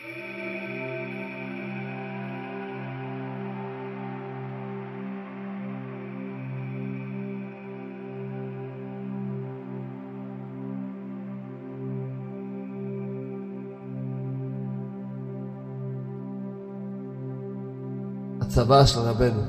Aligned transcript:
הצבא 0.00 0.10
של 18.86 18.98
רבנו. 18.98 19.40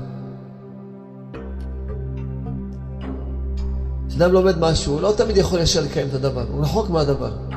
כשאדם 4.08 4.32
לומד 4.32 4.58
משהו, 4.58 4.92
הוא 4.92 5.00
לא 5.00 5.14
תמיד 5.16 5.36
יכול 5.36 5.60
ישר 5.60 5.80
לקיים 5.80 6.08
את 6.08 6.14
הדבר, 6.14 6.44
הוא 6.52 6.62
רחוק 6.62 6.90
מהדבר. 6.90 7.51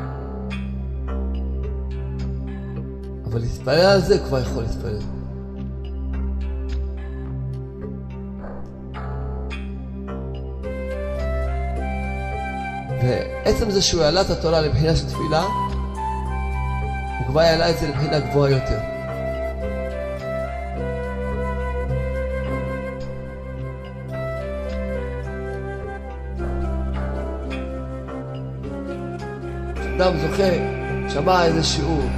אבל 3.35 3.43
להתפלל 3.43 3.79
על 3.79 4.01
זה, 4.01 4.19
כבר 4.19 4.39
יכול 4.39 4.63
להתפלל. 4.63 4.99
ועצם 13.03 13.69
זה 13.69 13.81
שהוא 13.81 14.03
העלה 14.03 14.21
את 14.21 14.29
התורה 14.29 14.61
לבחינה 14.61 14.95
של 14.95 15.07
תפילה, 15.07 15.43
הוא 17.19 17.27
כבר 17.27 17.39
העלה 17.39 17.69
את 17.69 17.79
זה 17.79 17.87
לבחינה 17.87 18.19
גבוהה 18.19 18.51
יותר. 18.51 18.79
אדם 29.97 30.13
זוכה, 30.17 30.51
שמע 31.09 31.45
איזה 31.45 31.63
שיעור, 31.63 32.09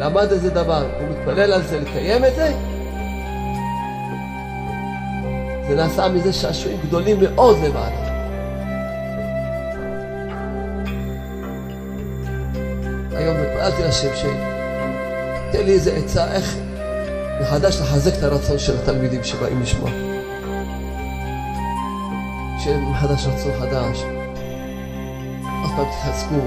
למד 0.00 0.32
איזה 0.32 0.50
דבר, 0.50 0.86
הוא 1.00 1.08
מתפלל 1.08 1.52
על 1.52 1.62
זה 1.62 1.80
לקיים 1.80 2.24
את 2.24 2.34
זה, 2.34 2.52
זה 5.68 5.76
נעשה 5.76 6.08
מזה 6.08 6.32
שעשועים 6.32 6.78
גדולים 6.86 7.16
מאוד 7.20 7.56
למעלה. 7.64 8.10
היום 13.12 13.36
התפללתי 13.36 13.82
לשם 13.82 14.16
שתן 14.16 15.64
לי 15.64 15.72
איזה 15.72 15.96
עצה 15.96 16.32
איך 16.32 16.56
מחדש 17.40 17.80
לחזק 17.80 18.18
את 18.18 18.22
הרצון 18.22 18.58
של 18.58 18.78
התלמידים 18.82 19.24
שבאים 19.24 19.62
לשמוע. 19.62 19.90
שיהיה 22.58 22.78
מחדש 22.78 23.26
רצון 23.26 23.52
חדש. 23.60 24.02
עוד 25.62 25.70
פעם 25.76 25.86
תתחזקו, 25.90 26.40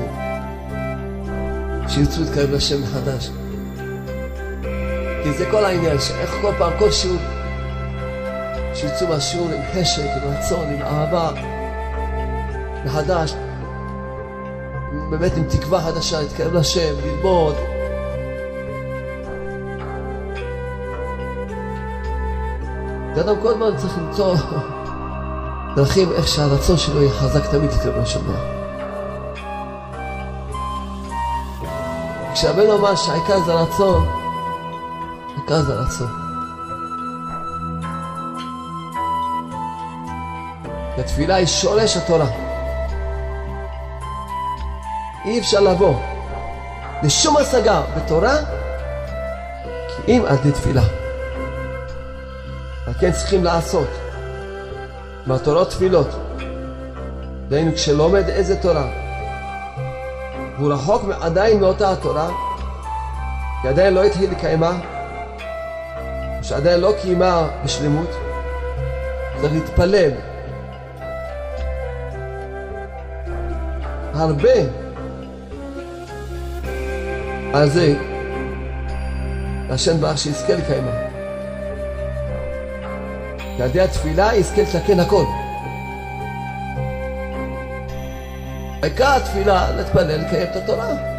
שירצו 1.88 2.22
להתקרב 2.22 2.52
לשם 2.52 2.82
מחדש. 2.84 3.30
כי 5.24 5.34
זה 5.34 5.46
כל 5.52 5.66
העניין, 5.66 6.00
שאיך 6.00 6.36
כל 6.42 6.52
פעם, 6.58 6.74
כל 6.80 6.92
שיעור, 6.92 7.18
שירצו 8.74 9.08
מהשיעור 9.08 9.50
עם 9.50 9.62
חשק, 9.74 10.04
עם 10.04 10.34
רצון, 10.34 10.66
עם 10.70 10.82
אהבה, 10.82 11.30
מחדש, 12.86 13.34
באמת 15.10 15.38
עם 15.38 15.44
תקווה 15.44 15.82
חדשה, 15.82 16.22
להתקרב 16.22 16.54
לשם, 16.54 16.94
ללמוד. 17.04 17.56
ואדם 23.16 23.36
כל 23.42 23.48
הזמן 23.48 23.78
צריך 23.78 23.98
למצוא 23.98 24.36
דרכים 25.76 26.12
איך 26.12 26.28
שהרצון 26.28 26.78
שלו 26.78 27.02
יהיה 27.02 27.14
חזק 27.14 27.52
תמיד 27.52 27.72
להתקרב 27.72 28.02
לשם. 28.02 28.20
כשהבן 32.34 32.70
אמר 32.70 32.96
שהעיקר 32.96 33.40
זה 33.46 33.54
רצון, 33.54 34.23
זה 35.48 35.74
רצון. 35.74 36.08
התפילה 40.98 41.36
היא 41.36 41.48
שורש 41.48 41.98
התורה. 41.98 42.28
אי 45.26 45.40
אפשר 45.40 45.60
לבוא 45.60 45.96
לשום 47.04 47.38
השגה 47.38 47.82
בתורה 47.96 48.36
כי 49.88 50.18
אם 50.18 50.24
עד 50.28 50.46
לתפילה. 50.46 50.84
על 52.88 52.94
כן 53.00 53.12
צריכים 53.12 53.44
לעשות 53.44 53.88
מהתורות 55.26 55.70
תפילות. 55.70 56.10
דהיינו 57.50 57.74
כשלומד 57.74 58.30
איזה 58.30 58.62
תורה 58.62 59.04
והוא 60.58 60.74
רחוק 60.74 61.02
עדיין 61.22 61.60
מאותה 61.60 61.92
התורה, 61.92 62.30
כי 63.62 63.68
עדיין 63.68 63.94
לא 63.94 64.04
התחיל 64.04 64.32
לקיימה, 64.32 64.72
שעדיין 66.54 66.80
לא 66.80 66.94
קיימה 67.02 67.50
בשלמות, 67.64 68.10
צריך 69.42 69.54
להתפלל 69.54 70.12
הרבה 74.14 74.50
על 77.54 77.70
זה, 77.70 77.96
השם 79.70 80.02
ברך 80.02 80.18
שיזכה 80.18 80.54
לקיימה. 80.54 80.92
ועל 83.60 83.70
ידי 83.70 83.82
התפילה 83.82 84.36
יזכה 84.36 84.62
לתקן 84.62 85.00
הכל. 85.00 85.24
העיקר 88.84 89.16
התפילה, 89.16 89.72
להתפלל, 89.72 90.22
לקיים 90.22 90.48
את 90.52 90.56
התורה. 90.56 91.13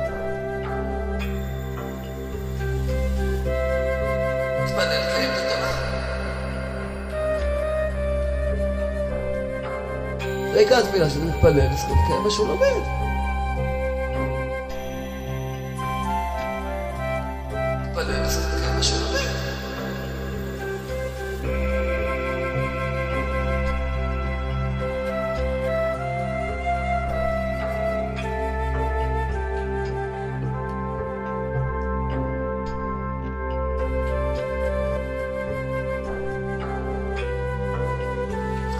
עיקר 10.58 10.78
התפילה, 10.78 11.10
שזה 11.10 11.24
מתפלל, 11.24 11.68
לקיים 11.84 12.22
מה 12.24 12.30
שהוא 12.30 12.48
לומד. 12.48 13.04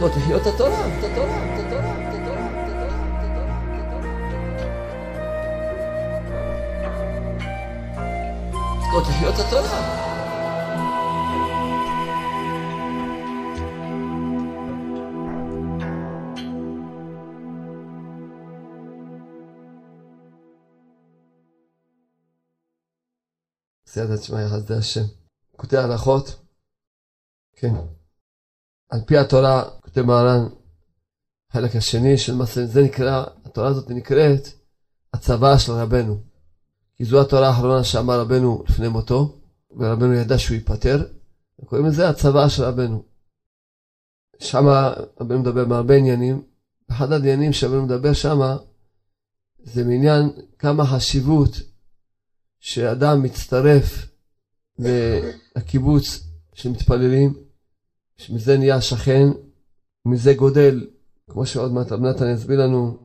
התורה, 0.04 0.36
את 0.36 0.46
התורה, 0.46 0.86
את 0.98 1.04
התורה, 1.04 1.53
את 9.34 9.38
התורה. 9.38 10.04
סייעתא 23.86 24.16
שמע 24.22 24.48
חסדי 24.48 24.74
השם. 24.74 25.00
קוטעי 25.56 25.78
הלכות, 25.78 26.36
כן. 27.56 27.74
על 28.90 29.00
פי 29.06 29.18
התורה, 29.18 29.64
כותב 29.80 30.02
מרן, 30.02 30.48
החלק 31.50 31.76
השני 31.76 32.18
של 32.18 32.34
מסע, 32.34 32.64
זה 32.64 32.82
נקרא, 32.82 33.24
התורה 33.44 33.68
הזאת 33.68 33.90
נקראת 33.90 34.48
הצבא 35.14 35.58
של 35.58 35.72
רבנו. 35.72 36.33
כי 36.96 37.04
זו 37.04 37.20
התורה 37.20 37.48
האחרונה 37.48 37.84
שאמר 37.84 38.20
רבנו 38.20 38.64
לפני 38.68 38.88
מותו, 38.88 39.40
ורבנו 39.76 40.14
ידע 40.14 40.38
שהוא 40.38 40.54
ייפטר, 40.54 41.06
קוראים 41.64 41.86
לזה 41.86 42.08
הצבא 42.08 42.48
של 42.48 42.62
רבנו. 42.62 43.02
שם 44.38 44.66
רבנו 45.20 45.38
מדבר 45.38 45.66
מהרבה 45.66 45.96
עניינים, 45.96 46.42
אחד 46.90 47.12
העניינים 47.12 47.52
שרבנו 47.52 47.82
מדבר 47.82 48.12
שם, 48.12 48.56
זה 49.62 49.84
מעניין 49.84 50.30
כמה 50.58 50.86
חשיבות 50.86 51.50
שאדם 52.60 53.22
מצטרף 53.22 54.06
לקיבוץ 55.56 56.24
שמתפללים, 56.54 57.34
שמזה 58.16 58.58
נהיה 58.58 58.80
שכן, 58.80 59.28
ומזה 60.06 60.34
גודל, 60.34 60.86
כמו 61.30 61.46
שעוד 61.46 61.72
מעט 61.72 61.92
רב 61.92 62.00
נתן 62.00 62.34
יסביר 62.34 62.60
לנו, 62.60 63.03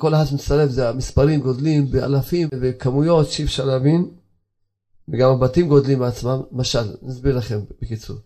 כל 0.00 0.14
אחד 0.14 0.24
שמצטרף 0.24 0.70
זה 0.70 0.88
המספרים 0.88 1.40
גודלים 1.40 1.90
באלפים 1.90 2.48
וכמויות 2.60 3.30
שאי 3.30 3.44
אפשר 3.44 3.64
להבין, 3.64 4.10
וגם 5.08 5.30
הבתים 5.30 5.68
גודלים 5.68 5.98
בעצמם. 5.98 6.42
למשל, 6.52 6.96
נסביר 7.02 7.36
לכם 7.36 7.60
בקיצור. 7.82 8.16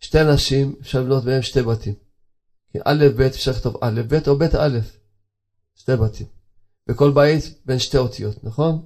שתי 0.00 0.20
אנשים, 0.20 0.74
אפשר 0.80 1.00
לבנות 1.00 1.24
בהם 1.24 1.42
שתי 1.42 1.62
בתים. 1.62 1.94
א', 2.84 3.04
ב', 3.16 3.20
אפשר 3.20 3.50
לכתוב 3.50 3.76
א', 3.80 4.02
ב' 4.08 4.28
או 4.28 4.38
ב', 4.38 4.42
א', 4.42 4.78
שתי 5.74 5.96
בתים. 5.96 6.26
בכל 6.86 7.10
בית 7.10 7.58
בין 7.66 7.78
שתי 7.78 7.98
אותיות, 7.98 8.44
נכון? 8.44 8.82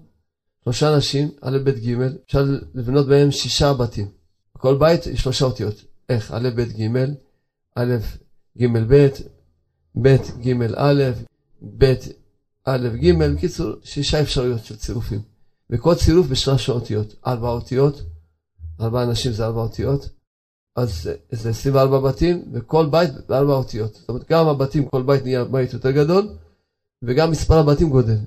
שלושה 0.65 0.95
אנשים, 0.95 1.29
א', 1.41 1.59
ב', 1.65 1.71
ג', 1.71 1.97
אפשר 2.27 2.45
לבנות 2.75 3.07
בהם 3.07 3.31
שישה 3.31 3.75
בתים. 3.75 4.09
כל 4.53 4.79
בית 4.79 5.07
יש 5.07 5.21
שלושה 5.21 5.45
אותיות. 5.45 5.85
איך? 6.09 6.33
א', 6.33 6.49
ב', 6.57 6.61
ג', 6.61 6.97
א', 7.75 7.97
ג', 8.59 8.67
ב', 8.67 9.09
ב', 10.03 10.17
ג', 10.41 10.63
א', 10.77 11.03
ב', 11.79 11.95
א', 12.65 12.89
ג', 12.89 13.35
בקיצור, 13.35 13.73
שישה 13.85 14.21
אפשרויות 14.21 14.65
של 14.65 14.77
צירופים. 14.77 15.21
וכל 15.71 15.95
צירוף 15.95 16.27
בשלוש 16.27 16.71
אותיות. 16.71 17.15
ארבע 17.27 17.49
אותיות, 17.49 17.95
ארבע 18.81 19.03
אנשים 19.03 19.33
זה 19.33 19.47
ארבע 19.47 19.61
אותיות. 19.61 20.09
אז 20.77 21.11
זה 21.31 21.51
24 21.51 22.01
בתים, 22.01 22.53
וכל 22.53 22.87
בית 22.91 23.11
בארבע 23.27 23.53
אותיות. 23.53 23.95
זאת 23.95 24.09
אומרת, 24.09 24.31
גם 24.31 24.47
הבתים, 24.47 24.89
כל 24.89 25.03
בית 25.03 25.23
נהיה 25.23 25.45
בית 25.45 25.73
יותר 25.73 25.91
גדול, 25.91 26.29
וגם 27.03 27.31
מספר 27.31 27.55
הבתים 27.59 27.91
גודל. 27.91 28.19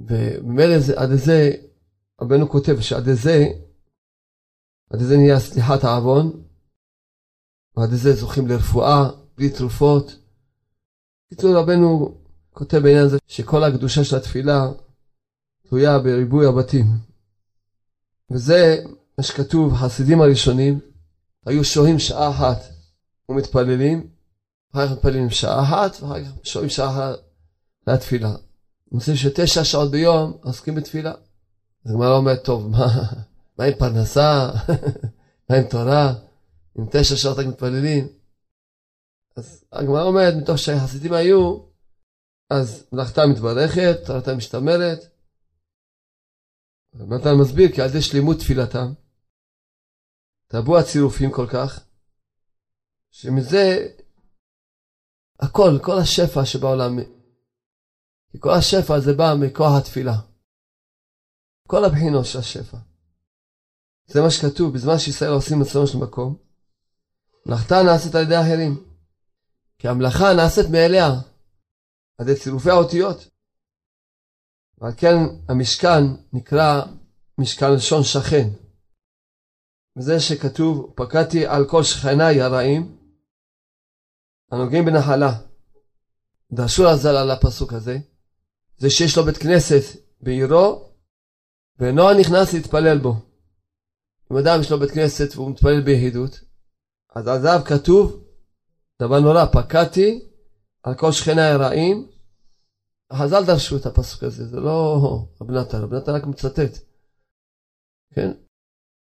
וממילא 0.00 0.74
עד 0.96 1.10
לזה, 1.10 1.50
רבנו 2.20 2.48
כותב 2.48 2.80
שעד 2.80 3.08
לזה, 3.08 3.44
עד 4.90 5.00
לזה 5.00 5.16
נהיה 5.16 5.40
סליחת 5.40 5.84
העוון, 5.84 6.42
ועד 7.76 7.92
לזה 7.92 8.12
זוכים 8.12 8.46
לרפואה, 8.48 9.10
בלי 9.36 9.50
תרופות. 9.50 10.16
בקיצור, 11.26 11.56
רבנו 11.56 12.18
כותב 12.54 12.78
בעניין 12.78 13.04
הזה 13.04 13.18
שכל 13.28 13.64
הקדושה 13.64 14.04
של 14.04 14.16
התפילה 14.16 14.68
תלויה 15.68 15.98
בריבוי 15.98 16.46
הבתים. 16.46 16.86
וזה 18.30 18.84
מה 19.18 19.24
שכתוב, 19.24 19.74
החסידים 19.74 20.20
הראשונים 20.20 20.80
היו 21.46 21.64
שוהים 21.64 21.98
שעה 21.98 22.30
אחת 22.30 22.62
ומתפללים, 23.28 24.06
אחר 24.72 24.86
כך 24.86 24.92
מתפללים 24.92 25.30
שעה 25.30 25.62
אחת, 25.62 26.02
ואחר 26.02 26.24
כך 26.24 26.30
שוהים 26.42 26.68
שעה 26.68 26.90
אחת 26.90 27.18
לתפילה. 27.86 28.34
נושאים 28.92 29.16
שתשע 29.16 29.64
שעות 29.64 29.90
ביום 29.90 30.36
עוסקים 30.42 30.74
בתפילה. 30.74 31.12
אז 31.84 31.90
הגמרא 31.90 32.16
אומרת, 32.16 32.44
טוב, 32.44 32.68
מה, 32.68 32.86
מה 33.58 33.64
עם 33.64 33.74
פרנסה? 33.78 34.50
מה 35.50 35.56
עם 35.56 35.64
תורה? 35.70 36.14
אם 36.78 36.84
תשע 36.90 37.16
שעות 37.16 37.38
רק 37.38 37.46
מתפללים? 37.46 38.08
אז 39.36 39.64
הגמרא 39.72 40.02
אומרת, 40.02 40.34
מתוך 40.34 40.58
שהחסידים 40.58 41.12
היו, 41.12 41.58
אז 42.50 42.86
מלאכתה 42.92 43.22
מתברכת, 43.32 44.06
תורתה 44.06 44.34
משתמרת. 44.34 44.98
נתן 46.94 47.34
מסביר 47.40 47.72
כי 47.74 47.82
על 47.82 47.88
ידי 47.88 48.02
שלמות 48.02 48.38
תפילתם, 48.38 48.92
תרבו 50.46 50.78
הצירופים 50.78 51.30
כל 51.32 51.46
כך, 51.52 51.80
שמזה 53.10 53.88
הכל, 55.40 55.78
כל 55.82 55.98
השפע 56.02 56.44
שבעולם, 56.44 56.98
כי 58.30 58.38
כל 58.40 58.50
השפע 58.58 58.94
הזה 58.94 59.12
בא 59.12 59.34
מכוח 59.40 59.72
התפילה. 59.78 60.14
כל 61.68 61.84
הבחינות 61.84 62.26
של 62.26 62.38
השפע. 62.38 62.78
זה 64.06 64.22
מה 64.22 64.30
שכתוב, 64.30 64.74
בזמן 64.74 64.98
שישראל 64.98 65.30
עושים 65.30 65.62
רצונו 65.62 65.86
של 65.86 65.98
מקום, 65.98 66.36
מלאכתה 67.46 67.74
נעשית 67.82 68.14
על 68.14 68.22
ידי 68.22 68.40
אחרים. 68.40 68.84
כי 69.78 69.88
המלאכה 69.88 70.34
נעשית 70.36 70.66
מאליה, 70.70 71.10
על 72.18 72.28
ידי 72.28 72.40
צירופי 72.40 72.70
האותיות. 72.70 73.28
ועל 74.78 74.92
כן 74.96 75.16
המשכן 75.48 76.02
נקרא 76.32 76.82
משכן 77.38 77.72
לשון 77.74 78.02
שכן. 78.02 78.48
וזה 79.96 80.20
שכתוב, 80.20 80.92
פקדתי 80.96 81.46
על 81.46 81.68
כל 81.68 81.82
שכניי 81.82 82.40
הרעים, 82.40 82.96
הנוגעים 84.50 84.84
בנחלה. 84.84 85.40
דרשו 86.52 86.84
לזל 86.84 87.16
על 87.16 87.30
הפסוק 87.30 87.72
הזה, 87.72 87.98
זה 88.76 88.90
שיש 88.90 89.16
לו 89.16 89.24
בית 89.24 89.36
כנסת 89.36 89.98
בעירו, 90.20 90.92
ואינו 91.78 92.12
נכנס 92.20 92.52
להתפלל 92.52 92.98
בו. 92.98 93.14
אם 94.32 94.36
אדם 94.36 94.60
יש 94.60 94.70
לו 94.70 94.78
בית 94.78 94.90
כנסת 94.90 95.28
והוא 95.34 95.50
מתפלל 95.50 95.80
ביחידות, 95.80 96.40
אז 97.14 97.28
על 97.28 97.40
זהב 97.40 97.62
כתוב, 97.64 98.24
דבר 99.02 99.20
נורא, 99.20 99.44
פקדתי 99.52 100.33
על 100.84 100.94
כל 100.94 101.12
שכני 101.12 101.42
הרעים. 101.42 102.08
חז"ל 103.12 103.44
דרשו 103.46 103.76
את 103.76 103.86
הפסוק 103.86 104.22
הזה, 104.22 104.46
זה 104.46 104.60
לא 104.60 104.98
רב 105.40 105.50
נתן, 105.50 105.78
רב 105.78 105.94
נתן 105.94 106.12
רק 106.12 106.24
מצטט. 106.24 106.78
כן? 108.14 108.30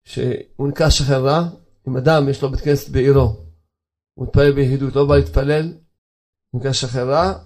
שהוא 0.04 0.68
נקרא 0.68 0.90
שכן 0.90 1.20
רע, 1.20 1.48
אם 1.88 1.96
אדם 1.96 2.28
יש 2.28 2.42
לו 2.42 2.50
בית 2.50 2.60
כנסת 2.60 2.88
בעירו, 2.88 3.36
הוא 4.14 4.26
מתפלל 4.26 4.52
ביחידות, 4.52 4.96
לא 4.96 5.06
בא 5.06 5.16
להתפלל, 5.16 5.72
הוא 6.50 6.60
נקרא 6.60 6.72
שכן 6.72 7.08
רע, 7.08 7.44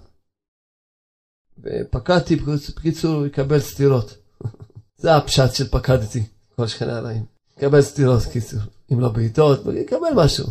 ופקדתי, 1.57 2.35
בקיצור, 2.35 3.15
הוא 3.15 3.25
יקבל 3.25 3.59
סטירות. 3.59 4.17
זה 5.01 5.15
הפשט 5.15 5.53
של 5.53 5.67
פקדתי, 5.67 6.23
כל 6.55 6.67
שכני 6.67 6.91
הרעים. 6.91 7.25
יקבל 7.57 7.81
סטירות, 7.81 8.23
קיצור. 8.33 8.59
אם 8.93 8.99
לא 8.99 9.09
בעיטות, 9.09 9.59
יקבל 9.73 10.13
משהו. 10.15 10.45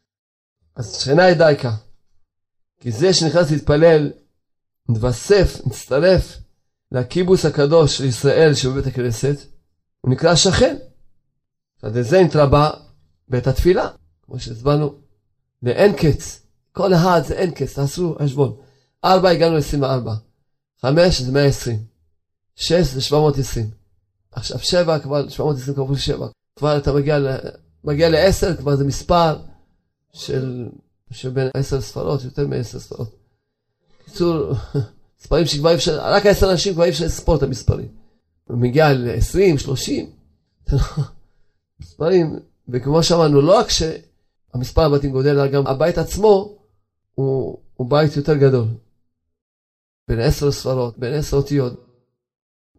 אז 0.76 0.96
שכנה 0.96 1.34
דייקה. 1.34 1.76
כי 2.82 2.92
זה 2.92 3.14
שנכנס 3.14 3.50
להתפלל, 3.50 4.12
מתווסף, 4.88 5.60
מצטרף 5.66 6.38
לקיבוץ 6.92 7.44
הקדוש 7.44 7.98
של 7.98 8.04
ישראל 8.04 8.54
שבבית 8.54 8.86
הכנסת, 8.86 9.36
הוא 10.00 10.12
נקרא 10.12 10.34
שכן. 10.34 10.76
אז 11.82 11.96
לזה 11.96 12.22
נתרבה 12.22 12.70
בית 13.28 13.46
התפילה, 13.46 13.88
כמו 14.22 14.38
שהסברנו, 14.38 14.94
לאין 15.62 15.92
קץ. 15.96 16.42
כל 16.72 16.94
אחד 16.94 17.20
זה 17.26 17.34
אין 17.34 17.50
קץ, 17.50 17.74
תעשו 17.74 18.16
חשבון. 18.22 18.56
ארבע 19.04 19.30
הגענו 19.30 19.56
ל-24, 19.56 20.10
חמש 20.80 21.20
זה 21.20 21.32
120, 21.32 21.78
שש 22.56 22.86
זה 22.86 23.00
720. 23.00 23.70
עכשיו 24.32 24.58
שבע 24.58 24.98
כבר 24.98 25.28
720 25.28 25.76
כפול 25.76 25.96
שבע. 25.96 26.26
כבר 26.56 26.76
אתה 26.78 26.92
מגיע. 26.92 27.18
מגיע 27.84 28.08
לעשר, 28.08 28.56
כבר 28.56 28.76
זה 28.76 28.84
מספר 28.84 29.36
של, 30.12 30.68
שבין 31.12 31.48
עשר 31.54 31.80
ספרות, 31.80 32.24
יותר 32.24 32.46
מעשר 32.46 32.78
ספרות. 32.78 33.16
בקיצור, 34.00 34.52
מספרים 35.20 35.46
שכבר 35.46 35.70
אי 35.70 35.74
אפשר, 35.74 36.00
רק 36.02 36.26
עשר 36.26 36.52
אנשים 36.52 36.74
כבר 36.74 36.84
אי 36.84 36.90
אפשר 36.90 37.04
לספור 37.04 37.36
את 37.36 37.42
המספרים. 37.42 37.88
מגיע 38.50 38.92
ל-20, 38.92 39.58
30, 39.58 40.10
מספרים, 41.80 42.38
וכמו 42.68 43.02
שאמרנו, 43.02 43.40
לא 43.40 43.58
רק 43.58 43.66
שהמספר 43.70 44.82
הבתים 44.82 45.10
גודל, 45.10 45.38
אלא 45.38 45.46
גם 45.46 45.66
הבית 45.66 45.98
עצמו 45.98 46.58
הוא, 47.14 47.58
הוא 47.74 47.90
בית 47.90 48.16
יותר 48.16 48.36
גדול. 48.36 48.66
בין 50.08 50.20
עשר 50.20 50.52
ספרות, 50.52 50.98
בין 50.98 51.14
עשר 51.14 51.36
אותיות. 51.36 51.86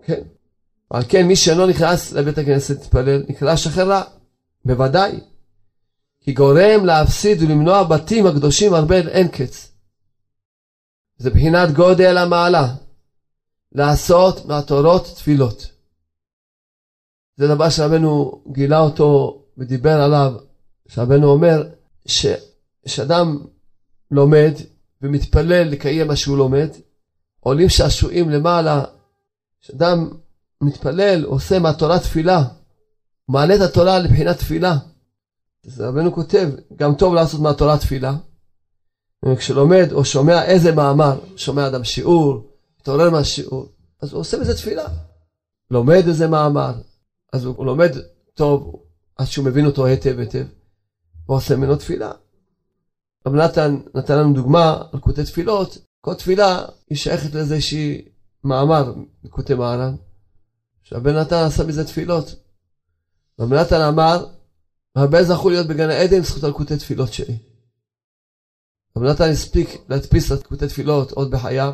כן. 0.06 0.22
ועל 0.92 1.04
כן 1.10 1.28
מי 1.28 1.36
שאינו 1.36 1.68
נכנס 1.68 2.12
לבית 2.12 2.38
הכנסת 2.38 2.80
להתפלל, 2.80 3.24
נקרא 3.28 3.56
שחרר 3.56 3.90
רע. 3.90 4.04
בוודאי. 4.66 5.20
כי 6.24 6.34
גורם 6.34 6.86
להפסיד 6.86 7.42
ולמנוע 7.42 7.84
בתים 7.84 8.26
הקדושים 8.26 8.74
הרבה 8.74 8.98
אין 8.98 9.28
קץ. 9.28 9.72
זה 11.18 11.30
בחינת 11.30 11.72
גודל 11.72 12.18
המעלה. 12.18 12.76
לעשות 13.72 14.46
מהתורות 14.46 15.06
תפילות. 15.16 15.72
זה 17.38 17.48
דבר 17.48 17.70
שרבנו 17.70 18.44
גילה 18.52 18.80
אותו 18.80 19.42
ודיבר 19.58 20.02
עליו, 20.02 20.34
שרבנו 20.88 21.28
אומר 21.28 21.70
שאדם 22.86 23.46
לומד 24.12 24.54
ומתפלל 25.02 25.64
לקיים 25.64 26.08
מה 26.08 26.16
שהוא 26.16 26.38
לומד, 26.38 26.70
עולים 27.40 27.70
שעשועים 27.70 28.30
למעלה, 28.30 28.84
שאדם 29.62 30.10
מתפלל, 30.62 31.24
עושה 31.24 31.60
מהתורה 31.60 32.00
תפילה, 32.00 32.44
מעלה 33.28 33.56
את 33.56 33.62
התורה 33.62 34.00
לבחינת 34.00 34.38
תפילה. 34.38 34.78
אז 35.66 35.82
רבנו 35.82 36.14
כותב, 36.14 36.50
גם 36.76 36.96
טוב 36.96 37.14
לעשות 37.14 37.42
מהתורה 37.42 37.78
תפילה. 37.78 38.16
כשלומד 39.38 39.92
או 39.92 40.06
שומע 40.06 40.46
איזה 40.46 40.72
מאמר, 40.72 41.20
שומע 41.36 41.68
אדם 41.68 41.84
שיעור, 41.84 42.52
מתעורר 42.80 43.10
מהשיעור, 43.10 43.68
אז 44.02 44.14
הוא 44.14 44.20
עושה 44.20 44.40
בזה 44.40 44.56
תפילה. 44.56 44.86
לומד 45.72 46.04
איזה 46.08 46.28
מאמר, 46.28 46.74
אז 47.34 47.46
הוא 47.46 47.66
לומד 47.66 47.92
טוב 48.34 48.84
עד 49.16 49.26
שהוא 49.26 49.46
מבין 49.46 49.66
אותו 49.66 49.86
היטב 49.86 50.20
היטב, 50.20 50.46
ועושה 51.30 51.56
ממנו 51.56 51.76
תפילה. 51.76 52.12
רב 53.28 53.36
נתן 53.36 53.80
נתן 53.96 54.18
לנו 54.18 54.34
דוגמה 54.34 54.82
על 54.92 55.00
קוטי 55.00 55.24
תפילות, 55.24 55.78
כל 56.02 56.14
תפילה 56.14 56.66
היא 56.90 56.98
שייכת 56.98 57.34
לאיזושהי 57.34 58.06
מאמר 58.44 58.94
מקוטי 59.24 59.54
מהר"ן, 59.54 59.96
שהבן 60.84 61.16
נתן 61.16 61.36
עשה 61.36 61.64
מזה 61.64 61.86
תפילות. 61.86 62.36
רב 63.40 63.54
נתן 63.54 63.82
אמר, 63.82 64.26
הרבה 64.96 65.24
זכו 65.24 65.50
להיות 65.50 65.68
בגן 65.68 65.90
העדן 65.90 66.24
זכות 66.24 66.44
על 66.44 66.52
קוטי 66.52 66.78
תפילות 66.78 67.14
שלי. 67.14 67.38
רב 68.98 69.04
נתן 69.04 69.32
הספיק 69.32 69.70
להדפיס 69.90 70.32
את 70.32 70.48
קוטי 70.48 70.68
תפילות 70.68 71.12
עוד 71.12 71.32
בחייו, 71.32 71.74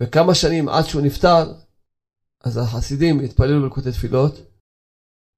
וכמה 0.00 0.34
שנים 0.34 0.68
עד 0.68 0.84
שהוא 0.84 1.02
נפטר, 1.02 1.52
אז 2.44 2.56
החסידים 2.56 3.20
התפללו 3.20 3.62
בלקוטי 3.62 3.92
תפילות. 3.92 4.34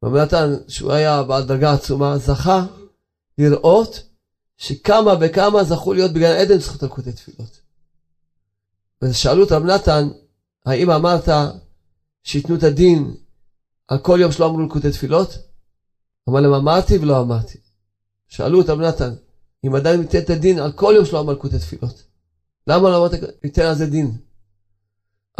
רב 0.05 0.17
נתן, 0.17 0.53
שהוא 0.69 0.93
היה 0.93 1.23
בעל 1.23 1.47
דרגה 1.47 1.73
עצומה, 1.73 2.19
זכה 2.19 2.67
לראות 3.38 4.03
שכמה 4.57 5.14
וכמה 5.21 5.64
זכו 5.64 5.93
להיות 5.93 6.12
בגן 6.12 6.37
עדן 6.37 6.59
על 6.83 6.88
קוטי 6.88 7.12
תפילות. 7.12 7.61
ושאלו 9.03 9.45
את 9.45 9.53
רב 9.53 9.62
נתן, 9.62 10.09
האם 10.67 10.91
אמרת 10.91 11.29
שייתנו 12.23 12.57
את 12.57 12.62
הדין 12.62 13.14
על 13.88 13.99
כל 13.99 14.19
יום 14.21 14.33
שלא 14.33 14.47
אמרו 14.47 14.67
לקוטי 14.67 14.91
תפילות? 14.91 15.53
אמר 16.28 16.40
להם, 16.40 16.52
אמרתי 16.52 16.99
ולא 16.99 17.21
אמרתי. 17.21 17.59
שאלו 18.28 18.61
רב 18.69 18.81
נתן, 18.81 19.14
אם 19.66 19.75
עדיין 19.75 20.00
ניתן 20.00 20.19
את 20.19 20.31
הדין 20.31 20.59
על 20.59 20.73
כל 20.73 20.93
יום 20.97 21.04
שלא 21.04 21.21
אמר 21.21 21.33
לקוטי 21.33 21.59
תפילות. 21.59 22.02
למה 22.66 22.90
לא 22.90 22.99
אמרת, 22.99 23.21
ניתן 23.45 23.62
על 23.62 23.75
זה 23.75 23.87
דין? 23.87 24.19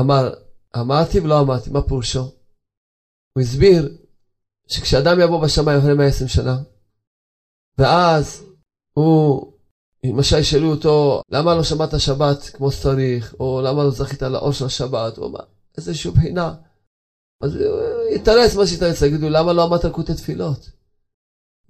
אמר, 0.01 0.35
אמרתי 0.77 1.21
ולא 1.21 1.41
אמרתי, 1.41 1.71
מה 1.71 1.83
פירושו? 1.83 2.33
הוא 3.33 3.43
הסביר 3.43 3.97
שכשאדם 4.67 5.21
יבוא 5.21 5.43
בשמיים 5.43 5.79
אחרי 5.79 5.95
120 5.95 6.29
שנה, 6.29 6.59
ואז 7.79 8.45
הוא, 8.95 9.53
למשל 10.05 10.39
ישאלו 10.39 10.71
אותו, 10.71 11.23
למה 11.31 11.55
לא 11.55 11.63
שמעת 11.63 12.01
שבת 12.01 12.43
כמו 12.43 12.73
שצריך, 12.73 13.35
או 13.41 13.61
למה 13.65 13.85
לא 13.85 13.91
זכית 13.91 14.23
לאור 14.23 14.53
של 14.53 14.65
השבת, 14.65 15.19
או 15.19 15.31
מה, 15.31 15.41
איזושהי 15.77 16.11
בחינה. 16.11 16.55
אז 17.41 17.57
הוא 17.57 17.81
יתרץ 18.15 18.55
מה 18.55 18.67
שיתרץ, 18.67 19.03
יגידו, 19.03 19.29
למה 19.29 19.53
לא 19.53 19.65
אמרת 19.65 19.85
על 19.85 19.91
קוטי 19.91 20.15
תפילות? 20.15 20.71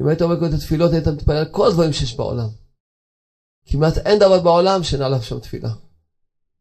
אם 0.00 0.08
היית 0.08 0.22
אומר 0.22 0.38
קוטי 0.38 0.56
תפילות, 0.56 0.92
היית 0.92 1.08
מתפלל 1.08 1.36
על 1.36 1.44
כל 1.50 1.68
הדברים 1.68 1.92
שיש 1.92 2.16
בעולם. 2.16 2.48
כמעט 3.66 3.98
אין 3.98 4.18
דבר 4.18 4.40
בעולם 4.40 4.82
שאין 4.82 5.02
עליו 5.02 5.22
שם 5.22 5.38
תפילה. 5.38 5.70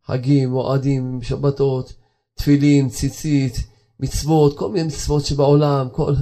חגים, 0.05 0.49
מועדים, 0.49 1.19
שבתות, 1.21 1.93
תפילין, 2.35 2.89
ציצית, 2.89 3.53
מצוות, 3.99 4.57
כל 4.57 4.69
מיני 4.69 4.87
מצוות 4.87 5.25
שבעולם, 5.25 5.87
כל 5.91 6.13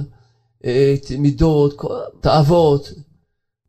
אה, 0.64 0.94
מידות, 1.18 1.76
כל, 1.76 1.98
תאוות, 2.20 2.88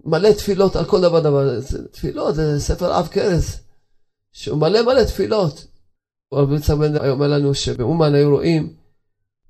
מלא 0.05 0.31
תפילות 0.31 0.75
על 0.75 0.85
כל 0.85 1.01
דבר 1.01 1.19
דבר. 1.19 1.59
זה, 1.59 1.87
תפילות 1.87 2.35
זה 2.35 2.59
ספר 2.59 2.93
עב 2.93 3.07
כרס, 3.07 3.59
שהוא 4.31 4.57
מלא 4.57 4.81
מלא 4.81 5.03
תפילות. 5.03 5.67
רבי 6.33 6.55
יצחק 6.55 6.75
בן 6.77 7.09
אומר 7.09 7.27
לנו 7.27 7.53
שבאומן 7.53 8.15
היו 8.15 8.29
רואים, 8.29 8.75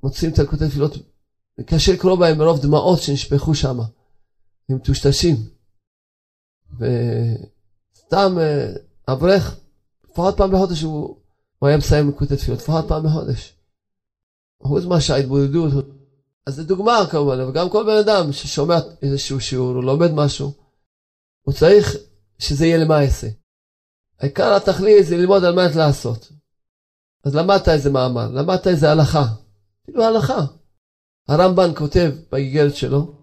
מוצאים 0.04 0.32
את 0.32 0.40
הלקוטי 0.40 0.68
תפילות, 0.68 0.98
קשה 1.62 1.94
לקרוא 1.94 2.16
בהם 2.16 2.38
מרוב 2.38 2.62
דמעות 2.62 3.02
שנשפכו 3.02 3.56
שם, 3.56 3.80
הם 4.70 4.76
מטושטשים. 4.76 5.36
וסתם 6.74 8.38
אה, 8.40 8.74
אברך, 9.08 9.60
לפחות 10.04 10.38
פעם 10.38 10.52
בחודש 10.52 10.82
הוא, 10.82 11.18
הוא 11.60 11.68
היה 11.70 11.78
מסיים 11.78 12.10
לקוטי 12.10 12.36
תפילות, 12.38 12.60
לפחות 12.60 12.86
פעם 12.88 13.04
בחודש. 13.04 13.54
חוץ 14.64 14.84
מההתבודדות, 14.84 15.86
אז 16.46 16.56
זה 16.56 16.64
דוגמה 16.64 17.00
כמובן, 17.12 17.40
אבל 17.40 17.52
גם 17.54 17.70
כל 17.70 17.84
בן 17.84 17.98
אדם 17.98 18.32
ששומע 18.32 18.76
איזשהו 19.02 19.42
שיעור, 19.42 19.70
הוא 19.70 19.84
לומד 19.84 20.12
משהו, 20.12 20.52
הוא 21.42 21.54
צריך 21.54 21.96
שזה 22.40 22.66
יהיה 22.66 22.78
למעשה. 22.78 23.28
העיקר 24.20 24.54
התכלית 24.54 25.06
זה 25.06 25.18
ללמוד 25.18 25.44
על 25.44 25.56
מנת 25.56 25.76
לעשות. 25.76 26.32
אז 27.24 27.36
למדת 27.36 27.70
איזה 27.70 27.90
מאמר, 27.90 28.32
למדת 28.32 28.68
איזה 28.68 28.92
הלכה, 28.92 29.26
כאילו 29.84 30.04
הלכה. 30.04 30.46
הרמב"ן 31.28 31.72
כותב 31.76 32.12
באיגרת 32.32 32.76
שלו, 32.76 33.14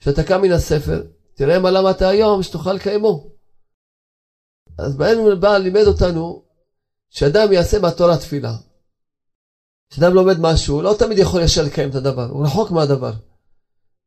שאתה 0.00 0.24
קם 0.24 0.42
מן 0.42 0.52
הספר, 0.52 1.02
תראה 1.34 1.58
מה 1.58 1.70
למדת 1.70 2.02
היום, 2.02 2.42
שתוכל 2.42 2.72
לקיימו. 2.72 3.30
אז 4.78 4.96
בהם 4.96 5.40
בא 5.40 5.58
לימד 5.58 5.86
אותנו 5.86 6.44
שאדם 7.10 7.52
יעשה 7.52 7.78
מהתורה 7.78 8.16
תפילה. 8.16 8.56
כשאדם 9.90 10.14
לומד 10.14 10.40
משהו, 10.40 10.82
לא 10.82 10.96
תמיד 10.98 11.18
יכול 11.18 11.42
ישר 11.42 11.62
לקיים 11.62 11.90
את 11.90 11.94
הדבר, 11.94 12.24
הוא 12.30 12.44
רחוק 12.44 12.70
מהדבר. 12.70 13.12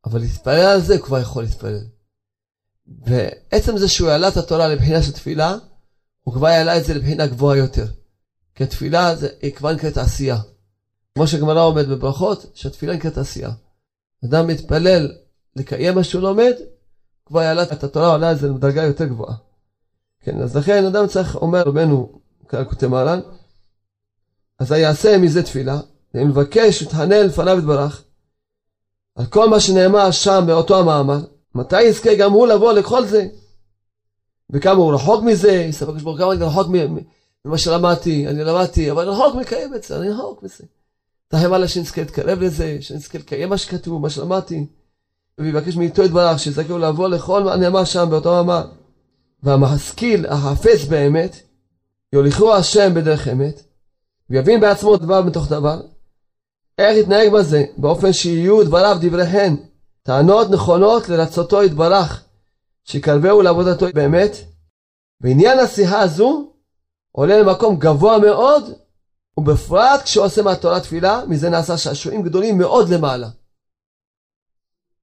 אבל 0.06 0.20
להתפלל 0.20 0.66
על 0.66 0.82
זה, 0.82 0.96
הוא 0.96 1.04
כבר 1.04 1.20
יכול 1.20 1.44
להתפלל. 1.44 1.80
ועצם 3.06 3.78
זה 3.78 3.88
שהוא 3.88 4.10
העלה 4.10 4.28
את 4.28 4.38
התורה 4.38 4.68
לבחינה 4.68 5.04
של 5.04 5.12
תפילה, 5.12 5.56
הוא 6.22 6.34
כבר 6.34 6.48
העלה 6.48 6.78
את 6.78 6.86
זה 6.86 6.94
לבחינה 6.94 7.28
גבוהה 7.28 7.58
יותר. 7.58 7.86
כי 8.56 8.64
התפילה 8.64 9.16
זה, 9.16 9.30
היא 9.42 9.54
כבר 9.54 9.74
נקראת 9.74 9.98
עשייה. 9.98 10.38
כמו 11.18 11.28
שגמרא 11.28 11.62
עומד 11.62 11.90
בברכות, 11.90 12.46
שהתפילה 12.54 12.96
נקראת 12.96 13.18
עשייה. 13.18 13.50
אדם 14.26 14.48
מתפלל 14.48 15.12
לקיים 15.56 15.96
מה 15.96 16.04
שהוא 16.04 16.22
לומד, 16.22 16.54
כבר 17.26 17.40
העלה 17.40 17.64
את 17.64 17.84
התורה, 17.84 18.12
עולה 18.12 18.32
את 18.32 18.40
זה 18.40 18.48
לדרגה 18.48 18.84
יותר 18.84 19.06
גבוהה. 19.06 19.36
כן, 20.24 20.42
אז 20.42 20.58
לכן 20.58 20.86
אדם 20.86 21.08
צריך, 21.08 21.36
אומר 21.36 21.62
רבנו, 21.62 22.20
כאן 22.50 22.64
כותב 22.70 22.88
מרן, 22.88 23.20
אז 24.60 24.72
יעשה 24.72 25.18
מזה 25.18 25.44
תפילה, 25.44 25.80
ומבקש 26.14 26.82
ותענה 26.82 27.24
לפניו 27.24 27.58
יתברך, 27.58 28.04
על 29.16 29.26
כל 29.26 29.50
מה 29.50 29.60
שנאמר 29.60 30.12
שם 30.12 30.44
באותו 30.48 30.80
המאמר, 30.80 31.20
מתי 31.56 31.82
יזכה 31.82 32.16
גם 32.16 32.32
הוא 32.32 32.48
לבוא 32.48 32.74
לכל 32.74 33.06
זה? 33.06 33.28
וכמה 34.50 34.82
הוא 34.82 34.94
רחוק 34.94 35.24
מזה, 35.24 35.70
הקדוש 35.82 36.04
ברוך 36.04 36.18
כמה 36.18 36.34
אני 36.34 36.44
רחוק 36.44 36.68
ממה 37.46 37.58
שלמדתי, 37.58 38.28
אני 38.28 38.44
למדתי, 38.44 38.92
אבל 38.92 39.10
אני 39.10 39.12
רחוק 39.12 39.36
מקיים 39.36 39.74
את 39.74 39.84
זה, 39.84 39.98
אני 39.98 40.10
רחוק 40.10 40.44
מזה. 40.44 40.64
תרחם 41.28 41.54
עליי 41.54 41.68
שנזכה 41.68 42.02
להתקרב 42.02 42.40
לזה, 42.40 42.78
שנזכה 42.82 43.18
לקיים 43.18 43.50
מה 43.50 43.58
שכתוב, 43.58 44.02
מה 44.02 44.10
שלמדתי, 44.10 44.66
ויבקש 45.40 45.76
מאיתו 45.76 46.04
יתברך, 46.04 46.40
שיזכה 46.40 46.78
לבוא 46.78 47.08
לכל 47.08 47.44
מה 47.44 47.56
נאמר 47.56 47.84
שם 47.84 48.08
באותו 48.10 48.36
מאמר. 48.36 48.68
והמשכיל, 49.44 50.26
החפץ 50.26 50.86
באמת, 50.90 51.36
יוליכו 52.14 52.56
השם 52.56 52.94
בדרך 52.94 53.28
אמת, 53.28 53.62
ויבין 54.30 54.60
בעצמו 54.60 54.98
דבר 54.98 55.22
מתוך 55.22 55.50
דבר, 55.50 55.82
איך 56.78 56.98
יתנהג 56.98 57.32
בזה, 57.32 57.66
באופן 57.78 58.14
שיהיו 58.14 58.64
דבריו 58.64 58.98
דברי 59.02 59.26
חן, 59.26 59.56
טענות 60.04 60.50
נכונות 60.50 61.10
לרצותו 61.10 61.64
יתברך, 61.64 62.24
שיקרבהו 62.84 63.42
לעבודתו 63.42 63.86
באמת, 63.94 64.32
ועניין 65.22 65.60
השיחה 65.60 66.00
הזו 66.00 66.52
עולה 67.12 67.40
למקום 67.42 67.76
גבוה 67.80 68.20
מאוד, 68.20 68.64
ובפרט 69.38 70.02
כשעושה 70.04 70.42
מהתורה 70.42 70.80
תפילה, 70.80 71.22
מזה 71.28 71.50
נעשה 71.50 71.78
שעשועים 71.78 72.24
גדולים 72.24 72.58
מאוד 72.58 72.90
למעלה. 72.90 73.30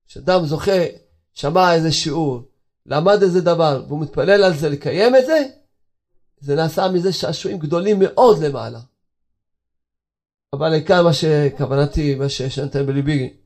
כשאדם 0.06 0.46
זוכה, 0.46 0.82
שמע 1.34 1.74
איזה 1.74 1.92
שיעור, 1.92 2.42
למד 2.86 3.22
איזה 3.22 3.40
דבר, 3.40 3.84
והוא 3.88 4.00
מתפלל 4.00 4.44
על 4.44 4.54
זה 4.54 4.68
לקיים 4.68 5.16
את 5.16 5.26
זה, 5.26 5.42
זה 6.40 6.54
נעשה 6.54 6.88
מזה 6.88 7.12
שעשועים 7.12 7.58
גדולים 7.58 7.98
מאוד 7.98 8.38
למעלה. 8.42 8.80
אבל 10.52 10.72
העיקר 10.72 11.02
מה 11.02 11.12
שכוונתי, 11.12 12.14
מה 12.14 12.28
שנותן 12.28 12.86
בליבי, 12.86 13.36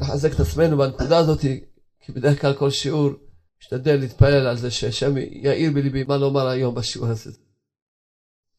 לחזק 0.00 0.34
את 0.34 0.40
עצמנו 0.40 0.78
בנקודה 0.78 1.18
הזאת, 1.18 1.40
כי 2.00 2.12
בדרך 2.12 2.40
כלל 2.40 2.54
כל 2.54 2.70
שיעור 2.70 3.10
משתדל 3.60 3.96
להתפלל 3.96 4.46
על 4.46 4.56
זה 4.56 4.70
שהשם 4.70 5.16
יאיר 5.16 5.72
בליבי 5.72 6.04
מה 6.04 6.16
לומר 6.16 6.46
היום 6.46 6.74
בשיעור 6.74 7.08
הזה. 7.08 7.30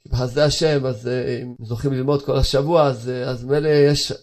כי 0.03 0.10
בחסדי 0.10 0.41
השם, 0.41 0.86
אז 0.86 1.08
אה, 1.08 1.41
אם 1.41 1.55
זוכים 1.60 1.93
ללמוד 1.93 2.25
כל 2.25 2.38
השבוע, 2.38 2.88
אז, 2.88 3.10
אה, 3.10 3.29
אז 3.29 3.43
מילא 3.43 3.67
יש 3.67 4.13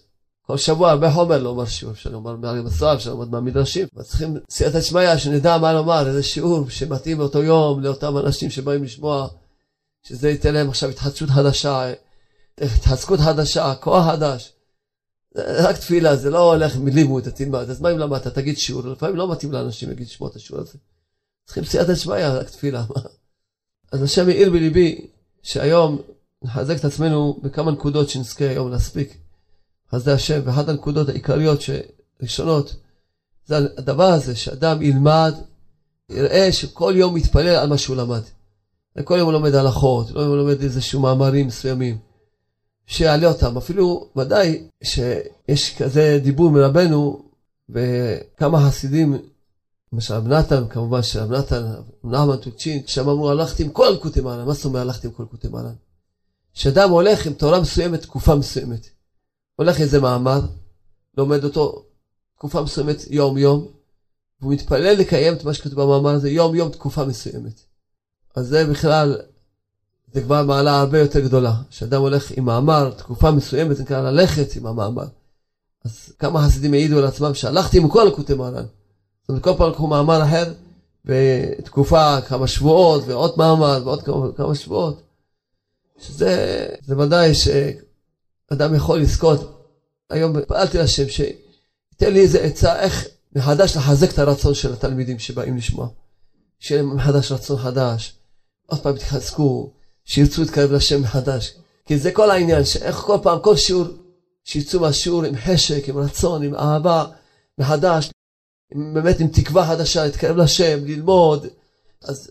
כל 0.42 0.56
שבוע 0.56 0.90
הרבה 0.90 1.10
חומר 1.10 1.38
לומר 1.38 1.64
שיעור, 1.64 1.94
אפשר 1.94 2.10
לומר 2.10 2.36
מהמסורת, 2.36 2.96
אפשר 2.96 3.10
לומר 3.10 3.24
מהמדרשים. 3.24 3.88
אז 3.96 4.08
צריכים 4.08 4.36
סייעתא 4.50 4.80
שמיא, 4.80 5.16
שנדע 5.16 5.58
מה 5.58 5.72
לומר, 5.72 6.08
איזה 6.08 6.22
שיעור 6.22 6.70
שמתאים 6.70 7.18
באותו 7.18 7.42
יום 7.42 7.82
לאותם 7.82 8.18
אנשים 8.18 8.50
שבאים 8.50 8.84
לשמוע, 8.84 9.28
שזה 10.02 10.30
ייתן 10.30 10.54
להם 10.54 10.68
עכשיו 10.68 10.90
התחדשות 10.90 11.30
חדשה, 11.30 11.92
התחזקות 12.60 13.20
חדשה, 13.20 13.74
כוח 13.80 14.06
חדש. 14.06 14.52
רק 15.36 15.76
תפילה, 15.76 16.16
זה 16.16 16.30
לא 16.30 16.52
הולך 16.52 16.76
מלימוד, 16.76 17.28
תלמד. 17.28 17.70
אז 17.70 17.80
מה 17.80 17.90
אם 17.90 17.98
למדת? 17.98 18.26
תגיד 18.26 18.58
שיעור. 18.58 18.86
לפעמים 18.86 19.16
לא 19.16 19.32
מתאים 19.32 19.52
לאנשים 19.52 19.88
להגיד 19.88 20.06
לשמוע 20.06 20.30
את 20.30 20.36
השיעור 20.36 20.62
הזה. 20.62 20.78
צריכים 21.46 21.64
סייעתא 21.64 21.94
שמיא, 21.94 22.28
רק 22.28 22.50
תפילה. 22.50 22.84
אז 23.92 24.02
השם 24.02 24.28
העיר 24.28 24.50
בליבי 24.50 25.06
שהיום 25.48 25.98
נחזק 26.42 26.76
את 26.76 26.84
עצמנו 26.84 27.38
בכמה 27.42 27.70
נקודות 27.70 28.08
שנזכה 28.08 28.48
היום 28.48 28.70
להספיק. 28.70 29.16
אז 29.92 30.04
זה 30.04 30.14
השם, 30.14 30.40
ואחת 30.44 30.68
הנקודות 30.68 31.08
העיקריות 31.08 31.60
ראשונות, 32.22 32.76
זה 33.46 33.56
הדבר 33.56 34.04
הזה, 34.04 34.36
שאדם 34.36 34.82
ילמד, 34.82 35.34
יראה 36.08 36.52
שכל 36.52 36.92
יום 36.96 37.14
מתפלל 37.14 37.56
על 37.56 37.68
מה 37.68 37.78
שהוא 37.78 37.96
למד. 37.96 38.20
כל 39.04 39.14
יום 39.18 39.24
הוא 39.24 39.32
לומד 39.32 39.54
הלכות, 39.54 40.10
כל 40.10 40.18
יום 40.18 40.28
הוא 40.28 40.36
לומד 40.36 40.62
איזשהו 40.62 41.00
מאמרים 41.00 41.46
מסוימים. 41.46 41.98
שיעלה 42.86 43.28
אותם. 43.28 43.56
אפילו 43.56 44.08
ודאי 44.16 44.62
שיש 44.82 45.76
כזה 45.78 46.20
דיבור 46.22 46.50
מרבנו, 46.50 47.22
וכמה 47.68 48.66
חסידים, 48.66 49.18
רב 50.10 50.28
נתן, 50.28 50.68
כמובן 50.68 51.02
שרב 51.02 51.32
נתן, 51.32 51.64
נחמן 52.04 52.36
טוצ'ין, 52.36 52.82
שם 52.86 53.08
אמרו 53.08 53.30
הלכתי 53.30 53.62
עם 53.62 53.70
כל 53.70 53.86
אלקוטי 53.86 54.20
מרן, 54.20 54.46
מה 54.46 54.54
זאת 54.54 54.64
אומרת 54.64 54.82
הלכתי 54.82 55.06
עם 55.06 55.12
כל 55.12 55.22
אלקוטי 55.22 55.48
מרן? 55.48 55.74
שאדם 56.54 56.90
הולך 56.90 57.26
עם 57.26 57.32
תורה 57.32 57.60
מסוימת, 57.60 58.02
תקופה 58.02 58.34
מסוימת. 58.34 58.86
הולך 59.56 59.80
איזה 59.80 60.00
מאמר, 60.00 60.40
לומד 61.16 61.44
אותו 61.44 61.84
תקופה 62.36 62.62
מסוימת 62.62 62.96
יום 63.10 63.38
יום, 63.38 63.68
והוא 64.40 64.52
מתפלל 64.52 64.96
לקיים 64.98 65.34
את 65.34 65.44
מה 65.44 65.54
שכתוב 65.54 65.80
במאמר 65.82 66.10
הזה 66.10 66.30
יום 66.30 66.54
יום 66.54 66.70
תקופה 66.70 67.04
מסוימת. 67.04 67.60
אז 68.36 68.48
זה 68.48 68.66
בכלל 68.66 69.16
זה 70.12 70.22
כבר 70.22 70.44
מעלה 70.44 70.80
הרבה 70.80 70.98
יותר 70.98 71.20
גדולה. 71.20 71.54
כשאדם 71.70 72.00
הולך 72.00 72.30
עם 72.36 72.44
מאמר, 72.44 72.90
תקופה 72.90 73.30
מסוימת, 73.30 73.76
זה 73.76 73.82
נקרא 73.82 74.00
ללכת 74.00 74.56
עם 74.56 74.66
המאמר. 74.66 75.06
אז 75.84 76.12
כמה 76.18 76.46
חסידים 76.46 76.72
העידו 76.72 76.98
על 76.98 77.04
עצמם 77.04 77.34
שהלכתי 77.34 77.78
עם 77.78 77.88
כל 77.88 78.04
לקוטי 78.04 78.34
מרן. 78.34 78.64
זאת 79.28 79.30
אומרת, 79.30 79.44
כל 79.44 79.54
פעם 79.58 79.70
לקחו 79.70 79.86
מאמר 79.86 80.24
אחר, 80.24 80.52
בתקופה, 81.04 82.20
כמה 82.20 82.46
שבועות, 82.46 83.02
ועוד 83.06 83.34
מאמר, 83.36 83.82
ועוד 83.84 84.02
כמה, 84.02 84.32
כמה 84.36 84.54
שבועות. 84.54 85.02
שזה, 85.98 86.66
זה 86.86 86.98
ודאי 86.98 87.32
אדם 88.52 88.74
יכול 88.74 89.00
לזכות. 89.00 89.64
היום 90.10 90.44
פעלתי 90.44 90.78
להשם 90.78 91.08
שייתן 91.08 92.12
לי 92.12 92.20
איזה 92.20 92.40
עצה 92.40 92.80
איך 92.80 93.06
מחדש 93.36 93.76
לחזק 93.76 94.12
את 94.12 94.18
הרצון 94.18 94.54
של 94.54 94.72
התלמידים 94.72 95.18
שבאים 95.18 95.56
לשמוע. 95.56 95.88
שיהיה 96.60 96.82
להם 96.82 96.96
מחדש 96.96 97.32
רצון 97.32 97.58
חדש, 97.58 98.14
עוד 98.66 98.80
פעם 98.80 98.96
יתחזקו, 98.96 99.70
שירצו 100.04 100.42
להתקרב 100.42 100.72
לשם 100.72 101.02
מחדש. 101.02 101.54
כי 101.84 101.98
זה 101.98 102.12
כל 102.12 102.30
העניין, 102.30 102.64
שאיך 102.64 102.96
כל 102.96 103.18
פעם, 103.22 103.38
כל 103.42 103.56
שיעור, 103.56 103.86
שיצאו 104.44 104.80
מהשיעור 104.80 105.24
עם 105.24 105.36
חשק, 105.36 105.88
עם 105.88 105.98
רצון, 105.98 106.42
עם 106.42 106.54
אהבה 106.54 107.04
מחדש, 107.58 108.10
באמת 108.74 109.20
עם 109.20 109.28
תקווה 109.28 109.66
חדשה, 109.66 110.04
להתקרב 110.04 110.36
לשם, 110.36 110.84
ללמוד. 110.84 111.46
אז 112.02 112.30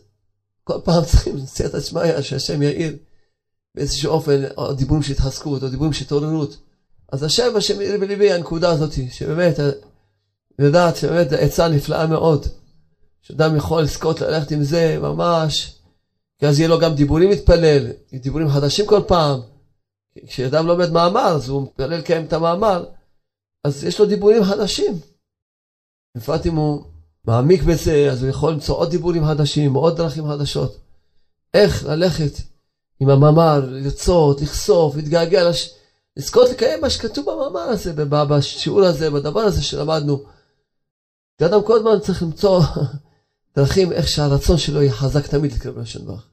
כל 0.63 0.79
פעם 0.83 1.05
צריכים 1.11 1.45
סייעתא 1.45 1.79
שמיא, 1.79 2.21
שהשם 2.21 2.61
יאיר 2.61 2.97
באיזשהו 3.75 4.11
אופן, 4.11 4.43
או 4.57 4.73
דיבורים 4.73 5.03
של 5.03 5.13
התחזקות, 5.13 5.63
או 5.63 5.69
דיבורים 5.69 5.93
של 5.93 6.05
התעוררות. 6.05 6.57
אז 7.11 7.23
השם, 7.23 7.55
השם 7.55 7.81
יאיר 7.81 7.99
בליבי 7.99 8.31
הנקודה 8.31 8.69
הזאת, 8.69 8.93
שבאמת, 9.11 9.59
לדעת 10.59 10.95
שבאמת 10.95 11.33
עצה 11.33 11.67
נפלאה 11.67 12.07
מאוד, 12.07 12.45
שאדם 13.21 13.55
יכול 13.55 13.81
לזכות 13.81 14.21
ללכת 14.21 14.51
עם 14.51 14.63
זה 14.63 14.97
ממש, 15.01 15.79
כי 16.39 16.47
אז 16.47 16.59
יהיה 16.59 16.69
לו 16.69 16.79
גם 16.79 16.95
דיבורים 16.95 17.29
להתפלל, 17.29 17.87
דיבורים 18.13 18.49
חדשים 18.49 18.85
כל 18.85 19.01
פעם. 19.07 19.39
כשאדם 20.27 20.67
לומד 20.67 20.91
מאמר, 20.91 21.27
אז 21.35 21.49
הוא 21.49 21.63
מתפלל 21.63 21.97
לקיים 21.97 22.25
את 22.25 22.33
המאמר, 22.33 22.85
אז 23.63 23.83
יש 23.83 23.99
לו 23.99 24.05
דיבורים 24.05 24.43
חדשים. 24.43 24.99
בפרט 26.15 26.45
אם 26.45 26.55
הוא 26.55 26.83
מעמיק 27.25 27.63
בזה, 27.63 28.11
אז 28.11 28.23
הוא 28.23 28.29
יכול 28.29 28.51
למצוא 28.51 28.75
עוד 28.75 28.89
דיבורים 28.89 29.25
חדשים, 29.25 29.73
עוד 29.73 29.97
דרכים 29.97 30.27
חדשות. 30.27 30.77
איך 31.53 31.85
ללכת 31.85 32.31
עם 32.99 33.09
המאמר, 33.09 33.59
לרצות, 33.69 34.41
לחשוף, 34.41 34.95
להתגעגע, 34.95 35.49
לש... 35.49 35.73
לזכות 36.17 36.49
לקיים 36.49 36.81
מה 36.81 36.89
שכתוב 36.89 37.25
במאמר 37.25 37.59
הזה, 37.59 37.93
בשיעור 38.05 38.83
הזה, 38.83 39.09
בדבר 39.09 39.39
הזה 39.39 39.63
שלמדנו. 39.63 40.23
ואדם 41.39 41.63
כל 41.63 41.77
הזמן 41.77 41.99
צריך 41.99 42.23
למצוא 42.23 42.61
דרכים 43.55 43.93
איך 43.93 44.07
שהרצון 44.07 44.57
שלו 44.57 44.81
יהיה 44.81 44.93
חזק 44.93 45.27
תמיד 45.27 45.53
לקרב 45.53 45.77
לשם 45.77 46.05
ברך. 46.05 46.27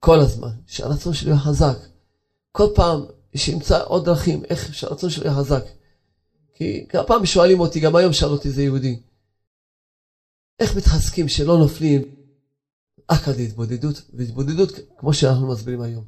כל 0.00 0.20
הזמן, 0.20 0.50
שהרצון 0.66 1.14
שלו 1.14 1.30
יהיה 1.30 1.40
חזק. 1.40 1.76
כל 2.52 2.66
פעם 2.74 3.04
שימצא 3.36 3.84
עוד 3.84 4.04
דרכים 4.04 4.44
איך 4.44 4.74
שהרצון 4.74 5.10
שלו 5.10 5.24
יהיה 5.24 5.36
חזק. 5.36 5.64
כי 6.58 6.86
כמה 6.88 7.04
פעמים 7.04 7.26
שואלים 7.26 7.60
אותי, 7.60 7.80
גם 7.80 7.96
היום 7.96 8.12
שאל 8.12 8.28
אותי 8.28 8.50
זה 8.50 8.62
יהודי, 8.62 9.00
איך 10.60 10.76
מתחזקים 10.76 11.28
שלא 11.28 11.58
נופלים 11.58 12.02
רק 13.10 13.28
על 13.28 13.34
התבודדות, 13.34 14.02
והתבודדות 14.14 14.72
כמו 14.98 15.14
שאנחנו 15.14 15.48
מסבירים 15.48 15.80
היום. 15.80 16.04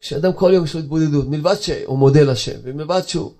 כשאדם 0.00 0.32
כל 0.32 0.50
יום 0.54 0.64
יש 0.64 0.74
לו 0.74 0.80
התבודדות, 0.80 1.26
מלבד 1.28 1.54
שהוא 1.60 1.98
מודה 1.98 2.22
לשם, 2.22 2.58
ומלבד 2.62 3.00
שהוא 3.06 3.32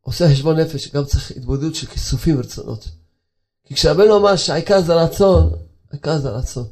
עושה 0.00 0.30
חשבון 0.30 0.60
נפש, 0.60 0.88
גם 0.94 1.04
צריך 1.04 1.30
התבודדות 1.30 1.74
של 1.74 1.86
כיסופים 1.86 2.36
ורצונות. 2.36 2.88
כי 3.64 3.74
כשרבנו 3.74 4.16
אמר 4.16 4.36
שהעיקר 4.36 4.80
זה 4.80 4.94
רצון, 4.94 5.52
העיקר 5.90 6.18
זה 6.18 6.30
רצון. 6.30 6.66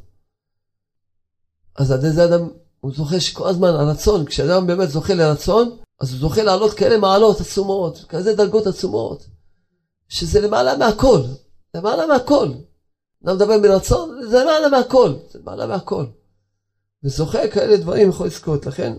אז 1.75 1.91
עד 1.91 2.05
איזה 2.05 2.25
אדם, 2.25 2.49
הוא 2.79 2.91
זוכה 2.93 3.19
שכל 3.19 3.49
הזמן 3.49 3.69
הרצון, 3.69 4.25
כשאדם 4.25 4.67
באמת 4.67 4.89
זוכה 4.89 5.13
לרצון, 5.13 5.77
אז 6.03 6.11
הוא 6.11 6.19
זוכה 6.19 6.43
לעלות 6.43 6.73
כאלה 6.73 6.97
מעלות 6.97 7.41
עצומות, 7.41 8.05
כאלה 8.09 8.33
דרגות 8.33 8.67
עצומות, 8.67 9.25
שזה 10.09 10.41
למעלה 10.41 10.77
מהכל, 10.77 11.21
למעלה 11.75 12.07
מהכל. 12.07 12.47
אדם 13.25 13.35
מדבר 13.35 13.57
מרצון, 13.57 14.19
זה 14.29 14.43
למעלה 14.43 14.69
מהכל, 14.69 15.13
זה 15.31 15.39
למעלה 15.39 15.67
מהכל. 15.67 16.05
וזוכה 17.03 17.47
כאלה 17.47 17.77
דברים 17.77 18.09
יכול 18.09 18.27
לזכות, 18.27 18.65
לכן, 18.65 18.93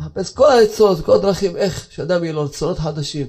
מחפש 0.00 0.32
כל 0.32 0.50
העצות, 0.50 1.04
כל 1.04 1.12
הדרכים, 1.12 1.56
איך 1.56 1.86
שאדם 1.90 2.24
יהיה 2.24 2.32
לו 2.32 2.42
רצונות 2.42 2.78
חדשים. 2.78 3.26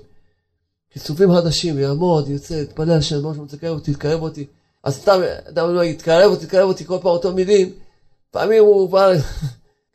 כיסופים 0.90 1.34
חדשים, 1.36 1.80
יעמוד, 1.80 2.30
יוצא, 2.30 2.54
יתפלל 2.54 2.92
השם, 2.92 3.24
ממש 3.24 3.38
מצקרב 3.38 3.78
אותי, 3.78 3.94
תקרב 3.94 4.22
אותי. 4.22 4.46
אז 4.84 4.96
סתם, 4.96 5.20
אדם 5.50 5.70
אומר, 5.70 5.94
תקרב 5.94 6.32
אותי, 6.32 6.46
תקרב 6.46 6.68
אותי, 6.68 6.86
כל 6.86 6.98
פעם 7.02 7.12
אותו 7.12 7.34
מילים. 7.34 7.74
פעמים 8.32 8.64
הוא 8.64 8.90
כבר, 8.90 9.12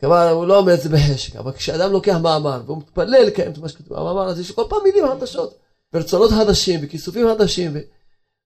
כבר 0.01 0.31
הוא 0.31 0.47
לא 0.47 0.59
אומר 0.59 0.75
את 0.75 0.81
זה 0.81 0.89
בחשק, 0.89 1.37
אבל 1.37 1.53
כשאדם 1.53 1.93
לוקח 1.93 2.17
מאמר, 2.23 2.63
והוא 2.67 2.79
מתפלל 2.79 3.25
לקיים 3.27 3.53
את 3.53 3.59
מה 3.59 3.69
שכתוב 3.69 3.99
במאמר 3.99 4.29
הזה, 4.29 4.41
יש 4.41 4.51
כל 4.51 4.65
פעם 4.69 4.79
מילים 4.85 5.05
חדשות, 5.09 5.59
ורצונות 5.95 6.31
חדשים, 6.31 6.81
וכיסופים 6.83 7.27
חדשים, 7.29 7.77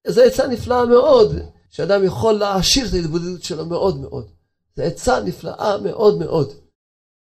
וזו 0.07 0.23
עצה 0.23 0.47
נפלאה 0.47 0.85
מאוד, 0.85 1.37
שאדם 1.71 2.05
יכול 2.05 2.33
להעשיר 2.33 2.87
את 2.89 2.95
ההתבודדות 2.95 3.43
שלו 3.43 3.67
מאוד 3.67 3.99
מאוד. 3.99 4.27
זו 4.77 4.83
עצה 4.83 5.21
נפלאה 5.21 5.79
מאוד 5.79 6.19
מאוד. 6.19 6.53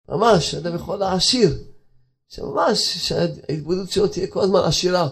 ממש, 0.08 0.54
אדם 0.54 0.74
יכול 0.74 0.98
להעשיר. 0.98 1.58
שממש, 2.28 3.08
שההתבודדות 3.08 3.90
שלו 3.90 4.08
תהיה 4.08 4.26
כל 4.26 4.40
הזמן 4.40 4.60
עשירה. 4.60 5.08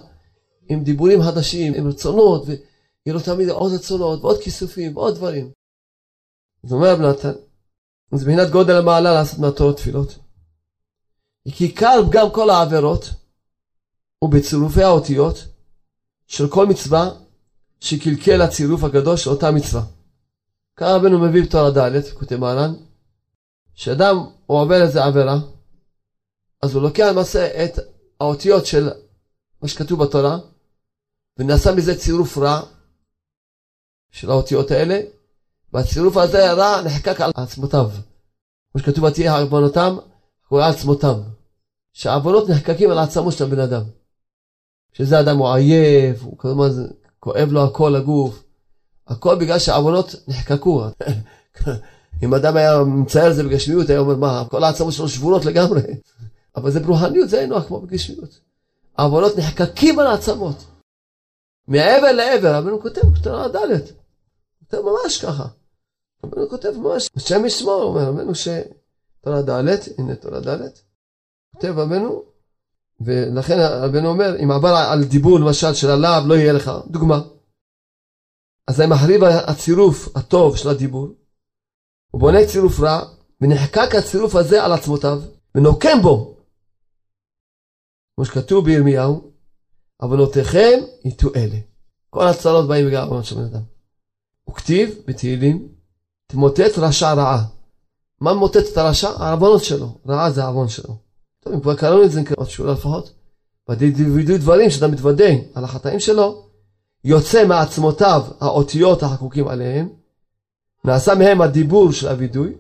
עם 0.69 0.85
דיבורים 0.85 1.23
חדשים, 1.23 1.75
עם 1.75 1.89
רצונות, 1.89 2.45
ויהיה 2.47 3.15
לו 3.15 3.21
תמיד 3.21 3.49
עוד 3.49 3.73
רצונות, 3.73 4.21
ועוד 4.21 4.41
כיסופים, 4.43 4.97
ועוד 4.97 5.15
דברים. 5.15 5.51
אז 6.65 6.73
אומר 6.73 6.93
רב 6.93 7.01
נתן, 7.01 7.33
זה 8.13 8.25
מבחינת 8.25 8.51
גודל 8.51 8.77
המעלה 8.77 9.13
לעשות 9.13 9.39
מהתורות 9.39 9.77
תפילות. 9.77 10.19
כי 11.53 11.65
עיקר 11.65 12.07
פגם 12.09 12.31
כל 12.33 12.51
העבירות 12.51 13.11
הוא 14.19 14.31
בצירופי 14.31 14.83
האותיות 14.83 15.45
של 16.27 16.49
כל 16.49 16.67
מצווה 16.67 17.11
שקלקל 17.81 18.43
הצירוף 18.43 18.85
הגדול 18.85 19.17
של 19.17 19.31
אותה 19.31 19.51
מצווה. 19.51 19.83
כאן 20.77 20.87
רבנו 20.87 21.19
מביא 21.19 21.43
בתור 21.43 21.71
ד', 21.71 22.15
כותב 22.15 22.37
מרן, 22.37 22.75
שאדם 23.75 24.17
עובר 24.47 24.83
איזה 24.83 25.05
עבירה, 25.05 25.39
אז 26.63 26.75
הוא 26.75 26.83
לוקח 26.83 27.07
למעשה 27.11 27.65
את 27.65 27.79
האותיות 28.21 28.67
של 28.67 28.89
מה 29.63 29.69
שכתוב 29.69 30.05
בתורה, 30.05 30.39
ונעשה 31.39 31.75
מזה 31.75 31.99
צירוף 31.99 32.39
רע 32.39 32.63
של 34.11 34.31
האותיות 34.31 34.71
האלה, 34.71 35.01
והצירוף 35.73 36.17
הזה 36.17 36.51
הרע 36.51 36.83
נחקק 36.83 37.21
על 37.21 37.31
עצמותיו. 37.35 37.91
כמו 38.73 38.81
שכתוב, 38.81 39.05
ותהיה 39.05 39.39
עוונותם, 39.39 39.97
הוא 40.49 40.63
על 40.63 40.71
עצמותם. 40.71 41.21
שהעוונות 41.93 42.49
נחקקים 42.49 42.91
על 42.91 42.99
העצמות 42.99 43.33
של 43.33 43.45
הבן 43.45 43.59
אדם. 43.59 43.83
שזה 44.93 45.21
אדם 45.21 45.39
הוא 45.39 45.49
עייף, 45.49 46.23
הוא 46.23 46.39
כל 46.39 46.49
הזמן 46.49 46.87
כואב 47.21 47.49
לו 47.53 47.65
הכל 47.65 47.97
הגוף. 47.97 48.45
הכל 49.07 49.39
בגלל 49.39 49.59
שהעוונות 49.59 50.15
נחקקו. 50.29 50.85
אם 52.23 52.35
אדם 52.35 52.57
היה 52.57 52.85
מצייר 52.85 53.31
את 53.31 53.37
זה 53.37 53.43
בגשמיות, 53.43 53.91
היה 53.91 53.99
אומר, 53.99 54.17
מה, 54.17 54.45
כל 54.51 54.65
העצמות 54.65 54.93
שלו 54.93 55.09
שבורות 55.09 55.45
לגמרי. 55.45 55.83
אבל 56.57 56.71
זה 56.71 56.81
ברוחניות, 56.81 57.29
זה 57.29 57.47
נוח 57.47 57.67
כמו 57.67 57.81
בגשמיות. 57.81 58.41
העוונות 58.99 59.39
נחקקים 59.39 59.99
על 59.99 60.07
העצמות. 60.07 60.57
מעבר 61.69 62.13
לעבר, 62.13 62.55
רבנו 62.55 62.81
כותב 62.81 63.01
בתורה 63.01 63.49
ד', 63.49 63.81
כותב 64.59 64.79
ממש 64.81 65.25
ככה. 65.25 65.47
רבנו 66.25 66.49
כותב 66.49 66.71
ממש, 66.77 67.11
השם 67.17 67.45
ישמור, 67.45 67.83
אומר 67.83 68.09
רבנו 68.09 68.33
שתורה 68.35 69.43
ד', 69.43 69.79
הנה 69.99 70.15
תורה 70.15 70.41
ד', 70.41 70.69
כותב 71.55 71.75
רבנו, 71.77 72.25
ולכן 73.01 73.57
רבנו 73.59 74.09
אומר, 74.09 74.37
אם 74.45 74.51
עבר 74.51 74.75
על 74.93 75.05
דיבור 75.05 75.41
למשל 75.41 75.75
של 75.75 75.91
הלאו, 75.91 76.29
לא 76.29 76.35
יהיה 76.35 76.53
לך, 76.53 76.71
דוגמה. 76.87 77.21
אז 78.67 78.81
מחריב 78.81 79.25
הצירוף 79.25 80.17
הטוב 80.17 80.57
של 80.57 80.69
הדיבור, 80.69 81.09
הוא 82.11 82.21
בונה 82.21 82.39
צירוף 82.53 82.81
רע, 82.81 83.01
ונחקק 83.41 83.95
הצירוף 83.99 84.35
הזה 84.35 84.65
על 84.65 84.73
עצמותיו, 84.73 85.23
ונוקם 85.55 85.99
בו. 86.03 86.37
כמו 88.17 88.25
שכתוב 88.25 88.65
בירמיהו, 88.65 89.33
עוונותיכם 89.97 90.79
יטו 91.05 91.29
אלה. 91.37 91.59
כל 92.11 92.29
הצרות 92.29 92.69
באים 92.69 92.87
בגלל 92.87 93.03
עוונות 93.03 93.25
של 93.25 93.37
בן 93.37 93.45
אדם. 93.45 93.63
הוא 94.45 94.55
כתיב 94.55 95.03
בתהילים, 95.07 95.69
תמוטט 96.31 96.79
רשע 96.79 97.13
רעה. 97.13 97.45
מה 98.21 98.35
מוטט 98.35 98.65
את 98.73 98.77
הרשע? 98.77 99.09
העוונות 99.09 99.65
שלו. 99.65 99.99
רעה 100.09 100.31
זה 100.31 100.45
העוון 100.45 100.69
שלו. 100.69 100.97
טוב, 101.41 101.53
אם 101.53 101.61
כבר 101.61 101.77
קראנו 101.77 102.05
את 102.05 102.11
זה, 102.11 102.23
עוד 102.37 102.49
שורה 102.49 102.73
לפחות. 102.73 103.15
וידעו 103.69 104.39
דברים 104.39 104.71
שאתה 104.71 104.89
מתוודה 104.89 105.31
על 105.55 105.65
החטאים 105.65 106.01
שלו, 106.01 106.47
יוצא 107.05 107.47
מעצמותיו 107.47 108.23
האותיות 108.41 109.03
החקוקים 109.03 109.49
עליהם, 109.49 109.89
נעשה 110.85 111.15
מהם 111.15 111.41
הדיבור 111.41 111.93
של 111.93 112.09
הווידוי, 112.09 112.55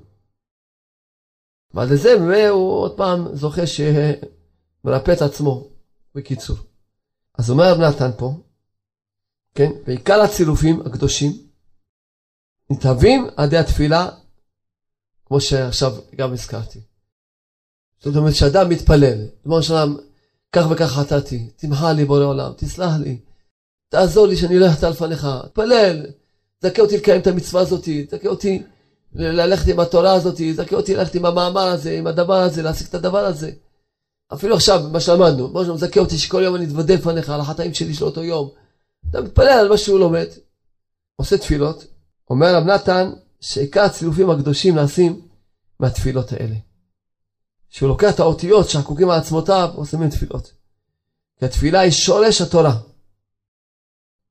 ועל 1.75 1.97
זה 1.97 2.49
הוא 2.51 2.73
עוד 2.73 2.97
פעם 2.97 3.37
זוכה 3.37 3.63
שמרפא 3.67 5.13
את 5.13 5.23
עצמו, 5.23 5.69
בקיצור. 6.15 6.57
אז 7.39 7.51
אומר 7.51 7.79
נתן 7.79 8.11
פה, 8.17 8.33
כן, 9.55 9.71
ועיקר 9.87 10.21
הצירופים 10.21 10.81
הקדושים 10.81 11.50
על 13.37 13.47
ידי 13.47 13.57
התפילה, 13.59 14.09
כמו 15.27 15.41
שעכשיו 15.41 15.93
גם 16.17 16.33
הזכרתי. 16.33 16.81
זאת 18.01 18.17
אומרת 18.17 18.35
שאדם 18.35 18.69
מתפלל, 18.69 19.19
ריבונו 19.45 19.63
שלם, 19.63 19.97
כך 20.53 20.67
וכך 20.71 20.93
חטאתי, 20.93 21.49
תמחה 21.57 21.93
לי 21.93 22.05
בורא 22.05 22.25
עולם, 22.25 22.53
תסלח 22.57 22.93
לי, 23.01 23.19
תעזור 23.89 24.27
לי 24.27 24.37
שאני 24.37 24.59
לא 24.59 24.69
אחטא 24.69 24.87
לפניך, 24.87 25.27
תפלל, 25.53 26.07
זכה 26.63 26.83
אותי 26.83 26.97
לקיים 26.97 27.21
את 27.21 27.27
המצווה 27.27 27.61
הזאת, 27.61 27.89
זכה 28.11 28.29
אותי 28.29 28.63
ללכת 29.13 29.69
עם 29.69 29.81
התורה 29.81 30.13
הזאת, 30.13 30.37
זכה 30.55 30.77
אותי 30.77 30.95
ללכת 30.95 31.15
עם 31.15 31.25
המאמר 31.25 31.61
הזה, 31.67 31.93
עם 31.93 32.07
הדבר 32.07 32.39
הזה, 32.43 32.63
להשיג 32.63 32.87
את 32.87 32.95
הדבר 32.95 33.25
הזה. 33.25 33.51
אפילו 34.33 34.55
עכשיו, 34.55 34.89
מה 34.93 35.01
שלמדנו, 35.01 35.49
משה 35.53 35.73
מזכה 35.73 36.01
אותי 36.01 36.19
שכל 36.19 36.43
יום 36.45 36.57
אני 36.57 36.65
אתוודה 36.65 36.95
לפניך 36.95 37.31
על 37.31 37.41
החטאים 37.41 37.75
שלי 37.75 37.95
של 37.95 38.05
אותו 38.05 38.25
יום. 38.25 38.49
אתה 39.11 39.21
מתפלל 39.21 39.49
על 39.49 39.69
מה 39.69 39.79
שהוא 39.79 39.99
לומד, 39.99 40.27
עושה 41.17 41.39
תפילות. 41.39 41.85
אומר 42.31 42.57
רב 42.57 42.65
נתן 42.65 43.11
שעיקר 43.41 43.81
הצילופים 43.81 44.31
הקדושים 44.31 44.75
נעשים 44.75 45.29
מהתפילות 45.81 46.33
האלה. 46.33 46.57
שהוא 47.69 47.89
לוקח 47.89 48.15
את 48.15 48.21
האותיות 48.21 48.69
שהחקוקים 48.69 49.11
על 49.11 49.19
עצמותיו 49.19 49.71
ועושה 49.75 49.97
מהם 49.97 50.11
תפילות. 50.11 50.53
כי 51.39 51.45
התפילה 51.45 51.81
היא 51.81 51.93
שורש 51.93 52.41
התורה. 52.41 52.81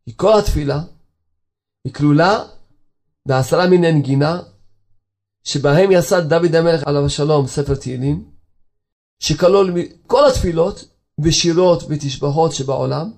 כי 0.06 0.14
כל 0.16 0.40
התפילה 0.40 0.82
היא 1.84 1.94
כלולה 1.94 2.44
בעשרה 3.26 3.68
מיני 3.68 3.92
נגינה 3.92 4.42
שבהם 5.44 5.92
יסד 5.92 6.30
דוד 6.30 6.56
המלך 6.56 6.84
עליו 6.84 7.06
השלום 7.06 7.48
ספר 7.48 7.76
תהילים, 7.76 8.32
שכלול 9.20 9.74
כל 10.08 10.28
התפילות 10.30 10.84
ושירות 11.20 11.84
ותשבחות 11.90 12.54
שבעולם, 12.54 13.12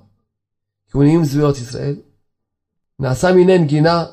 נהיים 0.96 1.26
זוויות 1.26 1.58
ישראל, 1.58 1.96
נעשה 3.00 3.32
מיני 3.32 3.58
נגינה, 3.58 4.06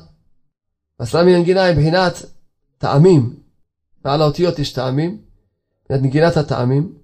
עשרה 0.99 1.23
מיני 1.23 1.41
נגינה 1.41 1.63
היא 1.63 1.75
מבחינת 1.75 2.13
טעמים, 2.77 3.39
ועל 4.05 4.21
האותיות 4.21 4.59
יש 4.59 4.73
טעמים, 4.73 5.21
מבחינת 5.81 6.01
נגינת 6.01 6.37
הטעמים, 6.37 6.97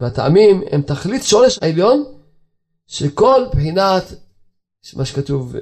והטעמים 0.00 0.62
הם 0.70 0.82
תכלית 0.82 1.22
שורש 1.22 1.58
העליון 1.62 2.04
כל 3.14 3.44
בחינת 3.52 4.02
מה 4.96 5.04
שכתוב 5.04 5.54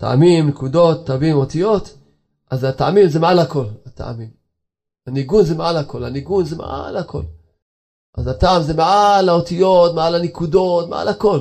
טעמים, 0.00 0.48
נקודות, 0.48 1.06
תווים, 1.06 1.36
אותיות, 1.36 1.98
אז 2.50 2.64
הטעמים 2.64 3.08
זה 3.08 3.20
מעל 3.20 3.38
הכל, 3.38 3.66
הטעמים. 3.86 4.30
הניגון 5.06 5.44
זה 5.44 5.54
מעל 5.54 5.76
הכל, 5.76 6.04
הניגון 6.04 6.44
זה 6.44 6.56
מעל 6.56 6.96
הכל. 6.96 7.22
אז 8.14 8.26
הטעם 8.26 8.62
זה 8.62 8.74
מעל 8.74 9.28
האותיות, 9.28 9.94
מעל 9.94 10.14
הנקודות, 10.14 10.88
מעל 10.88 11.08
הכל. 11.08 11.40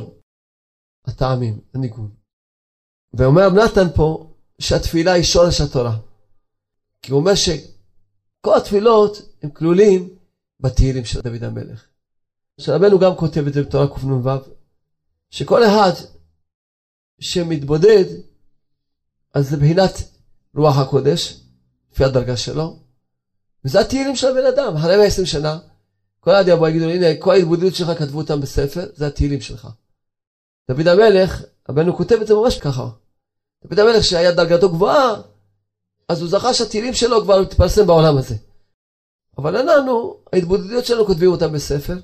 הטעמים, 1.06 1.60
הניגון. 1.74 2.10
ואומר 3.13 3.50
נתן 3.50 3.88
פה 3.95 4.30
שהתפילה 4.62 5.13
היא 5.13 5.24
שורש 5.24 5.62
התורה. 5.62 5.97
כי 7.02 7.12
הוא 7.12 7.19
אומר 7.19 7.36
שכל 7.36 8.58
התפילות 8.58 9.21
הם 9.43 9.50
כלולים 9.50 10.10
בתהילים 10.60 11.06
של 11.06 11.21
דוד 11.21 11.43
המלך. 11.43 11.86
שרבנו 12.58 13.00
גם 13.00 13.15
כותב 13.15 13.47
את 13.47 13.54
זה 13.54 13.63
בתורה 13.63 13.88
קנ"ו, 13.88 14.30
שכל 15.30 15.63
אחד 15.63 15.91
שמתבודד, 17.19 18.06
אז 19.34 19.50
זה 19.50 19.58
בחינת 19.58 19.91
רוח 20.56 20.78
הקודש, 20.78 21.41
לפי 21.91 22.04
הדרגה 22.04 22.38
שלו, 22.38 22.80
וזה 23.65 23.80
התהילים 23.80 24.15
של 24.15 24.28
הבן 24.28 24.45
אדם, 24.45 24.76
אחרי 24.76 24.97
120 24.97 25.26
שנה, 25.26 25.60
כל 26.19 26.32
אחד 26.32 26.43
יבוא 26.47 26.67
יגידו, 26.67 26.89
הנה, 26.89 27.06
כל 27.19 27.32
ההתבודדות 27.32 27.76
שלך 27.76 28.00
כתבו 28.00 28.17
אותם 28.17 28.41
בספר, 28.41 28.86
זה 28.93 29.08
התהילים 29.08 29.41
שלך. 29.41 29.67
דוד 30.71 30.88
המלך, 30.88 31.43
רבנו 31.69 31.97
כותב 31.97 32.15
את 32.21 32.28
זה 32.28 32.34
ממש 32.34 32.60
ככה. 32.60 32.89
דוד 33.63 33.80
המלך 33.80 34.04
שהיה 34.04 34.32
דרגתו 34.32 34.69
גבוהה, 34.69 35.21
אז 36.10 36.21
הוא 36.21 36.30
זכה 36.30 36.54
שהתהילים 36.54 36.93
שלו 36.93 37.24
כבר 37.24 37.41
מתפרסם 37.41 37.88
בעולם 37.88 38.17
הזה. 38.17 38.36
אבל 39.38 39.58
אנחנו, 39.58 40.17
ההתבודדויות 40.34 40.86
שלנו 40.86 41.06
כותבים 41.06 41.32
אותם 41.32 41.54
בספר, 41.54 41.97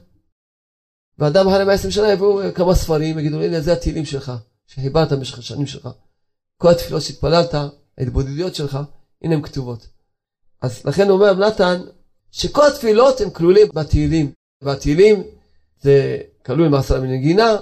ואדם 1.19 1.47
אחרי 1.47 1.65
120 1.65 1.91
שנה 1.91 2.11
יביאו 2.11 2.39
כמה 2.55 2.75
ספרים, 2.75 3.19
יגידו, 3.19 3.41
הנה, 3.41 3.61
זה 3.61 3.73
התהילים 3.73 4.05
שלך, 4.05 4.31
שחיברת 4.67 5.11
במשך 5.11 5.39
השנים 5.39 5.67
שלך. 5.67 5.89
כל 6.57 6.71
התפילות 6.71 7.01
שהתפללת, 7.01 7.55
ההתבודדויות 7.97 8.55
שלך, 8.55 8.79
הנה 9.21 9.35
הן 9.35 9.41
כתובות. 9.41 9.87
אז 10.61 10.85
לכן 10.85 11.09
אומר 11.09 11.33
נתן, 11.33 11.81
שכל 12.31 12.67
התפילות 12.67 13.21
הם 13.21 13.29
כלולים 13.29 13.67
בתהילים. 13.73 14.31
והתהילים 14.61 15.23
זה 15.81 16.17
כלול 16.45 16.67
מעשר 16.67 17.01
מנגינה, 17.01 17.57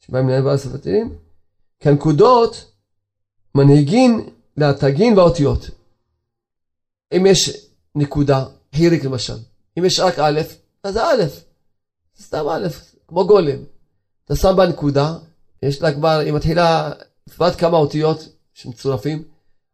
שבהם 0.00 0.44
בעל 0.44 0.56
ספר 0.56 0.76
תהילים, 0.76 1.18
כי 1.80 1.88
הנקודות 1.88 2.73
מנהיגין 3.54 4.28
להתגין 4.56 5.18
והאותיות. 5.18 5.70
אם 7.16 7.26
יש 7.26 7.66
נקודה, 7.94 8.44
חיריק 8.74 9.04
למשל, 9.04 9.36
אם 9.78 9.84
יש 9.84 10.00
רק 10.00 10.18
א', 10.18 10.40
אז 10.82 10.94
זה 10.94 11.04
א', 11.04 11.24
זה 12.16 12.24
סתם 12.24 12.48
א', 12.48 12.66
כמו 13.08 13.26
גולם. 13.26 13.58
אתה 14.24 14.36
שם 14.36 14.56
בה 14.56 14.66
נקודה, 14.66 15.14
יש 15.62 15.82
לה 15.82 15.94
כבר, 15.94 16.18
היא 16.18 16.32
מתחילה, 16.32 16.92
בפרט 17.26 17.60
כמה 17.60 17.76
אותיות 17.76 18.28
שמצורפים, 18.54 19.24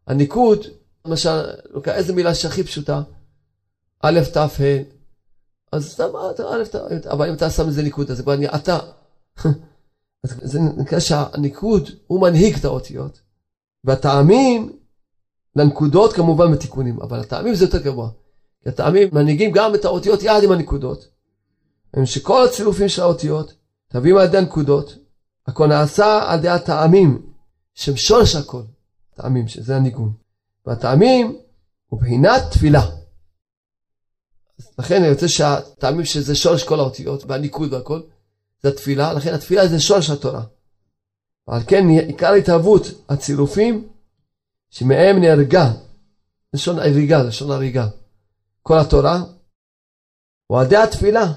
הניקוד, 0.07 0.65
למשל, 1.05 1.43
איזה 1.87 2.13
מילה 2.13 2.35
שהכי 2.35 2.63
פשוטה, 2.63 3.01
א', 3.99 4.19
ת', 4.33 4.37
ה', 4.37 4.47
אז 5.71 5.91
סתם 5.91 6.09
א', 6.51 6.63
ת', 6.63 7.07
אבל 7.07 7.29
אם 7.29 7.33
אתה 7.33 7.49
שם 7.49 7.67
איזה 7.67 7.83
ניקוד, 7.83 8.11
אז 8.11 8.17
זה 8.17 8.23
כבר 8.23 8.35
נהיה 8.35 8.55
אתה. 8.55 8.79
זה 10.23 10.59
נקרא 10.59 10.99
שהניקוד 10.99 11.89
הוא 12.07 12.21
מנהיג 12.21 12.55
את 12.55 12.65
האותיות, 12.65 13.21
והטעמים 13.83 14.73
לנקודות 15.55 16.13
כמובן 16.13 16.51
בתיקונים, 16.51 17.01
אבל 17.01 17.19
הטעמים 17.19 17.55
זה 17.55 17.65
יותר 17.65 17.81
גבוה. 17.81 18.09
כי 18.63 18.69
הטעמים 18.69 19.09
מנהיגים 19.11 19.51
גם 19.51 19.75
את 19.75 19.85
האותיות 19.85 20.23
יחד 20.23 20.43
עם 20.43 20.51
הנקודות. 20.51 21.07
הם 21.93 22.05
שכל 22.05 22.45
הצילופים 22.45 22.89
של 22.89 23.01
האותיות, 23.01 23.53
תביאים 23.87 24.17
על 24.17 24.25
ידי 24.25 24.37
הנקודות, 24.37 24.95
הכל 25.47 25.67
נעשה 25.67 26.31
על 26.31 26.39
ידי 26.39 26.49
הטעמים, 26.49 27.31
שהם 27.73 27.95
שורש 27.95 28.35
הכל. 28.35 28.61
טעמים, 29.15 29.47
שזה 29.47 29.75
הניגון. 29.75 30.13
והטעמים 30.65 31.37
הוא 31.87 31.99
בחינת 31.99 32.41
תפילה. 32.51 32.81
לכן 34.79 35.03
אני 35.03 35.11
רוצה 35.11 35.27
שהטעמים 35.27 36.05
שזה 36.05 36.35
שורש 36.35 36.63
כל 36.63 36.79
האותיות 36.79 37.23
והניקוד 37.27 37.73
והכל, 37.73 38.01
זה 38.63 38.69
התפילה, 38.69 39.13
לכן 39.13 39.33
התפילה 39.33 39.67
זה 39.67 39.79
שורש 39.79 40.09
התורה. 40.09 40.43
ועל 41.47 41.61
כן 41.67 41.87
עיקר 42.07 42.33
התהוות 42.33 42.81
הצירופים 43.09 43.89
שמהם 44.69 45.19
נהרגה, 45.19 45.73
לשון 46.53 46.79
הריגה, 46.79 47.23
לשון 47.23 47.51
הריגה. 47.51 47.87
כל 48.61 48.79
התורה, 48.79 49.23
אוהדי 50.49 50.77
התפילה, 50.77 51.33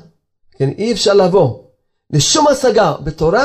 כן, 0.51 0.69
אי 0.69 0.93
אפשר 0.93 1.15
לבוא 1.15 1.65
לשום 2.11 2.47
השגה 2.49 2.93
בתורה 3.05 3.45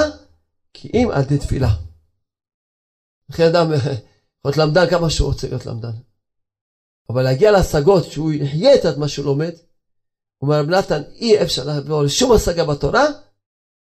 כי 0.74 0.90
אם 0.94 1.10
על 1.14 1.22
ידי 1.22 1.38
תפילה. 1.38 1.70
לכן 3.30 3.44
אדם 3.44 3.72
יכול 3.74 3.92
להיות 4.46 4.58
למדן 4.58 4.90
כמה 4.90 5.10
שהוא 5.10 5.28
רוצה 5.28 5.48
להיות 5.48 5.66
למדן. 5.66 5.92
אבל 7.10 7.24
להגיע 7.24 7.52
להשגות 7.52 8.04
שהוא 8.06 8.32
יחיה 8.32 8.76
את 8.76 8.98
מה 8.98 9.08
שהוא 9.08 9.26
לומד, 9.26 9.54
אומר 10.42 10.62
נתן, 10.62 11.02
אי 11.12 11.44
אפשר 11.44 11.64
לעבור 11.64 12.04
לשום 12.04 12.32
השגה 12.32 12.66
בתורה, 12.66 13.06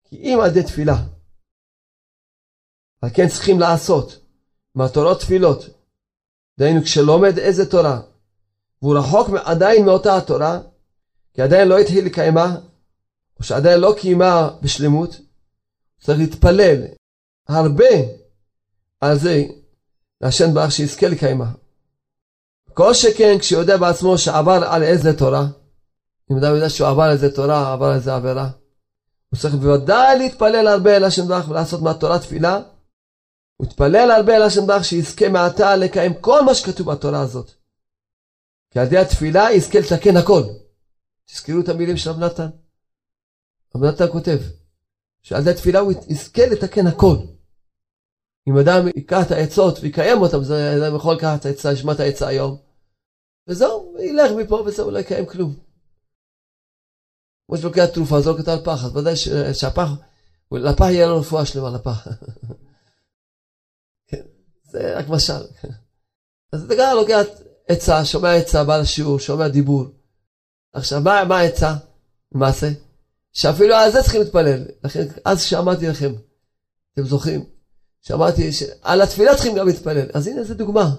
כי 0.03 0.15
אם 0.15 0.39
על 0.41 0.49
ידי 0.49 0.63
תפילה. 0.63 1.03
על 3.01 3.09
כן 3.13 3.27
צריכים 3.27 3.59
לעשות 3.59 4.19
מהתורות 4.75 5.19
תפילות. 5.19 5.65
דהיינו 6.59 6.83
כשלומד 6.83 7.37
איזה 7.37 7.69
תורה, 7.69 8.01
והוא 8.81 8.97
רחוק 8.97 9.29
עדיין 9.43 9.85
מאותה 9.85 10.17
התורה, 10.17 10.59
כי 11.33 11.41
עדיין 11.41 11.67
לא 11.67 11.79
התחיל 11.79 12.05
לקיימה, 12.05 12.55
או 13.39 13.43
שעדיין 13.43 13.79
לא 13.79 13.95
קיימה 13.99 14.49
בשלמות, 14.61 15.21
צריך 16.01 16.19
להתפלל 16.19 16.83
הרבה 17.47 17.85
על 19.01 19.17
זה 19.17 19.43
להשם 20.21 20.53
ברך 20.53 20.71
שיזכה 20.71 21.07
לקיימה. 21.07 21.51
כל 22.73 22.93
שכן 22.93 23.37
כשיודע 23.39 23.77
בעצמו 23.77 24.17
שעבר 24.17 24.63
על 24.69 24.83
איזה 24.83 25.17
תורה, 25.17 25.45
אם 26.31 26.37
אדם 26.37 26.55
יודע 26.55 26.69
שהוא 26.69 26.87
עבר 26.87 27.03
על 27.03 27.11
איזה 27.11 27.35
תורה, 27.35 27.73
עבר 27.73 27.85
על 27.85 27.95
איזה 27.95 28.15
עבירה, 28.15 28.49
הוא 29.29 29.39
צריך 29.39 29.55
בוודאי 29.55 30.17
להתפלל 30.17 30.67
הרבה 30.67 30.97
אל 30.97 31.03
השם 31.03 31.27
ברך 31.27 31.49
ולעשות 31.49 31.81
מהתורה 31.81 32.19
תפילה. 32.19 32.61
יתפלל 33.63 34.11
הרבה 34.11 34.35
אל 34.35 34.41
השם 34.41 34.67
ברך 34.67 34.85
שיזכה 34.85 35.29
מעתה 35.29 35.75
לקיים 35.75 36.13
כל 36.21 36.45
מה 36.45 36.55
שכתוב 36.55 36.91
בתורה 36.91 37.21
הזאת. 37.21 37.51
כי 38.71 38.79
על 38.79 38.85
ידי 38.85 38.97
התפילה 38.97 39.51
יזכה 39.51 39.79
לתקן 39.79 40.17
הכל. 40.17 40.43
תזכרו 41.25 41.59
את 41.63 41.69
המילים 41.69 41.97
של 41.97 42.09
רב 42.09 42.19
נתן. 42.19 42.49
רב 43.75 43.83
נתן 43.83 44.05
כותב 44.11 44.37
שעל 45.21 45.41
ידי 45.41 45.49
התפילה 45.49 45.79
הוא 45.79 45.93
יזכה 46.07 46.45
לתקן 46.45 46.87
הכל. 46.87 47.15
אם 48.47 48.57
אדם 48.57 48.87
ייקח 48.87 49.25
את 49.25 49.31
העצות 49.31 49.79
ויקיים 49.79 50.21
אותם, 50.21 50.39
אז 50.39 50.51
אדם 50.51 50.95
יכול 50.95 51.15
לקחת 51.15 51.39
את 51.39 51.45
העצה, 51.45 51.71
ישמע 51.71 51.93
את 51.93 51.99
העצה 51.99 52.27
היום, 52.27 52.57
וזהו, 53.47 53.95
ילך 53.99 54.31
מפה 54.31 54.55
וזהו, 54.55 54.91
לא 54.91 54.99
יקיים 54.99 55.25
כלום. 55.25 55.55
כמו 57.47 57.57
שלוקח 57.57 57.85
תרופה, 57.85 58.21
זורק 58.21 58.39
אותה 58.39 58.53
על 58.53 58.63
פח, 58.63 58.85
אז 58.85 58.95
ודאי 58.95 59.15
שהפח, 59.53 59.89
לפח 60.51 60.85
יהיה 60.85 61.07
לו 61.07 61.19
רפואה 61.19 61.45
שלמה, 61.45 61.69
לפח. 61.69 62.07
זה 64.71 64.97
רק 64.97 65.09
משל. 65.09 65.43
אז 66.53 66.63
אתה 66.63 66.75
גם 66.75 66.95
לוקח 66.95 67.21
עצה, 67.67 68.05
שומע 68.05 68.33
עצה, 68.33 68.63
בא 68.63 68.77
לשיעור, 68.77 69.19
שומע 69.19 69.47
דיבור. 69.47 69.85
עכשיו, 70.73 71.01
מה 71.01 71.37
העצה? 71.37 71.75
למעשה? 72.35 72.69
שאפילו 73.33 73.75
על 73.75 73.91
זה 73.91 74.01
צריכים 74.01 74.21
להתפלל. 74.21 74.65
לכן, 74.83 75.07
אז 75.25 75.43
שאמרתי 75.43 75.87
לכם, 75.87 76.13
אתם 76.93 77.03
זוכרים? 77.03 77.45
שאמרתי 78.01 78.51
שעל 78.51 79.01
התפילה 79.01 79.33
צריכים 79.35 79.55
גם 79.55 79.67
להתפלל. 79.67 80.07
אז 80.13 80.27
הנה 80.27 80.43
זו 80.43 80.53
דוגמה. 80.53 80.95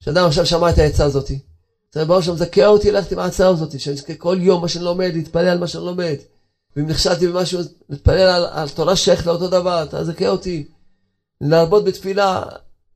שאדם 0.00 0.26
עכשיו 0.26 0.46
שמע 0.46 0.70
את 0.70 0.78
העצה 0.78 1.04
הזאתי. 1.04 1.38
צריך 1.90 2.08
ברור 2.08 2.20
שם 2.20 2.36
זכה 2.36 2.66
אותי 2.66 2.90
ללכת 2.90 3.12
עם 3.12 3.18
ההצעה 3.18 3.48
הזאתי, 3.48 3.78
שאני 3.78 3.96
אזכה 3.96 4.14
כל 4.14 4.38
יום 4.40 4.62
מה 4.62 4.68
שאני 4.68 4.84
לומד, 4.84 5.10
להתפלל 5.14 5.48
על 5.48 5.58
מה 5.58 5.66
שאני 5.66 5.84
לומד. 5.84 6.16
ואם 6.76 6.86
נכשלתי 6.86 7.28
במשהו, 7.28 7.60
להתפלל 7.88 8.28
על, 8.28 8.44
על 8.44 8.68
תורה 8.68 8.96
שייכת 8.96 9.26
לאותו 9.26 9.48
דבר, 9.48 9.86
תזכה 9.90 10.28
אותי. 10.28 10.68
להרבות 11.40 11.84
בתפילה, 11.84 12.42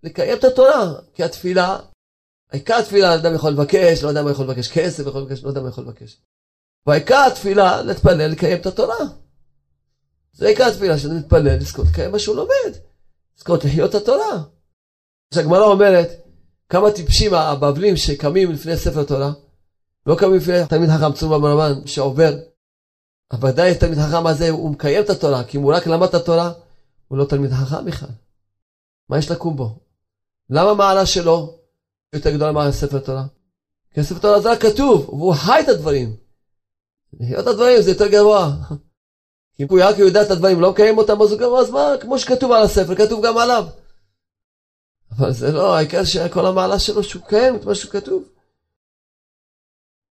לקיים 0.05 0.39
את 0.39 0.45
התורה, 0.45 0.93
כי 1.15 1.25
התפילה, 1.25 1.79
העיקר 2.53 2.77
התפילה, 2.77 3.15
אדם 3.15 3.35
יכול 3.35 3.51
לבקש, 3.51 4.03
לא 4.03 4.23
מה 4.23 4.31
יכול 4.31 4.45
לבקש 4.45 4.69
כסף, 4.69 5.07
יכול 5.07 5.21
לבקש, 5.21 5.45
לא 5.45 5.63
מה 5.63 5.69
יכול 5.69 5.85
לבקש. 5.85 6.21
והעיקר 6.87 7.25
התפילה, 7.27 7.83
להתפלל, 7.83 8.31
לקיים 8.31 8.61
את 8.61 8.67
התורה. 8.67 8.97
זה 10.33 10.49
עיקר 10.49 10.65
התפילה, 10.65 10.99
שאני 10.99 11.15
מתפלל, 11.15 11.57
לזכות 11.57 11.87
לקיים 11.87 12.13
מה 12.13 12.19
שהוא 12.19 12.37
לומד. 12.37 12.79
לזכות 13.37 13.65
לחיות 13.65 13.91
את 13.91 13.95
התורה. 13.95 14.43
כשהגמרא 15.31 15.65
אומרת, 15.65 16.09
כמה 16.69 16.91
טיפשים 16.91 17.35
הבבלים 17.35 17.97
שקמים 17.97 18.53
לפני 18.53 18.77
ספר 18.77 19.05
תורה, 19.05 19.33
לא 20.07 20.17
קמים 20.19 20.35
לפני 20.35 20.67
תלמיד 20.69 20.91
חכם 20.91 21.13
צור 21.13 21.39
במרמן 21.39 21.87
שעובר, 21.87 22.35
אבל 23.33 23.51
ודאי 23.51 23.71
התלמיד 23.71 23.99
החכם 23.99 24.27
הזה, 24.27 24.51
הוא 24.51 24.71
מקיים 24.71 25.05
את 25.05 25.11
התורה, 25.11 25.45
כי 25.45 25.59
אם 25.59 25.63
הוא 25.63 25.75
רק 25.75 25.87
למד 25.87 26.09
את 26.09 26.15
התורה, 26.15 26.53
הוא 27.09 27.19
לא 27.19 27.25
תלמיד 27.25 27.51
חכם 27.53 27.85
בכלל. 27.85 28.09
מה 29.09 29.19
יש 29.19 29.31
לקום 29.31 29.57
בו? 29.57 29.84
למה 30.55 30.71
המעלה 30.71 31.07
שלו 31.07 31.59
יותר 32.13 32.31
גדולה 32.31 32.53
מהספר 32.53 32.99
תורה? 32.99 33.25
כי 33.95 34.01
הספר 34.01 34.19
תורה 34.19 34.41
זה 34.41 34.53
רק 34.53 34.63
כתוב, 34.63 35.09
והוא 35.09 35.35
חי 35.35 35.61
את 35.61 35.69
הדברים. 35.69 36.17
לחיות 37.21 37.47
הדברים 37.47 37.83
זה 37.83 37.91
יותר 37.91 38.09
גבוה. 38.09 38.51
אם 39.61 39.67
הוא 39.71 39.79
רק 39.83 39.99
יודע 39.99 40.23
את 40.23 40.31
הדברים, 40.31 40.61
לא 40.61 40.71
מקיים 40.71 40.99
אותם, 40.99 41.23
אז 41.23 41.33
הוא 41.33 41.41
גבוה, 41.41 41.61
אז 41.61 41.71
מה, 41.71 41.93
כמו 42.01 42.19
שכתוב 42.19 42.53
על 42.53 42.63
הספר, 42.63 42.95
כתוב 42.95 43.27
גם 43.27 43.39
עליו. 43.39 43.65
אבל 45.11 45.33
זה 45.33 45.53
לא, 45.53 45.77
העיקר 45.77 46.05
שכל 46.05 46.47
המעלה 46.47 46.79
שלו 46.79 47.05
שהוא 47.05 47.23
קיים 47.29 47.57
את 47.57 47.65
מה 47.65 47.75
שהוא 47.75 47.93
כתוב. 47.93 48.29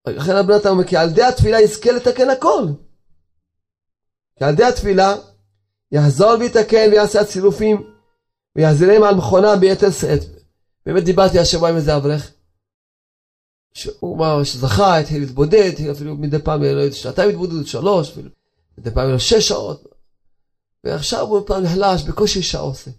לכן 0.07 0.35
הבן 0.35 0.53
אדם 0.53 0.71
אומר, 0.71 0.83
כי 0.83 0.97
על 0.97 1.09
ידי 1.09 1.23
התפילה 1.23 1.61
יזכה 1.61 1.91
לתקן 1.91 2.29
הכל. 2.29 2.63
כי 4.37 4.43
על 4.43 4.53
ידי 4.53 4.63
התפילה 4.63 5.15
יחזור 5.91 6.31
ויתקן 6.39 6.89
ויעשה 6.91 7.21
הצילופים 7.21 7.98
ויחזירם 8.55 9.03
על 9.03 9.15
מכונה 9.15 9.55
ביתר 9.55 9.91
שאת. 9.91 10.21
באמת 10.85 11.03
דיברתי 11.03 11.39
השבוע 11.39 11.69
עם 11.69 11.75
איזה 11.75 11.95
אברך, 11.95 12.31
שהוא 13.73 14.17
ממש 14.17 14.55
זכה, 14.55 14.97
התחיל 14.97 15.21
להתבודד, 15.21 15.71
אפילו 15.91 16.15
מדי 16.15 16.39
פעם 16.39 16.61
היה 16.61 16.73
לו 16.73 16.93
שעתיים 16.93 17.29
התבודדות, 17.29 17.67
שלוש, 17.67 18.11
אפילו 18.11 18.29
מדי 18.77 18.91
פעם 18.91 19.09
לו 19.09 19.19
שש 19.19 19.47
שעות, 19.47 19.95
ועכשיו 20.83 21.27
הוא 21.27 21.47
פעם 21.47 21.63
נחלש, 21.63 22.03
בקושי 22.03 22.41
שעה 22.41 22.61
עושה. 22.61 22.91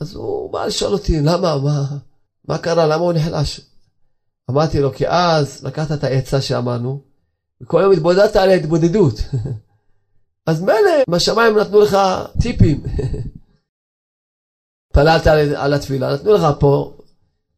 אז 0.00 0.14
הוא 0.14 0.52
בא 0.52 0.66
לשאול 0.66 0.92
אותי, 0.92 1.20
למה, 1.20 1.58
מה, 1.58 1.84
מה 2.44 2.58
קרה, 2.58 2.86
למה 2.86 3.02
הוא 3.02 3.12
נחלש? 3.12 3.60
אמרתי 4.50 4.80
לו, 4.80 4.94
כי 4.94 5.08
אז 5.08 5.64
לקחת 5.64 5.98
את 5.98 6.04
העצה 6.04 6.40
שאמרנו, 6.40 7.00
וכל 7.60 7.80
יום 7.82 7.92
התבודדת 7.92 8.36
על 8.36 8.50
ההתבודדות. 8.50 9.14
אז 10.46 10.60
מילא, 10.60 11.04
בשמיים 11.10 11.58
נתנו 11.58 11.80
לך 11.80 11.96
טיפים. 12.40 12.82
התפללת 14.94 15.26
על, 15.26 15.56
על 15.56 15.74
התפילה, 15.74 16.14
נתנו 16.14 16.32
לך 16.32 16.42
פה, 16.60 16.96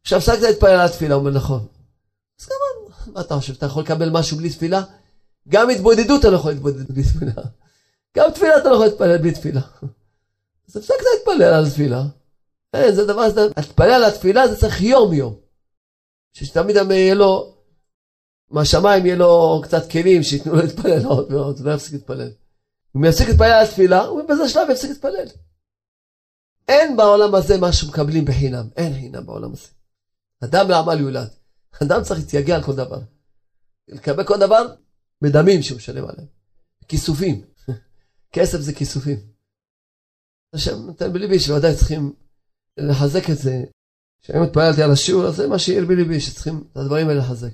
עכשיו 0.01 0.19
הפסקת 0.19 0.41
להתפלל 0.41 0.69
על 0.69 0.85
התפילה, 0.85 1.15
הוא 1.15 1.19
אומר 1.19 1.31
נכון. 1.31 1.67
אז 2.39 2.47
גם, 2.47 3.13
מה 3.13 3.21
אתה 3.21 3.35
חושב, 3.35 3.53
אתה 3.53 3.65
יכול 3.65 3.83
לקבל 3.83 4.09
משהו 4.09 4.37
בלי 4.37 4.49
תפילה? 4.49 4.83
גם 5.47 5.69
התבודדות 5.69 6.19
אתה 6.19 6.29
לא 6.29 6.35
יכול 6.35 6.51
להתבודד 6.51 6.91
בלי 6.91 7.03
תפילה. 7.03 7.31
גם 8.17 8.31
תפילה 8.31 8.57
אתה 8.57 8.69
לא 8.69 8.73
יכול 8.73 8.85
להתפלל 8.85 9.17
בלי 9.17 9.31
תפילה. 9.31 9.61
אז 10.69 10.77
הפסקת 10.77 11.03
להתפלל 11.13 11.53
על 11.53 11.69
תפילה. 11.69 12.03
אין, 12.73 12.95
זה 12.95 13.05
דבר, 13.05 13.29
זה, 13.29 13.47
להתפלל 13.57 13.91
על 13.91 14.03
התפילה 14.03 14.47
זה 14.47 14.57
צריך 14.57 14.81
יום 14.81 15.13
יום. 15.13 15.35
שתמיד 16.33 16.75
יהיה 16.75 17.13
לו, 17.13 17.55
מהשמיים 18.51 19.05
יהיה 19.05 19.15
לו 19.15 19.61
קצת 19.63 19.91
כלים 19.91 20.23
שייתנו 20.23 20.55
לו 20.55 20.61
להתפלל 20.61 21.05
עוד 21.05 21.31
ועוד, 21.31 21.61
ולא 21.61 21.73
יפסיק 21.73 21.93
להתפלל. 21.93 22.29
אם 22.95 23.05
יפסיק 23.05 23.27
להתפלל 23.29 23.51
על 23.51 23.63
התפילה, 23.65 24.05
הוא 24.05 24.21
בזה 24.29 24.49
שלב 24.49 24.69
יפסיק 24.69 24.89
להתפלל. 24.89 25.27
אין 26.67 26.97
בעולם 26.97 27.35
הזה 27.35 27.57
מה 27.57 27.73
שמקבלים 27.73 28.25
בחינם, 28.25 28.67
אין 28.75 28.93
חינם 28.93 29.25
בעולם 29.25 29.53
הזה. 29.53 29.67
אדם 30.43 30.69
לעמל 30.69 30.99
יולד. 30.99 31.29
אדם 31.83 32.03
צריך 32.03 32.19
להתייגע 32.19 32.55
על 32.55 32.63
כל 32.63 32.75
דבר. 32.75 32.99
לקבל 33.87 34.23
כל 34.23 34.39
דבר 34.39 34.67
בדמים 35.21 35.61
שהוא 35.61 35.77
משלם 35.77 36.03
עליהם. 36.03 36.27
כיסופים. 36.87 37.45
כסף 38.33 38.59
זה 38.59 38.73
כיסופים. 38.73 39.17
השם 40.53 40.77
נותן 40.77 41.13
בליבי 41.13 41.39
שוודאי 41.39 41.75
צריכים 41.75 42.13
לחזק 42.77 43.29
את 43.29 43.37
זה. 43.37 43.63
כשאני 44.21 44.39
מתפללתי 44.39 44.83
על 44.83 44.91
השיעור 44.91 45.25
הזה, 45.25 45.47
מה 45.47 45.59
שהעיר 45.59 45.85
בליבי, 45.85 46.19
שצריכים 46.19 46.63
את 46.71 46.77
הדברים 46.77 47.09
האלה 47.09 47.19
לחזק. 47.19 47.51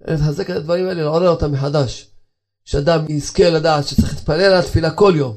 לחזק 0.00 0.50
את 0.50 0.56
הדברים 0.56 0.88
האלה, 0.88 1.02
לעורר 1.02 1.28
אותם 1.28 1.52
מחדש. 1.52 2.10
שאדם 2.64 3.10
יזכה 3.10 3.50
לדעת 3.50 3.86
שצריך 3.86 4.14
להתפלל 4.14 4.40
על 4.40 4.60
התפילה 4.60 4.96
כל 4.96 5.12
יום. 5.16 5.36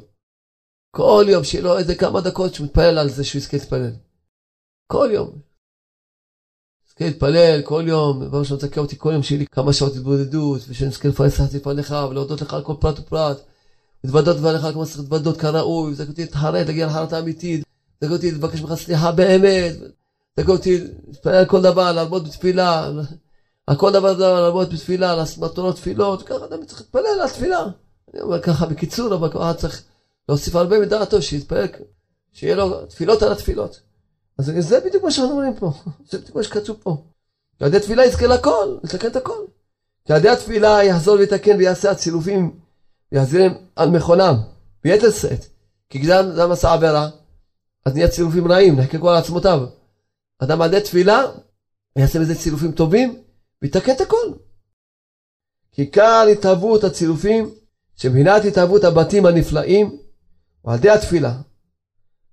כל 0.96 1.26
יום, 1.28 1.44
שיהיה 1.44 1.64
לו 1.64 1.78
איזה 1.78 1.96
כמה 1.96 2.22
דקות 2.22 2.54
שהוא 2.54 2.66
מתפלל 2.66 2.98
על 2.98 3.10
זה 3.10 3.24
שהוא 3.24 3.40
יזכה 3.40 3.58
להתפלל. 3.58 3.92
כל 4.88 5.10
יום. 5.14 5.32
יזכה 6.88 7.06
להתפלל 7.06 7.62
כל 7.62 7.84
יום, 7.88 8.26
דבר 8.26 8.40
ראשון 8.40 8.58
תזכה 8.58 8.82
אותי 8.82 8.96
כל 8.98 9.12
יום 9.14 9.24
שיהיה 9.24 9.40
לי 9.40 9.48
כמה 9.48 9.74
שעות 9.74 9.96
התבודדות, 9.96 10.62
ושאני 10.68 10.90
אזכה 10.90 11.08
לפרס 11.08 11.40
לך 11.40 11.54
לפניך, 11.54 11.96
ולהודות 12.10 12.42
לך 12.42 12.54
על 12.54 12.64
כל 12.64 12.74
פרט 12.80 13.00
ופרט. 13.00 13.38
להתוודות 14.04 14.38
לפניך 14.38 14.74
כמו 14.74 14.86
שצריך 14.86 15.00
להתוודות 15.02 15.38
כראוי, 15.38 15.94
תזכה 15.94 16.10
אותי 16.10 16.22
להתחרט, 16.22 16.68
להגיע 16.68 16.88
לחרט 16.88 17.14
האמיתית, 17.14 17.64
תזכה 18.00 18.14
אותי 18.14 18.32
לבקש 18.32 18.62
ממך 18.62 18.74
סליחה 18.74 19.12
באמת, 19.12 19.74
תזכה 20.36 20.52
אותי 20.52 20.80
להתפלל 21.08 21.36
על 21.36 21.46
כל 21.46 21.62
דבר, 21.62 21.92
לעמוד 21.92 22.28
בתפילה, 22.28 22.92
על 23.68 23.76
כל 23.76 23.92
דבר 23.92 24.14
דבר 24.14 24.42
לעמוד 24.42 24.70
בתפילה, 24.70 25.14
על 25.14 25.20
מטרות 25.38 25.76
תפילות, 25.76 26.24
ככה 26.24 26.46
אדם 26.46 26.66
צריך 26.66 26.82
להתפלל 26.82 27.06
על 27.06 27.22
התפילה. 27.22 27.64
אני 28.14 28.22
אומר 28.22 28.42
ככה 28.42 28.66
בקיצור, 28.66 29.16
אבל 29.16 29.32
כבר 29.32 29.54
צריך 29.54 29.84
להוסיף 30.30 30.56
הרבה 30.56 30.80
מדעתו, 30.80 31.22
שיתפלל, 31.22 31.68
שיהיה 32.34 32.56
לו 32.56 32.86
תפילות 32.86 33.24
על 33.24 33.32
התפילות. 33.32 33.80
אז 34.38 34.52
זה 34.60 34.80
בדיוק 34.80 35.04
מה 35.04 35.12
שאנחנו 35.12 35.32
אומרים 35.32 35.56
פה, 35.56 35.72
זה 36.10 36.18
בדיוק 36.18 36.36
מה 36.36 36.44
שכתוב 36.44 36.78
פה. 36.84 36.98
על 37.60 37.68
ידי 37.68 37.80
תפילה 37.80 38.06
יזכה 38.06 38.28
לכל, 38.28 38.78
יתקן 38.84 39.08
את 39.08 39.16
הכל. 39.16 39.46
כי 40.06 40.14
על 40.14 40.20
ידי 40.20 40.30
התפילה 40.30 40.84
יחזור 40.84 41.16
ויתקן 41.16 41.58
ויעשה 41.58 41.92
הצילופים, 41.92 42.60
ויחזירם 43.12 43.54
על 43.76 43.90
מכונם, 43.90 44.36
ביתר 44.84 45.12
שאת. 45.12 45.46
כי 45.90 46.02
כשאדם 46.02 46.32
אדם 46.32 46.52
עשה 46.52 46.74
עבירה, 46.74 47.10
אז 47.86 47.94
נהיה 47.94 48.08
צילופים 48.08 48.52
רעים, 48.52 48.80
נחקקו 48.80 49.10
על 49.10 49.18
עצמותיו. 49.18 49.60
אדם 50.40 50.62
על 50.62 50.74
ידי 50.74 50.86
תפילה, 50.86 51.24
יעשה 51.96 52.20
בזה 52.20 52.36
צילופים 52.36 52.72
טובים, 52.72 53.22
ויתקן 53.62 53.92
את 53.92 54.02
הכל. 54.02 54.34
כי 55.72 55.82
עיקר 55.82 56.26
התהוות 56.32 56.84
הצילופים, 56.84 57.50
שמבחינת 57.96 58.46
התהוות 58.46 58.84
הבתים 58.84 59.26
הנפלאים, 59.26 59.98
ועל 60.66 60.78
ידי 60.78 60.90
התפילה. 60.90 61.42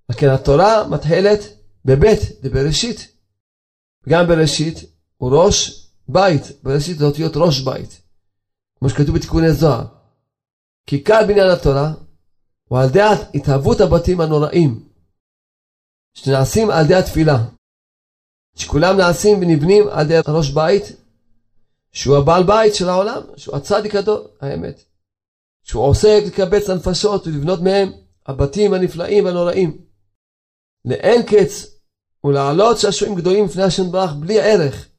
לכן 0.09 0.29
התורה 0.29 0.87
מתחילת 0.87 1.39
בבית 1.85 2.19
דבראשית. 2.41 3.13
גם 4.09 4.27
בראשית 4.27 4.77
הוא 5.17 5.37
ראש 5.37 5.87
בית, 6.07 6.41
בראשית 6.63 6.97
זה 6.97 7.05
אותיות 7.05 7.33
ראש 7.35 7.59
בית, 7.59 8.01
כמו 8.79 8.89
שכתוב 8.89 9.15
בתיקוני 9.15 9.53
זוהר. 9.53 9.85
כי 10.87 10.95
עיקר 10.95 11.21
בניין 11.27 11.49
התורה 11.49 11.93
הוא 12.69 12.79
על 12.79 12.89
ידי 12.89 12.99
התהוות 13.33 13.81
הבתים 13.81 14.21
הנוראים, 14.21 14.89
שנעשים 16.13 16.69
על 16.69 16.85
ידי 16.85 16.95
התפילה, 16.95 17.37
שכולם 18.55 18.97
נעשים 18.97 19.37
ונבנים 19.41 19.87
על 19.87 20.05
ידי 20.05 20.19
ראש 20.27 20.49
בית, 20.49 20.83
שהוא 21.91 22.17
הבעל 22.17 22.43
בית 22.43 22.75
של 22.75 22.89
העולם, 22.89 23.21
שהוא 23.37 23.55
הצדיק 23.55 23.95
הדור, 23.95 24.27
האמת. 24.41 24.83
שהוא 25.63 25.83
עוסק 25.83 26.23
לקבץ 26.27 26.69
הנפשות 26.69 27.27
ולבנות 27.27 27.59
מהם 27.59 27.91
הבתים 28.25 28.73
הנפלאים 28.73 29.25
והנוראים. 29.25 29.85
לאין 30.85 31.21
קץ 31.21 31.79
ולעלות 32.23 32.77
שעשועים 32.77 33.15
גדולים 33.15 33.45
לפני 33.45 33.63
השם 33.63 33.91
ברך 33.91 34.11
בלי 34.19 34.39
ערך. 34.39 34.89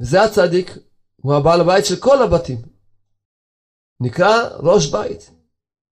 וזה 0.00 0.22
הצדיק, 0.22 0.78
הוא 1.16 1.34
הבעל 1.34 1.60
הבית 1.60 1.84
של 1.84 1.96
כל 1.96 2.22
הבתים. 2.22 2.62
נקרא 4.00 4.48
ראש 4.58 4.86
בית, 4.92 5.30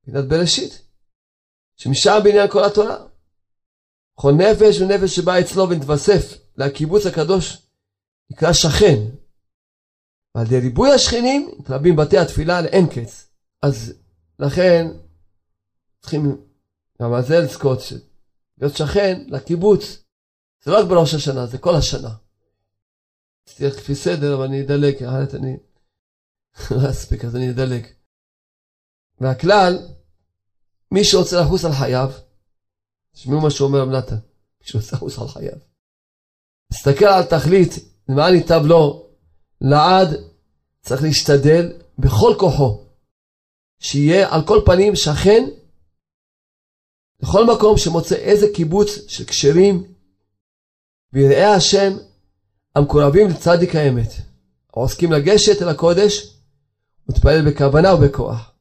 פינת 0.05 0.25
בראשית, 0.29 0.83
שמשם 1.77 2.19
בעניין 2.25 2.51
כל 2.51 2.65
התורה. 2.65 3.07
כל 4.15 4.33
נפש 4.33 4.81
ונפש 4.81 5.17
שבא 5.17 5.41
אצלו 5.41 5.69
ונתווסף 5.69 6.39
לקיבוץ 6.57 7.07
הקדוש, 7.07 7.63
נקרא 8.31 8.53
שכן. 8.53 8.99
ועל 10.35 10.47
ידי 10.47 10.59
ריבוי 10.59 10.91
השכנים 10.91 11.51
מתרבים 11.59 11.97
בתי 11.97 12.19
התפילה 12.19 12.63
לאין 12.63 12.87
קץ. 12.87 13.31
אז 13.63 13.95
לכן 14.39 14.87
צריכים 16.07 16.47
זה 17.21 17.39
לזכות, 17.39 17.79
להיות 18.59 18.77
שכן 18.77 19.25
לקיבוץ. 19.29 20.05
זה 20.65 20.71
לא 20.71 20.79
רק 20.81 20.87
בראש 20.89 21.15
השנה, 21.15 21.47
זה 21.47 21.59
כל 21.59 21.75
השנה. 21.75 22.15
תלך 23.45 23.77
לפי 23.77 23.95
סדר, 23.95 24.35
אבל 24.35 24.45
אני 24.45 24.63
אדלג, 24.63 25.05
אחרת 25.05 25.35
אני 25.35 25.57
לא 26.71 26.91
אספיק, 26.91 27.25
אז 27.25 27.37
אני 27.37 27.51
אדלג. 27.51 27.87
והכלל, 29.21 29.79
מי 30.91 31.05
שרוצה 31.05 31.41
לחוס 31.41 31.65
על 31.65 31.73
חייו, 31.73 32.11
תשמעו 33.13 33.41
מה 33.41 33.51
שאומר 33.51 33.85
נתן, 33.85 34.19
מי 34.61 34.67
שרוצה 34.67 34.97
לחוס 34.97 35.19
על 35.19 35.29
חייו. 35.29 35.59
תסתכל 36.73 37.05
על 37.05 37.25
תכלית, 37.25 37.71
למען 38.09 38.35
ייטב 38.35 38.63
לו, 38.65 39.11
לעד 39.61 40.09
צריך 40.81 41.03
להשתדל 41.03 41.73
בכל 41.99 42.35
כוחו 42.39 42.85
שיהיה 43.79 44.35
על 44.35 44.47
כל 44.47 44.61
פנים 44.67 44.97
שכן 44.97 45.45
לכל 47.23 47.47
מקום 47.55 47.79
שמוצא 47.79 48.15
איזה 48.15 48.47
קיבוץ 48.55 48.89
של 49.09 49.25
כשרים 49.25 49.85
ויראי 51.13 51.45
השם 51.45 51.93
המקורבים 52.75 53.29
לצדיק 53.29 53.75
האמת, 53.75 54.13
העוסקים 54.77 55.13
לגשת 55.13 55.63
אל 55.63 55.69
הקודש 55.69 56.37
ולהתפלל 57.09 57.51
בכוונה 57.51 57.95
ובכוח. 57.95 58.53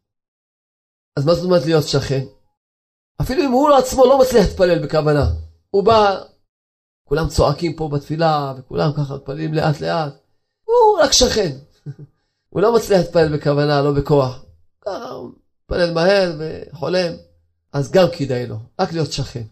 אז 1.15 1.25
מה 1.25 1.33
זאת 1.33 1.43
אומרת 1.43 1.65
להיות 1.65 1.83
שכן? 1.87 2.25
אפילו 3.21 3.43
אם 3.43 3.51
הוא 3.51 3.69
עצמו 3.69 4.05
לא 4.05 4.19
מצליח 4.19 4.45
להתפלל 4.47 4.85
בכוונה, 4.85 5.25
הוא 5.69 5.83
בא, 5.83 6.23
כולם 7.03 7.27
צועקים 7.27 7.75
פה 7.75 7.89
בתפילה 7.93 8.53
וכולם 8.57 8.91
ככה 8.97 9.15
מתפללים 9.15 9.53
לאט 9.53 9.81
לאט, 9.81 10.13
הוא 10.63 10.99
רק 11.03 11.11
שכן. 11.11 11.51
הוא 12.49 12.61
לא 12.61 12.75
מצליח 12.75 12.99
להתפלל 12.99 13.37
בכוונה, 13.37 13.81
לא 13.81 13.91
בכוח. 13.91 14.45
ככה 14.81 15.09
הוא 15.09 15.31
מתפלל 15.63 15.93
מהר 15.93 16.35
וחולם, 16.39 17.13
אז 17.77 17.91
גם 17.91 18.07
כדאי 18.17 18.47
לו, 18.47 18.55
רק 18.79 18.91
להיות 18.91 19.11
שכן. 19.11 19.43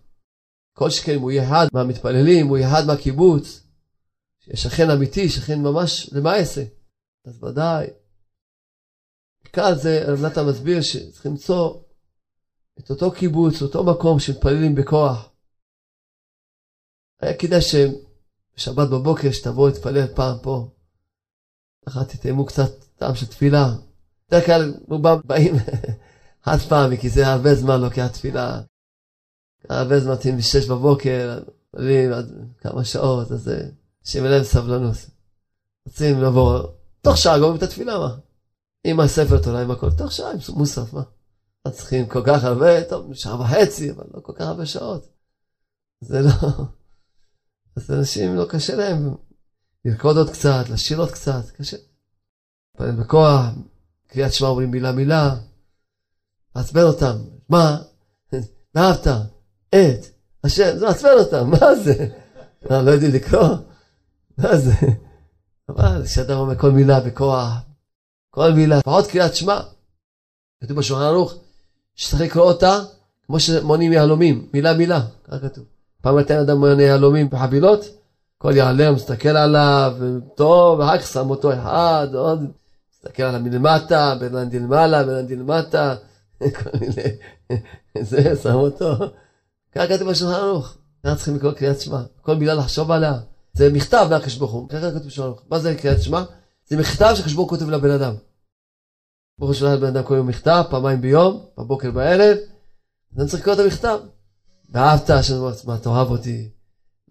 כל 0.78 0.90
שכן, 0.90 1.16
הוא 1.16 1.32
יהיה 1.32 1.48
אחד 1.48 1.68
מהמתפללים, 1.74 2.48
הוא 2.48 2.58
יהיה 2.58 2.72
אחד 2.72 2.88
מהקיבוץ, 2.88 3.68
שיהיה 4.40 4.58
שכן 4.58 4.90
אמיתי, 4.90 5.30
שכן 5.30 5.60
ממש 5.60 6.10
למעשה. 6.14 6.64
אז 7.26 7.44
ודאי. 7.44 7.88
כאן 9.54 9.72
זה, 9.76 10.04
רב 10.08 10.26
נתן 10.26 10.42
מסביר 10.50 10.82
שצריך 10.82 11.26
למצוא 11.26 11.82
את 12.80 12.90
אותו 12.90 13.12
קיבוץ, 13.12 13.62
אותו 13.62 13.84
מקום 13.84 14.20
שמתפללים 14.20 14.76
בכוח. 14.76 15.30
היה 17.22 17.38
כדאי 17.38 17.62
שבשבת 17.62 18.90
בבוקר, 18.90 19.32
שתבואו 19.32 19.68
להתפלל 19.68 20.16
פעם 20.16 20.38
פה, 20.44 20.70
ככה 21.86 22.06
תטעמו 22.06 22.46
קצת 22.46 22.86
טעם 22.96 23.16
של 23.16 23.26
תפילה. 23.26 23.66
בדרך 24.28 24.46
כלל 24.46 24.74
רובם 24.88 25.20
באים 25.26 25.54
חד 26.43 26.58
פעמי, 26.58 26.97
כי 26.97 27.10
זה 27.10 27.27
הרבה 27.27 27.56
זמן 27.56 27.82
לוקח 27.82 28.08
תפילה. 28.08 28.62
הרבה 29.69 29.99
זמן, 29.99 30.13
מתאים 30.13 30.38
בשש 30.38 30.67
בבוקר, 30.67 31.39
עולים 31.71 32.13
עד 32.13 32.32
כמה 32.58 32.86
שעות, 32.86 33.32
אז 33.32 33.51
שיהיה 34.03 34.29
להם 34.29 34.43
סבלנות. 34.43 34.95
רוצים 35.86 36.21
לבוא, 36.21 36.67
תוך 37.01 37.17
שעה 37.17 37.39
גומרים 37.39 37.58
את 37.58 37.63
התפילה, 37.63 37.99
מה? 37.99 38.17
עם 38.84 38.99
הספר 38.99 39.41
תורה, 39.41 39.62
עם 39.62 39.71
הכל, 39.71 39.91
תוך 39.91 40.12
שעה, 40.12 40.32
עם 40.32 40.38
מוסף, 40.49 40.93
מה? 40.93 41.03
לא 41.65 41.71
צריכים 41.71 42.10
כל 42.10 42.21
כך 42.25 42.43
הרבה, 42.43 42.84
טוב, 42.84 43.13
שעה 43.13 43.41
וחצי, 43.41 43.91
אבל 43.91 44.03
לא 44.13 44.19
כל 44.19 44.34
כך 44.36 44.45
הרבה 44.45 44.65
שעות. 44.65 45.08
זה 46.01 46.21
לא... 46.21 46.32
אז 47.75 47.91
אנשים 47.91 48.36
לא 48.36 48.45
קשה 48.49 48.75
להם 48.75 49.15
לרקוד 49.86 50.17
עוד 50.17 50.29
קצת, 50.29 50.69
לשיר 50.69 50.99
עוד 50.99 51.12
קצת, 51.12 51.49
קשה. 51.49 51.77
להתפלל 52.79 53.03
בכוח, 53.03 53.45
קריאת 54.08 54.34
שמע 54.34 54.47
אומרים 54.47 54.71
מילה 54.71 54.91
מילה, 54.91 55.36
מעצבן 56.56 56.82
אותם. 56.82 57.16
מה? 57.50 57.78
ואהבת 58.76 59.08
את 59.70 60.06
השם, 60.44 60.78
זה 60.78 60.86
מעצבן 60.86 61.10
אותם, 61.20 61.50
מה 61.50 61.76
זה? 61.76 62.08
מה, 62.70 62.82
לא 62.82 62.92
יודעים 62.92 63.12
לקרוא? 63.12 63.48
מה 64.38 64.58
זה? 64.58 64.74
אבל 65.70 66.02
כשאדם 66.06 66.38
אומר 66.38 66.58
כל 66.58 66.72
מילה 66.72 67.00
בכוח, 67.00 67.54
כל 68.30 68.52
מילה, 68.52 68.78
לפחות 68.78 69.08
קריאת 69.08 69.36
שמע. 69.36 69.60
כתוב 70.63 70.78
בשולחן 70.78 71.04
ערוך, 71.04 71.34
שצריך 71.96 72.22
לקרוא 72.22 72.46
אותה 72.46 72.80
כמו 73.26 73.39
שמונים 73.39 73.94
יהלומים, 73.94 74.48
מילה 74.54 74.74
מילה, 74.74 75.02
ככה 75.24 75.39
כתוב. 75.39 75.66
פעם 76.02 76.20
נתן 76.20 76.39
אדם 76.39 76.58
מונה 76.58 76.84
יהלומים 76.84 77.30
בחבילות, 77.30 77.86
כל 78.38 78.52
יעלם, 78.56 78.94
מסתכל 78.94 79.30
עליו, 79.30 79.94
טוב, 80.36 80.80
ואחר 80.80 80.98
כך 80.98 81.08
שם 81.08 81.30
אותו 81.30 81.54
אחד, 81.54 82.08
עוד, 82.13 82.46
מסתכל 82.94 83.24
עליו 83.24 83.42
מלמטה, 83.42 84.16
בן 84.20 84.50
למעלה, 84.54 85.04
בן 85.04 85.26
למטה, 85.39 85.96
זה, 88.01 88.36
שם 88.43 88.53
אותו. 88.53 88.93
ככה 89.71 89.88
כתוב 89.88 90.10
בשולחן 90.10 90.34
ערוך. 90.34 90.77
אנחנו 91.06 91.17
צריכים 91.17 91.36
לקרוא 91.36 91.51
קריאת 91.51 91.82
שמע, 91.82 92.01
כל 92.21 92.36
מילה 92.36 92.53
לחשוב 92.53 92.91
עליה. 92.91 93.19
זה 93.53 93.69
מכתב 93.73 94.08
מהקדוש 94.10 94.36
ברוך 94.36 94.51
הוא, 94.51 94.69
ככה 94.69 94.91
כתוב 94.91 95.08
בשולחן 95.08 95.29
ערוך. 95.29 95.41
מה 95.49 95.60
זה 95.60 95.75
קריאת 95.75 96.01
שמע? 96.01 96.23
זה 96.67 96.77
מכתב 96.77 97.13
שהקדוש 97.15 97.34
ברוך 97.34 97.51
הוא 97.51 97.60
כותב 97.60 97.69
לבן 97.69 97.91
אדם. 97.91 98.13
ברוך 99.39 99.51
הוא 99.51 99.60
שולח 99.60 99.73
לבן 99.73 99.88
אדם 99.88 100.03
כל 100.03 100.13
יום 100.13 100.27
מכתב, 100.27 100.63
פעמיים 100.69 101.01
ביום, 101.01 101.45
בבוקר 101.58 101.91
בערב, 101.91 102.38
אדם 103.17 103.27
צריך 103.27 103.41
לקרוא 103.41 103.56
את 103.56 103.60
המכתב. 103.60 103.99
ואהבת 104.69 105.10
השם 105.10 105.34
מה 105.65 105.77
תאהב 105.77 106.10
אותי. 106.10 106.49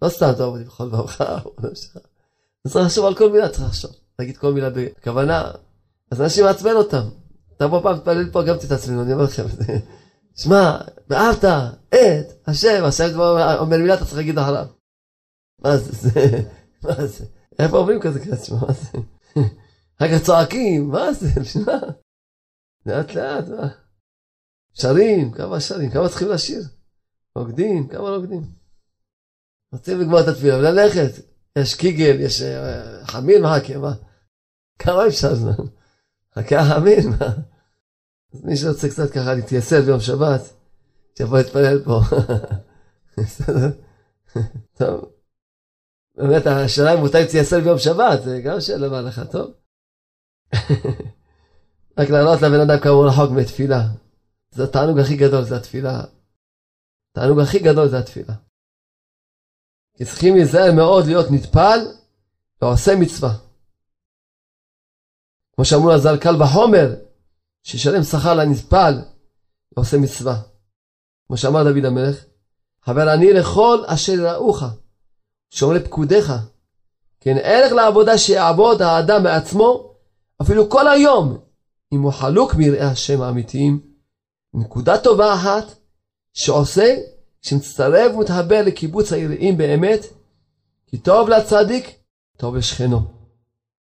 לא 0.01 0.09
סתם 0.09 0.31
תאהב 0.37 0.49
אותי 0.49 0.63
בכל 0.63 0.89
דברך, 0.89 1.21
צריך 2.67 2.85
לחשוב 2.85 3.05
על 3.05 3.15
כל 3.15 3.31
מילה, 3.31 3.49
צריך 3.49 3.63
לחשוב. 3.67 3.91
להגיד 4.19 4.37
כל 4.37 4.53
מילה 4.53 4.69
בכוונה, 4.69 5.51
אז 6.11 6.21
אנשים 6.21 6.45
מעצבן 6.45 6.71
אותם. 6.71 7.09
תבוא 7.57 7.83
פעם, 7.83 7.97
תתפלל 7.97 8.31
פה, 8.31 8.43
גם 8.43 8.57
תתעצבנו, 8.57 9.01
אני 9.01 9.13
אומר 9.13 9.23
לכם. 9.23 9.43
שמע, 10.41 10.77
ואהבת 11.09 11.43
את 11.89 12.47
השם, 12.47 12.83
השם 12.85 13.19
אומר 13.59 13.77
מילה, 13.77 13.93
אתה 13.93 14.05
צריך 14.05 14.17
להגיד 14.17 14.37
אחריו. 14.37 14.67
מה 15.59 15.77
זה, 15.77 15.91
זה, 15.91 16.41
מה 16.83 17.05
זה? 17.05 17.25
איפה 17.59 17.77
אומרים 17.77 17.99
כזה 18.01 18.19
קריאת 18.19 18.45
שמע, 18.45 18.57
מה 18.57 18.73
זה? 18.73 18.97
אחר 19.97 20.17
כך 20.17 20.25
צועקים, 20.25 20.89
מה 20.89 21.13
זה, 21.13 21.41
בשבילה? 21.41 21.77
לאט 22.85 23.15
לאט, 23.15 23.47
מה? 23.47 23.67
שרים, 24.73 25.31
כמה 25.31 25.59
שרים, 25.59 25.89
כמה 25.89 26.09
צריכים 26.09 26.29
לשיר? 26.29 26.63
רוקדים, 27.35 27.87
כמה 27.87 28.09
רוקדים? 28.09 28.43
רוצים 29.73 29.99
לגמור 29.99 30.19
את 30.19 30.27
התפילה 30.27 30.57
וללכת. 30.57 31.33
יש 31.57 31.75
קיגל, 31.75 32.19
יש 32.19 32.41
אה, 32.41 33.05
חמין 33.05 33.41
מה? 33.41 33.57
כמה 34.79 35.07
אפשר 35.07 35.35
זמן? 35.35 35.65
חכה 36.35 36.59
החמין, 36.59 37.09
מה? 37.19 37.27
אז 38.33 38.43
מי 38.43 38.57
שרוצה 38.57 38.89
קצת 38.89 39.11
ככה 39.11 39.33
להתייסר 39.33 39.81
ביום 39.81 39.99
שבת, 39.99 40.41
שיבוא 41.17 41.37
להתפלל 41.37 41.83
פה. 41.83 41.99
בסדר? 43.17 43.69
טוב. 44.79 45.11
באמת, 46.17 46.47
השאלה 46.47 46.93
אם 46.93 46.99
מותר 46.99 47.19
להתייסר 47.19 47.59
ביום 47.59 47.79
שבת, 47.79 48.23
זה 48.23 48.41
גם 48.41 48.61
שאלה 48.61 48.89
בהלכה, 48.89 49.25
טוב? 49.25 49.51
רק 51.97 52.09
לעלות 52.09 52.41
לבן 52.41 52.59
אדם 52.59 52.89
הוא 52.89 53.05
רחוק 53.05 53.31
מתפילה. 53.31 53.81
זה 54.51 54.63
התענוג 54.63 54.99
הכי 54.99 55.15
גדול, 55.17 55.43
זה 55.43 55.55
התפילה. 55.57 56.03
התענוג 57.11 57.39
הכי 57.39 57.59
גדול 57.59 57.87
זה 57.87 57.99
התפילה. 57.99 58.33
כי 59.97 60.05
צריכים 60.05 60.35
להיזהר 60.35 60.71
מאוד 60.75 61.05
להיות 61.05 61.25
נטפל 61.31 61.79
ועושה 62.61 62.91
מצווה. 62.99 63.42
כמו 65.55 65.65
שאמרו 65.65 65.89
לזל 65.89 66.17
קל 66.17 66.41
וחומר, 66.41 66.95
שישלם 67.63 68.03
שכר 68.03 68.33
לנטפל 68.33 69.01
ועושה 69.75 69.97
מצווה. 69.97 70.41
כמו 71.27 71.37
שאמר 71.37 71.63
דוד 71.63 71.85
המלך, 71.85 72.23
חבר 72.85 73.13
אני 73.13 73.33
לכל 73.33 73.83
אשר 73.85 74.13
יראוך, 74.13 74.63
שומרי 75.49 75.83
פקודיך, 75.83 76.33
כן 77.19 77.37
ערך 77.43 77.73
לעבודה 77.73 78.17
שיעבוד 78.17 78.81
האדם 78.81 79.23
מעצמו, 79.23 79.93
אפילו 80.41 80.69
כל 80.69 80.87
היום, 80.87 81.37
אם 81.93 82.01
הוא 82.01 82.11
חלוק 82.11 82.55
מיראי 82.55 82.81
השם 82.81 83.21
האמיתיים. 83.21 83.79
נקודה 84.53 84.97
טובה 84.97 85.33
אחת, 85.33 85.65
שעושה 86.33 86.95
שמצטרף 87.41 88.15
ומתחבר 88.15 88.61
לקיבוץ 88.65 89.13
היראים 89.13 89.57
באמת, 89.57 90.05
כי 90.87 90.97
טוב 90.97 91.29
לצדיק, 91.29 91.91
טוב 92.37 92.55
לשכנו. 92.55 93.12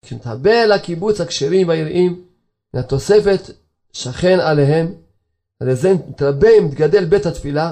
כשמתחבר 0.01 0.65
לקיבוץ 0.67 1.21
הכשרים 1.21 1.67
והיראים, 1.67 2.25
מהתוספת 2.73 3.41
שכן 3.93 4.39
עליהם, 4.39 4.93
על 5.59 5.73
זה 5.73 5.93
מתרבה 5.93 6.47
ומתגדל 6.59 7.05
בית 7.05 7.25
התפילה, 7.25 7.71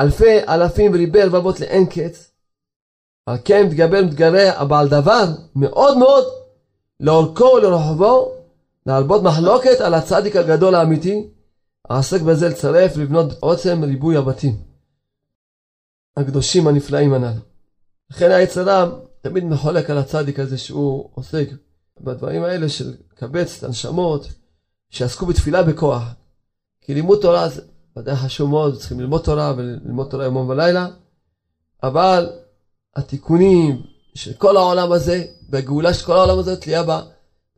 אלפי 0.00 0.38
אלפים 0.48 0.94
ריבי 0.94 1.22
רבבות 1.22 1.60
לאין 1.60 1.86
קץ, 1.86 2.30
על 3.26 3.36
כן 3.44 3.66
מתגבר 3.66 3.98
ומתגרה 4.02 4.60
הבעל 4.60 4.88
דבר 4.88 5.24
מאוד 5.56 5.98
מאוד 5.98 6.24
לאורכו 7.00 7.44
ולרוחבו, 7.44 8.32
להרבות 8.86 9.22
מחלוקת 9.22 9.80
על 9.80 9.94
הצדיק 9.94 10.36
הגדול 10.36 10.74
האמיתי, 10.74 11.30
העסק 11.88 12.20
בזה 12.20 12.48
לצרף 12.48 12.96
לבנות 12.96 13.32
עוצם 13.40 13.84
ריבוי 13.84 14.16
הבתים. 14.16 14.56
הקדושים 16.16 16.66
הנפלאים 16.66 17.14
הנ"ל. 17.14 17.38
לכן 18.10 18.30
היצרה 18.30 18.90
תמיד 19.28 19.44
מחולק 19.44 19.90
על 19.90 19.98
הצדיק 19.98 20.38
הזה 20.38 20.58
שהוא 20.58 21.10
עוסק 21.14 21.48
בדברים 22.00 22.42
האלה 22.42 22.68
של 22.68 22.94
קבץ 23.14 23.56
את 23.58 23.64
הנשמות 23.64 24.28
שעסקו 24.90 25.26
בתפילה 25.26 25.62
בכוח. 25.62 26.02
כי 26.80 26.94
לימוד 26.94 27.18
תורה 27.22 27.48
זה 27.48 27.62
ודאי 27.96 28.16
חשוב 28.16 28.50
מאוד, 28.50 28.78
צריכים 28.78 29.00
ללמוד 29.00 29.22
תורה 29.24 29.54
וללמוד 29.56 30.10
תורה 30.10 30.24
יומם 30.24 30.48
ולילה, 30.48 30.86
אבל 31.82 32.32
התיקונים 32.96 33.82
של 34.14 34.32
כל 34.32 34.56
העולם 34.56 34.92
הזה, 34.92 35.24
והגאולה 35.50 35.94
של 35.94 36.06
כל 36.06 36.16
העולם 36.16 36.38
הזה 36.38 36.56
תלויה 36.56 36.82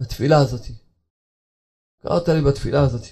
בתפילה 0.00 0.38
הזאת. 0.38 0.66
קראת 2.02 2.28
לי 2.28 2.40
בתפילה 2.40 2.82
הזאת. 2.82 3.04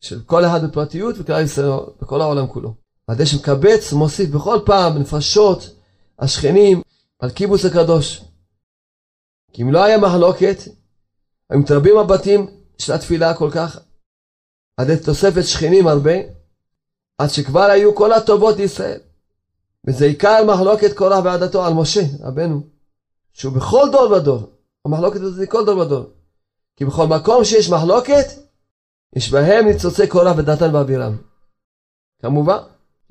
של 0.00 0.20
כל 0.20 0.44
אחד 0.44 0.64
בפרטיות 0.64 1.14
וכלל 1.18 1.42
ישראל 1.42 1.70
בכל 2.02 2.20
העולם 2.20 2.46
כולו. 2.46 2.74
על 3.06 3.16
זה 3.16 3.26
שמקבץ 3.26 3.92
מוסיף 3.92 4.30
בכל 4.30 4.58
פעם 4.66 4.98
נפשות 4.98 5.76
השכנים 6.18 6.82
על 7.20 7.30
קיבוץ 7.30 7.64
הקדוש. 7.64 8.24
כי 9.52 9.62
אם 9.62 9.72
לא 9.72 9.84
היה 9.84 9.98
מחלוקת, 9.98 10.56
היו 11.50 11.60
מתרבים 11.60 11.98
הבתים 11.98 12.46
של 12.78 12.92
התפילה 12.92 13.34
כל 13.34 13.50
כך, 13.54 13.78
עד 14.76 14.96
תוספת 14.96 15.44
שכנים 15.44 15.86
הרבה, 15.86 16.12
עד 17.18 17.28
שכבר 17.28 17.62
היו 17.62 17.94
כל 17.94 18.12
הטובות 18.12 18.56
לישראל. 18.56 19.00
וזה 19.86 20.04
עיקר 20.04 20.44
מחלוקת 20.54 20.96
קורח 20.96 21.24
ועדתו 21.24 21.64
על 21.66 21.74
משה, 21.74 22.00
רבנו, 22.20 22.62
שהוא 23.32 23.52
בכל 23.52 23.88
דור 23.92 24.12
ודור, 24.12 24.52
המחלוקת 24.84 25.20
הזאת 25.20 25.40
היא 25.40 25.48
כל 25.48 25.66
דור 25.66 25.78
ודור. 25.78 26.04
כי 26.76 26.84
בכל 26.84 27.06
מקום 27.06 27.44
שיש 27.44 27.70
מחלוקת, 27.70 28.26
יש 29.16 29.30
בהם 29.30 29.66
ניצוצי 29.66 30.06
קורח 30.06 30.36
ודתן 30.38 30.74
ואבירם. 30.74 31.16
כמובן, 32.22 32.58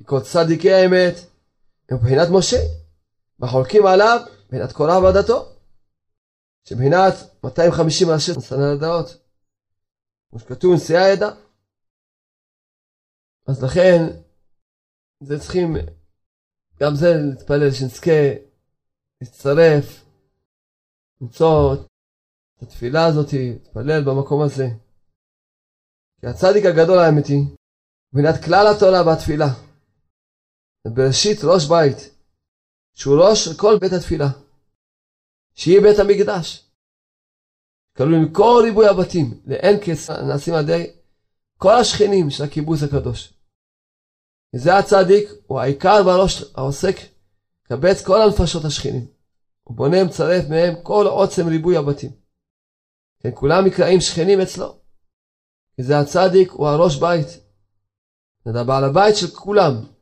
כל 0.05 0.19
צדיקי 0.19 0.73
האמת 0.73 1.15
הם 1.89 1.97
מבחינת 1.97 2.27
משה, 2.31 2.57
וחולקים 3.39 3.85
עליו 3.85 4.19
מבחינת 4.45 4.71
קורח 4.71 5.03
ועדתו. 5.03 5.59
שמבחינת 6.63 7.13
250 7.43 8.07
ראשי 8.09 8.33
סנן 8.33 8.77
הדעות, 8.77 9.07
כמו 10.29 10.39
שכתוב 10.39 10.73
נשיאי 10.75 10.97
העדה. 10.97 11.29
אז 13.47 13.63
לכן, 13.63 13.99
זה 15.23 15.39
צריכים, 15.39 15.75
גם 16.79 16.95
זה 16.95 17.07
להתפלל 17.29 17.71
שנזכה 17.71 18.21
להצטרף, 19.21 20.05
למצוא 21.21 21.73
את 21.73 22.61
התפילה 22.61 23.05
הזאת, 23.05 23.33
להתפלל 23.33 24.01
במקום 24.05 24.41
הזה. 24.45 24.67
כי 26.21 26.27
הצדיק 26.27 26.65
הגדול 26.65 26.99
האמיתי, 26.99 27.39
מבחינת 28.13 28.45
כלל 28.45 28.67
התורה 28.67 29.01
והתפילה, 29.05 29.49
בראשית 30.87 31.37
ראש 31.43 31.65
בית, 31.69 32.18
שהוא 32.99 33.17
ראש 33.23 33.45
של 33.45 33.57
כל 33.57 33.77
בית 33.81 33.93
התפילה, 33.93 34.27
שיהיה 35.55 35.81
בית 35.81 35.99
המקדש. 35.99 36.69
כלול 37.97 38.13
עם 38.13 38.33
כל 38.33 38.61
ריבוי 38.63 38.87
הבתים, 38.87 39.41
לאין 39.45 39.77
קץ 39.77 40.09
נעשים 40.09 40.53
על 40.53 40.63
ידי 40.63 40.93
כל 41.57 41.73
השכנים 41.81 42.29
של 42.29 42.43
הקיבוץ 42.43 42.79
הקדוש. 42.83 43.33
וזה 44.55 44.77
הצדיק, 44.77 45.29
הוא 45.47 45.59
העיקר 45.59 46.01
והראש 46.05 46.43
העוסק, 46.55 46.95
קבץ 47.63 48.05
כל 48.05 48.21
הנפשות 48.21 48.65
השכנים. 48.65 49.07
הוא 49.63 49.77
בונה 49.77 50.03
מצרף 50.03 50.49
מהם 50.49 50.83
כל 50.83 51.05
עוצם 51.07 51.47
ריבוי 51.47 51.77
הבתים. 51.77 52.11
כן, 53.19 53.29
כולם 53.33 53.65
נקראים 53.65 54.01
שכנים 54.01 54.41
אצלו. 54.41 54.79
וזה 55.79 55.99
הצדיק, 55.99 56.51
הוא 56.51 56.67
הראש 56.67 56.95
בית. 56.95 57.27
זה 58.45 58.59
הבעל 58.59 58.83
הבית 58.83 59.15
של 59.15 59.27
כולם. 59.27 59.98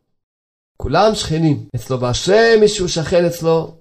כולם 0.78 1.15
שכנים 1.15 1.67
אצלו, 1.75 2.01
ואשרי 2.01 2.59
מי 2.59 2.67
שהוא 2.67 2.88
שכן 2.88 3.25
אצלו, 3.25 3.78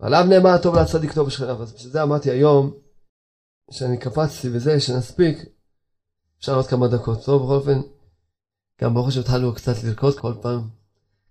ועליו 0.00 0.24
נאמר 0.28 0.58
טוב 0.62 0.74
לצדיק 0.74 1.12
טוב 1.12 1.26
בשכניו. 1.26 1.62
אז 1.62 1.72
בשביל 1.72 1.92
זה 1.92 2.02
אמרתי 2.02 2.30
היום, 2.30 2.74
שאני 3.70 3.98
קפצתי 3.98 4.48
וזה, 4.52 4.80
שנספיק, 4.80 5.38
אפשר 6.40 6.56
עוד 6.56 6.66
כמה 6.66 6.88
דקות. 6.88 7.24
טוב, 7.24 7.42
בכל 7.42 7.54
אופן, 7.54 7.80
גם 8.80 8.94
ברוך 8.94 9.08
השם 9.08 9.20
התחלנו 9.20 9.54
קצת 9.54 9.84
לרקוד 9.84 10.18
כל 10.18 10.34
פעם, 10.42 10.68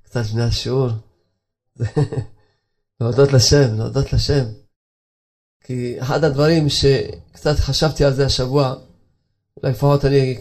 קצת 0.04 0.22
לפני 0.26 0.44
השיעור. 0.44 0.90
להודות 3.02 3.34
לשם, 3.34 3.78
להודות 3.78 4.14
לשם. 4.14 4.44
כי 5.64 6.02
אחד 6.02 6.24
הדברים 6.24 6.70
שקצת 6.70 7.56
חשבתי 7.56 8.04
על 8.04 8.14
זה 8.14 8.26
השבוע, 8.26 8.76
אולי 9.58 9.72
לפחות 9.72 10.06
אני 10.06 10.38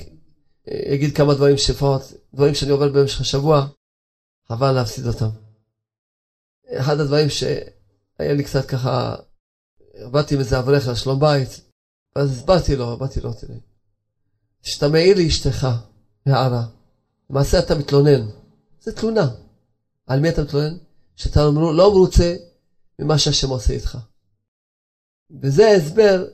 אגיד 0.95 1.17
כמה 1.17 1.35
דברים 1.35 1.59
שלפחות, 1.59 2.03
דברים 2.35 2.55
שאני 2.55 2.71
עובר 2.71 2.89
במשך 2.89 3.21
השבוע, 3.21 3.67
חבל 4.49 4.73
להפסיד 4.73 5.07
אותם. 5.07 5.29
אחד 6.73 7.01
הדברים 7.01 7.29
שהיה 7.29 8.35
לי 8.35 8.45
קצת 8.45 8.67
ככה, 8.67 9.15
עבדתי 9.95 10.35
עם 10.35 10.41
איזה 10.41 10.59
אברך 10.59 10.89
על 10.89 10.95
שלום 10.95 11.21
בית, 11.21 11.61
אז 12.15 12.31
הסברתי 12.31 12.77
לו, 12.77 12.95
אמרתי 12.95 13.21
לו, 13.21 13.33
תראה, 13.33 13.57
כשאתה 14.63 14.89
מעיר 14.89 15.17
לאשתך 15.19 15.67
הערה, 16.27 16.67
למעשה 17.31 17.59
אתה 17.59 17.75
מתלונן, 17.75 18.29
זה 18.81 18.93
תלונה. 18.93 19.35
על 20.07 20.21
מי 20.21 20.29
אתה 20.29 20.43
מתלונן? 20.43 20.77
שאתה 21.17 21.41
לא 21.77 21.91
מרוצה 21.91 22.37
ממה 22.99 23.19
שהשם 23.19 23.49
עושה 23.49 23.73
איתך. 23.73 23.99
וזה 25.43 25.67
ההסבר, 25.67 26.25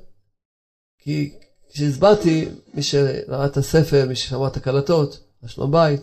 כי 0.99 1.39
כשהסברתי, 1.69 2.49
מי 2.75 2.83
שראה 2.83 3.47
את 3.47 3.57
הספר, 3.57 4.05
מי 4.09 4.17
ששמע 4.17 4.47
את 4.47 4.57
הקלטות, 4.57 5.21
השלום 5.43 5.73
בית, 5.73 6.01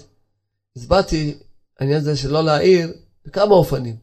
הסברתי 0.76 1.38
העניין 1.80 2.00
הזה 2.00 2.18
של 2.18 2.30
לא 2.30 2.44
להעיר 2.44 2.94
בכמה 3.26 3.54
אופנים. 3.56 3.98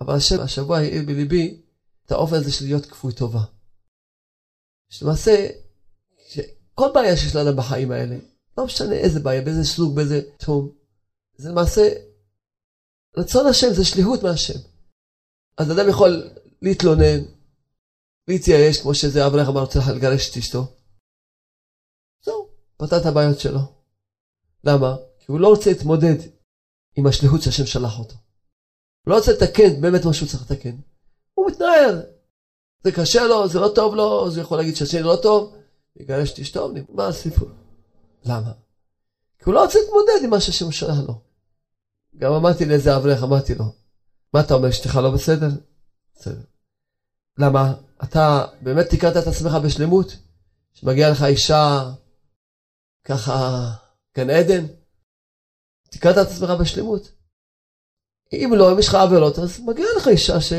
אבל 0.00 0.14
השם 0.14 0.40
השבוע 0.40 0.78
העיר 0.78 1.02
בליבי 1.06 1.62
את 2.06 2.12
האופן 2.12 2.34
הזה 2.34 2.52
של 2.52 2.64
להיות 2.64 2.86
כפוי 2.86 3.12
טובה. 3.12 3.44
שלמעשה, 4.90 5.48
כל 6.74 6.90
בעיה 6.94 7.16
שיש 7.16 7.34
לאדם 7.34 7.56
בחיים 7.56 7.90
האלה, 7.90 8.16
לא 8.58 8.64
משנה 8.64 8.94
איזה 8.94 9.20
בעיה, 9.20 9.42
באיזה 9.42 9.64
סוג, 9.64 9.96
באיזה 9.96 10.20
תחום, 10.38 10.72
זה 11.36 11.48
למעשה, 11.48 11.82
רצון 13.16 13.46
השם 13.46 13.66
זה 13.72 13.84
שליחות 13.84 14.22
מהשם. 14.22 14.58
אז 15.56 15.70
אדם 15.70 15.88
יכול 15.88 16.30
להתלונן, 16.62 17.20
להתייאש, 18.28 18.78
כמו 18.82 18.94
שזה 18.94 19.26
אברך 19.26 19.48
אמר, 19.48 19.60
רוצה 19.60 19.78
לגרש 19.96 20.30
את 20.30 20.36
אשתו. 20.36 20.76
זהו, 22.24 22.48
פתר 22.76 22.96
את 23.00 23.06
הבעיות 23.06 23.40
שלו. 23.40 23.60
למה? 24.64 24.96
כי 25.18 25.32
הוא 25.32 25.40
לא 25.40 25.48
רוצה 25.48 25.70
להתמודד 25.70 26.39
עם 26.96 27.06
השליחות 27.06 27.42
שהשם 27.42 27.66
שלח 27.66 27.98
אותו. 27.98 28.14
לא 29.06 29.16
רוצה 29.16 29.32
לתקן 29.32 29.80
באמת 29.80 30.04
מה 30.04 30.12
שהוא 30.12 30.28
צריך 30.28 30.50
לתקן. 30.50 30.76
הוא 31.34 31.50
מתנער. 31.50 32.00
זה 32.84 32.92
קשה 32.92 33.26
לו, 33.26 33.48
זה 33.48 33.60
לא 33.60 33.72
טוב 33.74 33.94
לו, 33.94 34.26
אז 34.26 34.36
הוא 34.36 34.42
יכול 34.42 34.58
להגיד 34.58 34.76
שהשני 34.76 35.02
לא 35.02 35.18
טוב, 35.22 35.56
יגרש 35.96 36.32
את 36.32 36.38
אשתו, 36.38 36.72
מה 36.88 37.06
הסיפור? 37.06 37.48
למה? 38.24 38.52
כי 39.38 39.44
הוא 39.46 39.54
לא 39.54 39.62
רוצה 39.62 39.78
להתמודד 39.78 40.24
עם 40.24 40.30
מה 40.30 40.40
שהשם 40.40 40.70
שלח 40.70 40.98
לו. 41.08 41.20
גם 42.16 42.32
אמרתי 42.32 42.64
לאיזה 42.64 42.96
אברך, 42.96 43.22
אמרתי 43.22 43.54
לו, 43.54 43.64
מה 44.34 44.40
אתה 44.40 44.54
אומר, 44.54 44.68
אשתך 44.68 44.96
לא 44.96 45.10
בסדר? 45.10 45.48
בסדר. 46.14 46.42
למה? 47.38 47.74
אתה 48.02 48.46
באמת 48.60 48.88
תיקנת 48.88 49.16
את 49.16 49.26
עצמך 49.26 49.52
בשלמות? 49.64 50.16
שמגיעה 50.72 51.10
לך 51.10 51.22
אישה 51.22 51.90
ככה 53.04 53.70
גן 54.16 54.30
עדן? 54.30 54.66
תיקנת 55.90 56.18
את 56.18 56.26
עצמך 56.26 56.50
בשלמות. 56.50 57.12
אם 58.32 58.52
לא, 58.56 58.72
אם 58.72 58.78
יש 58.78 58.88
לך 58.88 58.94
עבירות, 58.94 59.38
אז 59.38 59.60
מגיע 59.60 59.86
לך 59.96 60.08
אישה 60.08 60.40
ש... 60.40 60.52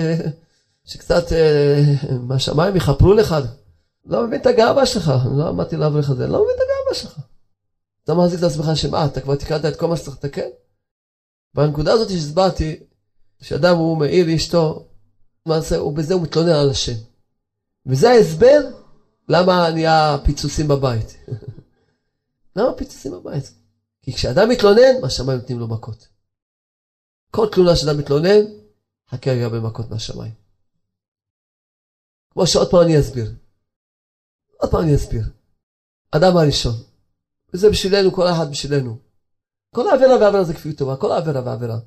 שקצת 0.86 1.34
אה, 1.34 1.84
מהשמיים 2.20 2.76
יכפרו 2.76 3.14
לך. 3.14 3.36
לא 4.06 4.28
מבין 4.28 4.42
את 4.42 4.46
הגאווה 4.46 4.86
שלך, 4.86 5.12
לא 5.38 5.50
אמרתי 5.50 5.78
לאברך 5.78 6.10
הזה, 6.10 6.28
לא 6.28 6.44
מבין 6.44 6.56
את 6.56 6.62
הגאווה 6.62 6.94
שלך. 6.94 7.20
אתה 8.04 8.14
מחזיק 8.14 8.40
את 8.40 8.44
עצמך 8.44 8.66
שמה, 8.76 9.06
אתה 9.06 9.22
כבר 9.22 9.36
תיקנת 9.36 9.66
את 9.66 9.76
כל 9.76 9.88
מה 9.88 9.98
שצריך 9.98 10.18
לתקן? 10.18 10.48
בנקודה 11.54 11.94
הזאת 11.94 12.10
שהסברתי, 12.10 12.80
שאדם 13.42 13.78
הוא 13.78 13.98
מעיר 13.98 14.28
לאשתו, 14.28 14.88
למעשה, 15.46 15.80
בזה 15.96 16.14
הוא 16.14 16.22
מתלונן 16.22 16.50
על 16.50 16.70
השם. 16.70 16.96
וזה 17.86 18.10
ההסבר 18.10 18.60
למה 19.30 19.70
נהיה 19.72 20.18
פיצוצים 20.24 20.68
בבית. 20.68 21.18
למה 22.56 22.74
פיצוצים 22.74 23.12
בבית? 23.12 23.52
כי 24.02 24.14
כשאדם 24.14 24.50
מתלונן, 24.50 25.02
מהשמיים 25.02 25.40
נותנים 25.40 25.60
לו 25.60 25.68
מכות. 25.68 26.08
כל 27.32 27.48
תלונה 27.52 27.76
שאדם 27.76 27.98
מתלונן, 27.98 28.42
חכה 29.10 29.32
רגע 29.32 29.50
במכות 29.50 29.90
מהשמיים. 29.90 30.34
כמו 32.34 32.48
שעוד 32.48 32.72
פעם 32.72 32.82
אני 32.82 33.00
אסביר. 33.00 33.32
עוד 34.58 34.72
פעם 34.72 34.82
אני 34.82 34.96
אסביר. 34.96 35.24
אדם 36.12 36.38
הראשון, 36.38 36.74
וזה 37.54 37.70
בשבילנו, 37.70 38.12
כל 38.12 38.28
אחד 38.28 38.52
בשבילנו. 38.52 38.98
כל 39.76 39.90
העבירה 39.90 40.18
והעבירה 40.20 40.44
זה 40.44 40.54
כפיות 40.54 40.78
טובה, 40.78 40.98
כל 40.98 41.12
העבירה 41.12 41.42
והעבירה. 41.46 41.80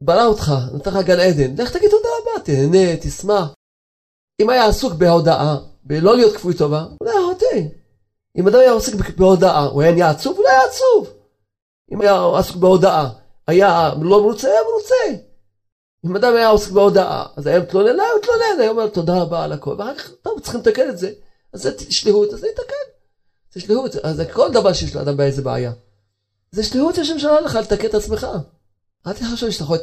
ברא 0.00 0.24
אותך, 0.24 0.52
נתן 0.74 0.90
לך 0.90 1.06
גן 1.06 1.20
עדן, 1.20 1.62
לך 1.62 1.76
תגיד 1.76 1.90
תודה 1.90 2.08
רבה, 2.20 2.44
תהנה, 2.44 2.96
תשמח. 3.00 3.54
אם 4.40 4.50
היה 4.50 4.66
עסוק 4.66 4.92
בהודאה, 4.92 5.56
בלא 5.84 6.16
להיות 6.16 6.36
כפוי 6.36 6.56
טובה, 6.56 6.82
הוא 6.82 6.96
לא 7.02 7.10
היה 7.10 7.20
חוטא. 7.34 7.84
אם 8.36 8.48
אדם 8.48 8.58
היה 8.58 8.72
עוסק 8.72 8.92
בהודאה, 9.16 9.64
הוא 9.64 9.82
היה 9.82 9.92
נהיה 9.92 10.10
עצוב, 10.10 10.38
לא 10.44 10.48
היה 10.48 10.60
עצוב. 10.68 11.13
אם 11.92 12.00
היה 12.00 12.38
עסוק 12.38 12.56
בהודאה, 12.56 13.10
היה 13.46 13.92
לא 14.02 14.20
מרוצה, 14.22 14.48
היה 14.48 14.60
מרוצה. 14.70 15.24
אם 16.06 16.16
אדם 16.16 16.34
היה 16.36 16.48
עוסק 16.48 16.70
בהודאה, 16.70 17.26
אז 17.36 17.46
היה 17.46 17.60
מתלונן, 17.60 18.00
היה 18.00 18.10
מתלונן, 18.18 18.60
היה 18.60 18.70
אומר 18.70 18.88
תודה 18.88 19.22
רבה 19.22 19.44
על 19.44 19.52
הכל, 19.52 19.74
ואחר 19.78 19.94
כך, 19.94 20.10
טוב, 20.22 20.40
צריכים 20.40 20.60
לתקן 20.60 20.88
את 20.88 20.98
זה. 20.98 21.12
אז 21.52 21.62
זה 21.62 21.70
שליחות, 21.90 22.32
אז 22.32 22.40
זה 22.40 22.48
יתקן. 22.48 22.84
זה 23.52 23.60
שליחות, 23.60 23.96
אז 23.96 24.16
זה 24.16 24.24
כל 24.32 24.52
דבר 24.52 24.72
שיש 24.72 24.96
לאדם 24.96 25.16
באיזה 25.16 25.42
בעיה. 25.42 25.72
זה 26.50 26.64
שליחות 26.64 26.94
שהשם 26.94 27.18
שלח 27.18 27.40
לך 27.44 27.54
לתקן 27.54 27.86
את 27.86 27.94
עצמך. 27.94 28.26
אל 29.06 29.12
תחשוב 29.12 29.50
שאתה 29.50 29.64
יכול 29.64 29.78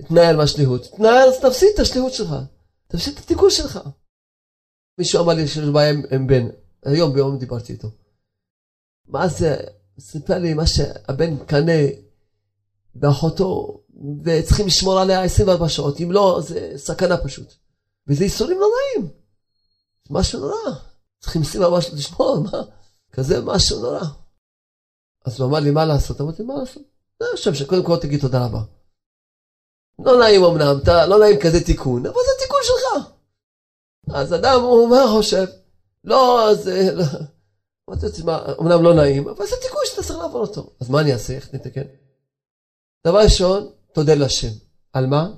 להתנהל 0.00 0.36
מהשליחות. 0.36 0.86
תנהל, 0.96 1.28
אז 1.28 1.40
תפסיד 1.40 1.68
את 1.74 1.80
השליחות 1.80 2.12
שלך. 2.12 2.34
תפסיד 2.88 3.14
את 3.14 3.24
התיקון 3.24 3.50
שלך. 3.50 3.80
מישהו 4.98 5.24
אמר 5.24 5.32
לי 5.32 5.48
שיש 5.48 5.64
בעיה 5.64 5.94
עם 6.10 6.26
בן, 6.26 6.48
היום 6.84 7.12
ביום 7.12 7.38
דיברתי 7.38 7.72
איתו. 7.72 7.88
מה 9.08 9.28
זה, 9.28 9.56
סיפר 10.02 10.38
לי 10.38 10.54
מה 10.54 10.66
שהבן 10.66 11.44
קנה 11.44 11.82
באחותו, 12.94 13.80
וצריכים 14.24 14.66
לשמור 14.66 15.00
עליה 15.00 15.24
24 15.24 15.68
שעות, 15.68 16.00
אם 16.00 16.12
לא, 16.12 16.40
זה 16.42 16.72
סכנה 16.76 17.16
פשוט. 17.16 17.54
וזה 18.08 18.24
ייסורים 18.24 18.58
נוראים. 18.58 19.12
משהו 20.10 20.40
נורא. 20.40 20.76
צריכים 21.20 21.42
24 21.42 21.80
שעות 21.80 21.94
לשמור, 21.94 22.38
מה? 22.40 22.62
כזה 23.12 23.40
משהו 23.40 23.80
נורא. 23.80 24.00
אז 25.24 25.40
הוא 25.40 25.48
אמר 25.48 25.60
לי, 25.60 25.70
מה 25.70 25.84
לעשות? 25.84 26.20
אמרתי, 26.20 26.42
מה 26.42 26.54
לעשות? 26.54 26.82
זה 27.20 27.26
השם 27.34 27.54
שקודם 27.54 27.84
כל 27.84 27.96
תגיד 27.96 28.20
תודה 28.20 28.44
רבה. 28.44 28.60
לא 29.98 30.18
נעים 30.18 30.44
אמנם, 30.44 30.78
אתה 30.82 31.06
לא 31.06 31.18
נעים 31.18 31.40
כזה 31.40 31.64
תיקון, 31.64 32.06
אבל 32.06 32.14
זה 32.14 32.44
תיקון 32.44 32.60
שלך. 32.62 33.08
אז 34.14 34.34
אדם, 34.34 34.60
הוא 34.60 34.88
מה 34.88 35.04
חושב? 35.12 35.44
לא, 36.04 36.50
אז... 36.50 36.68
אה, 36.68 36.92
לא. 36.92 37.04
אמרתי 37.92 38.06
לעצמי, 38.06 38.32
אמנם 38.60 38.82
לא 38.82 38.94
נעים, 38.94 39.28
אבל 39.28 39.46
זה 39.46 39.56
תיקון 39.62 39.80
שאתה 39.84 40.02
צריך 40.02 40.18
לעבור 40.18 40.40
אותו. 40.40 40.70
אז 40.80 40.90
מה 40.90 41.00
אני 41.00 41.12
אעשה? 41.12 41.32
איך 41.34 41.54
נתקן? 41.54 41.82
דבר 43.06 43.18
ראשון, 43.18 43.68
תודה 43.92 44.14
לשם. 44.14 44.48
על 44.92 45.06
מה? 45.06 45.30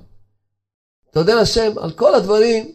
תודה 1.11 1.41
לשם 1.41 1.77
על 1.77 1.91
כל 1.91 2.15
הדברים 2.15 2.71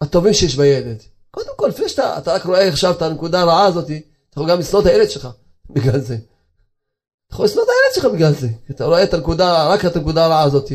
הטובים 0.00 0.34
שיש 0.34 0.56
בילד. 0.56 1.02
קודם 1.30 1.52
כל, 1.56 1.68
לפני 1.68 1.88
שאתה 1.88 2.18
אתה 2.18 2.34
רק 2.34 2.44
רואה 2.44 2.68
עכשיו 2.68 2.92
את 2.92 3.02
הנקודה 3.02 3.40
הרעה 3.40 3.66
הזאת, 3.66 3.84
אתה 3.84 3.94
יכול 4.36 4.50
גם 4.50 4.58
לשנוא 4.58 4.80
את 4.80 4.86
הילד 4.86 5.10
שלך 5.10 5.28
בגלל 5.74 6.00
זה. 6.00 6.14
אתה 6.14 7.34
יכול 7.34 7.44
לשנוא 7.44 7.62
את 7.64 7.68
הילד 7.68 7.94
שלך 7.94 8.04
בגלל 8.04 8.32
זה. 8.32 8.48
אתה 8.70 8.84
רואה 8.84 9.02
את 9.02 9.14
הנקודה, 9.14 9.68
רק 9.68 9.84
את 9.84 9.96
הנקודה 9.96 10.24
הרעה 10.24 10.42
הזאת. 10.42 10.72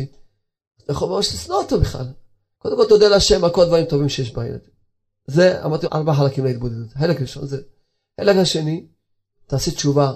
אתה 0.84 0.92
יכול 0.92 1.08
ממש 1.08 1.34
לשנוא 1.34 1.56
אותו 1.56 1.80
בכלל. 1.80 2.06
קודם 2.58 2.76
כל 2.76 2.88
תודה 2.88 3.08
לשם 3.08 3.44
על 3.44 3.50
כל 3.50 3.62
הדברים 3.62 3.84
טובים 3.84 4.08
שיש 4.08 4.34
בילד. 4.34 4.60
זה, 5.26 5.64
אמרתי, 5.64 5.86
ארבעה 5.92 6.16
חלקים 6.16 6.44
להתבודדות. 6.44 6.92
חלק 6.98 7.20
ראשון 7.20 7.46
זה. 7.46 7.62
חלק 8.20 8.36
השני, 8.36 8.86
תעשה 9.46 9.70
תשובה. 9.70 10.12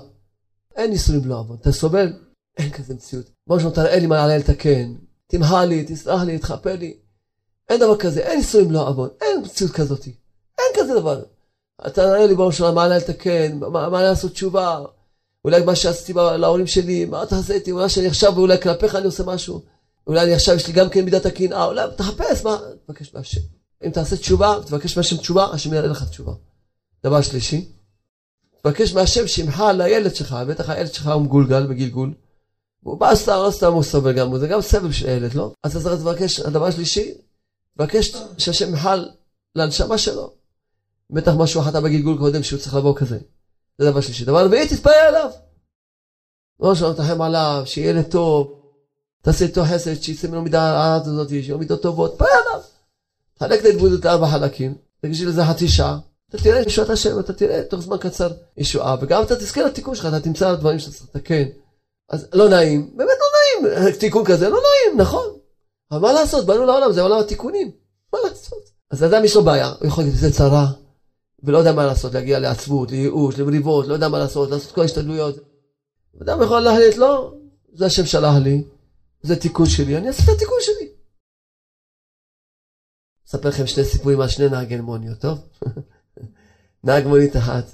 אין 0.77 0.91
ניסויים 0.91 1.25
לא 1.25 1.39
עבוד. 1.39 1.59
אתה 1.61 1.73
סובל, 1.73 2.13
אין 2.57 2.71
כזה 2.71 2.95
מציאות. 2.95 3.31
בוא 3.47 3.57
נשמע, 3.57 3.71
תראה 3.71 3.99
לי 3.99 4.07
מה 4.07 4.25
עליה 4.25 4.39
לתקן. 4.39 4.95
תמהל 5.27 5.69
לי, 5.69 5.85
תסלח 5.85 6.23
לי, 6.23 6.39
תכפר 6.39 6.77
לי. 6.77 6.97
אין 7.69 7.81
דבר 7.81 7.97
כזה, 7.97 8.21
אין 8.21 8.39
ניסויים 8.39 8.71
לא 8.71 8.89
עבוד. 8.89 9.11
אין 9.21 9.43
מציאות 9.45 9.73
כזאת. 9.73 10.07
אין 10.59 10.67
כזה 10.81 10.95
דבר. 10.95 11.23
אתה 11.81 11.91
תראה 11.91 12.27
לי 12.27 12.35
בראש 12.35 12.59
שלנו 12.59 12.75
מה 12.75 12.85
עליה 12.85 12.99
לתקן, 12.99 13.59
מה, 13.59 13.89
מה 13.89 14.03
לעשות 14.03 14.33
תשובה. 14.33 14.85
אולי 15.45 15.65
מה 15.65 15.77
שעשיתי 15.77 16.13
להורים 16.13 16.67
שלי, 16.67 17.05
מה 17.05 17.23
אתה 17.23 17.37
עושה 17.37 17.55
איתי, 17.55 17.73
אולי 17.73 17.89
שאני 17.89 18.07
עכשיו, 18.07 18.33
ואולי 18.35 18.61
כלפיך 18.61 18.95
אני 18.95 19.07
עושה 19.07 19.25
משהו. 19.25 19.63
אולי 20.07 20.23
אני 20.23 20.35
עכשיו, 20.35 20.55
יש 20.55 20.67
לי 20.67 20.73
גם 20.73 20.91
כן 20.91 21.05
מידת 21.05 21.27
הקנאה, 21.27 21.65
אולי 21.65 21.83
תחפש, 21.97 22.45
מה? 22.45 22.59
תבקש 22.87 23.15
מהשם. 23.15 23.41
אם 23.85 23.91
תעשה 23.91 24.17
תשובה, 24.17 24.57
תבקש 24.67 24.97
מהשם 24.97 25.17
תשובה, 25.17 25.45
השם 25.45 25.75
יראה 25.75 25.89
לך 25.89 26.09
תשובה. 26.09 26.33
דבר 27.05 27.23
שלישי, 27.23 27.73
תבקש 28.63 28.93
מהשם 28.93 29.27
שימחה 29.27 29.73
לילד 29.73 30.15
שלך, 30.15 30.37
בטח 30.49 30.71
הילד 30.71 30.95
שלך 30.95 31.07
הוא 31.07 31.23
מגולגל 31.23 31.67
בגלגול. 31.67 32.15
הוא 32.83 32.99
בא 32.99 33.15
סתם, 33.15 33.33
לא 33.47 33.51
סתם 33.51 33.73
הוא 33.73 33.83
סובל 33.83 34.13
גם, 34.13 34.39
זה 34.39 34.49
גם 34.49 34.61
סבל 34.61 34.93
של 34.93 35.09
הילד, 35.09 35.35
לא? 35.35 35.53
אז 35.63 35.87
אתה 35.87 35.97
תבקש, 35.97 36.41
הדבר 36.41 36.67
השלישי, 36.67 37.15
תבקש 37.77 38.17
שהשם 38.39 38.69
ימחל 38.69 39.09
לנשמה 39.57 39.99
שלו. 39.99 40.33
בטח 41.11 41.33
משהו 41.39 41.63
חטא 41.63 41.81
בגלגול 41.81 42.19
קודם 42.19 42.43
שהוא 42.43 42.61
צריך 42.61 42.75
לבוא 42.75 42.97
כזה. 42.97 43.19
זה 43.79 43.91
דבר 43.91 44.01
שלישי. 44.01 44.25
דבר 44.25 44.45
רביעי, 44.45 44.69
תתפלל 44.69 44.93
עליו. 45.09 45.31
לא 46.61 46.75
שלא 46.75 46.93
תחם 46.97 47.23
עליו, 47.23 47.63
שיהיה 47.67 47.91
ילד 47.91 48.11
טוב, 48.11 48.63
תעשה 49.23 49.45
איתו 49.45 49.65
חסד, 49.65 50.03
שיצא 50.03 50.29
ממנו 50.29 50.43
מידה 50.43 50.63
הארץ 50.63 51.07
הזאת, 51.07 51.29
שיהיו 51.29 51.59
מידות 51.59 51.83
טובות, 51.83 52.13
תתפלל 52.13 52.29
עליו. 52.47 52.65
תחלק 53.35 53.61
את 53.61 53.65
ההתבודדות 53.65 54.05
לארבע 54.05 54.31
חלקים, 54.31 54.75
תקשיב 55.01 55.29
לזה 55.29 55.45
חצי 55.45 55.69
שעה, 55.69 55.99
אתה 56.35 56.43
תראה 56.43 56.61
ישועת 56.61 56.91
השם, 56.91 57.21
אתה 57.21 57.33
תראה 57.33 57.63
תוך 57.63 57.81
זמן 57.81 57.97
קצר 57.97 58.31
ישועה, 58.57 58.97
וגם 59.01 59.23
אתה 59.23 59.37
תזכה 59.37 59.63
לתיקון 59.63 59.95
שלך, 59.95 60.07
אתה 60.07 60.21
תמצא 60.21 60.55
דברים 60.55 60.79
שאתה 60.79 60.93
צריך 60.93 61.09
לתקן. 61.15 61.45
אז 62.09 62.27
לא 62.33 62.49
נעים, 62.49 62.97
באמת 62.97 63.11
לא 63.21 63.67
נעים, 63.71 63.93
תיקון 64.01 64.25
כזה 64.25 64.49
לא 64.49 64.59
נעים, 64.59 65.01
נכון. 65.01 65.27
אבל 65.91 66.01
מה 66.01 66.13
לעשות, 66.13 66.47
באנו 66.47 66.67
לעולם, 66.67 66.93
זה 66.93 67.03
עולם 67.03 67.19
התיקונים, 67.19 67.71
מה 68.13 68.19
לעשות? 68.25 68.71
אז 68.91 69.03
לאדם 69.03 69.25
יש 69.25 69.37
לו 69.37 69.45
בעיה, 69.45 69.73
הוא 69.81 69.87
יכול 69.89 70.05
להגיד, 70.05 70.19
זה 70.19 70.33
צרה, 70.33 70.67
ולא 71.43 71.59
יודע 71.59 71.73
מה 71.73 71.87
לעשות, 71.87 72.15
להגיע 72.15 72.39
לעצבות, 72.39 72.91
לייאוש, 72.91 73.39
למריבות, 73.39 73.87
לא 73.87 73.95
יודע 73.95 74.09
מה 74.09 74.19
לעשות, 74.19 74.51
לעשות 74.51 74.73
כל 74.73 74.81
ההשתדלויות. 74.81 75.37
אדם 76.23 76.43
יכול 76.43 76.61
להחליט, 76.61 76.97
לא, 76.97 77.35
זה 77.73 77.87
השם 77.87 78.07
שלח 78.07 78.35
לי, 78.43 78.65
זה 79.23 79.37
תיקון 79.37 79.67
שלי, 79.67 79.97
אני 79.97 80.09
אעשה 80.09 80.23
את 80.23 80.29
התיקון 80.29 80.59
שלי. 80.61 80.89
אספר 83.29 83.49
לכם 83.49 83.67
שני 83.67 83.85
סיפורים 83.85 84.21
על 84.21 84.29
שני 84.29 84.49
נהגי 84.49 84.77
מוניות, 84.77 85.19
טוב? 85.19 85.39
נהג 86.85 87.07
מונית 87.07 87.37
אחת. 87.37 87.65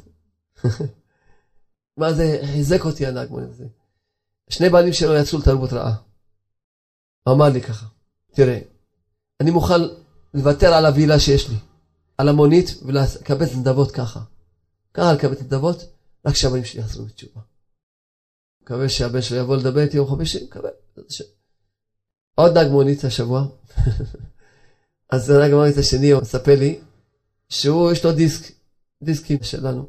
מה 1.96 2.12
זה, 2.12 2.40
חיזק 2.52 2.84
אותי 2.84 3.06
הנהג 3.06 3.30
מונית 3.30 3.50
הזה. 3.50 3.66
שני 4.48 4.68
בעלים 4.68 4.92
שלו 4.92 5.14
יצאו 5.14 5.38
לתרבות 5.38 5.72
רעה. 5.72 5.96
הוא 7.22 7.34
אמר 7.34 7.48
לי 7.48 7.62
ככה, 7.62 7.86
תראה, 8.32 8.58
אני 9.40 9.50
מוכן 9.50 9.80
לוותר 10.34 10.74
על 10.74 10.86
הווילה 10.86 11.20
שיש 11.20 11.48
לי, 11.48 11.56
על 12.18 12.28
המונית 12.28 12.70
ולקבץ 12.82 13.54
נדבות 13.54 13.90
ככה. 13.90 14.20
ככה 14.94 15.12
לקבץ 15.12 15.40
נדבות, 15.40 15.84
רק 16.26 16.36
שהבנים 16.36 16.64
שלי 16.64 16.80
יחזרו 16.80 17.04
בתשובה. 17.04 17.40
מקווה 18.62 18.88
שהבן 18.88 19.22
שלו 19.22 19.38
יבוא 19.38 19.56
לדבר 19.56 19.80
איתי 19.80 19.96
יום 19.96 20.08
חמישי, 20.08 20.44
מקווה. 20.44 20.70
עוד 22.34 22.58
נהג 22.58 22.68
מונית 22.70 23.04
השבוע. 23.04 23.46
אז 25.10 25.30
נהג 25.30 25.52
מונית 25.52 25.76
השני, 25.78 26.10
הוא 26.10 26.22
מספר 26.22 26.54
לי, 26.58 26.80
שהוא, 27.48 27.92
יש 27.92 28.04
לו 28.04 28.12
דיסק, 28.12 28.52
דיסקים 29.02 29.38
שלנו. 29.42 29.88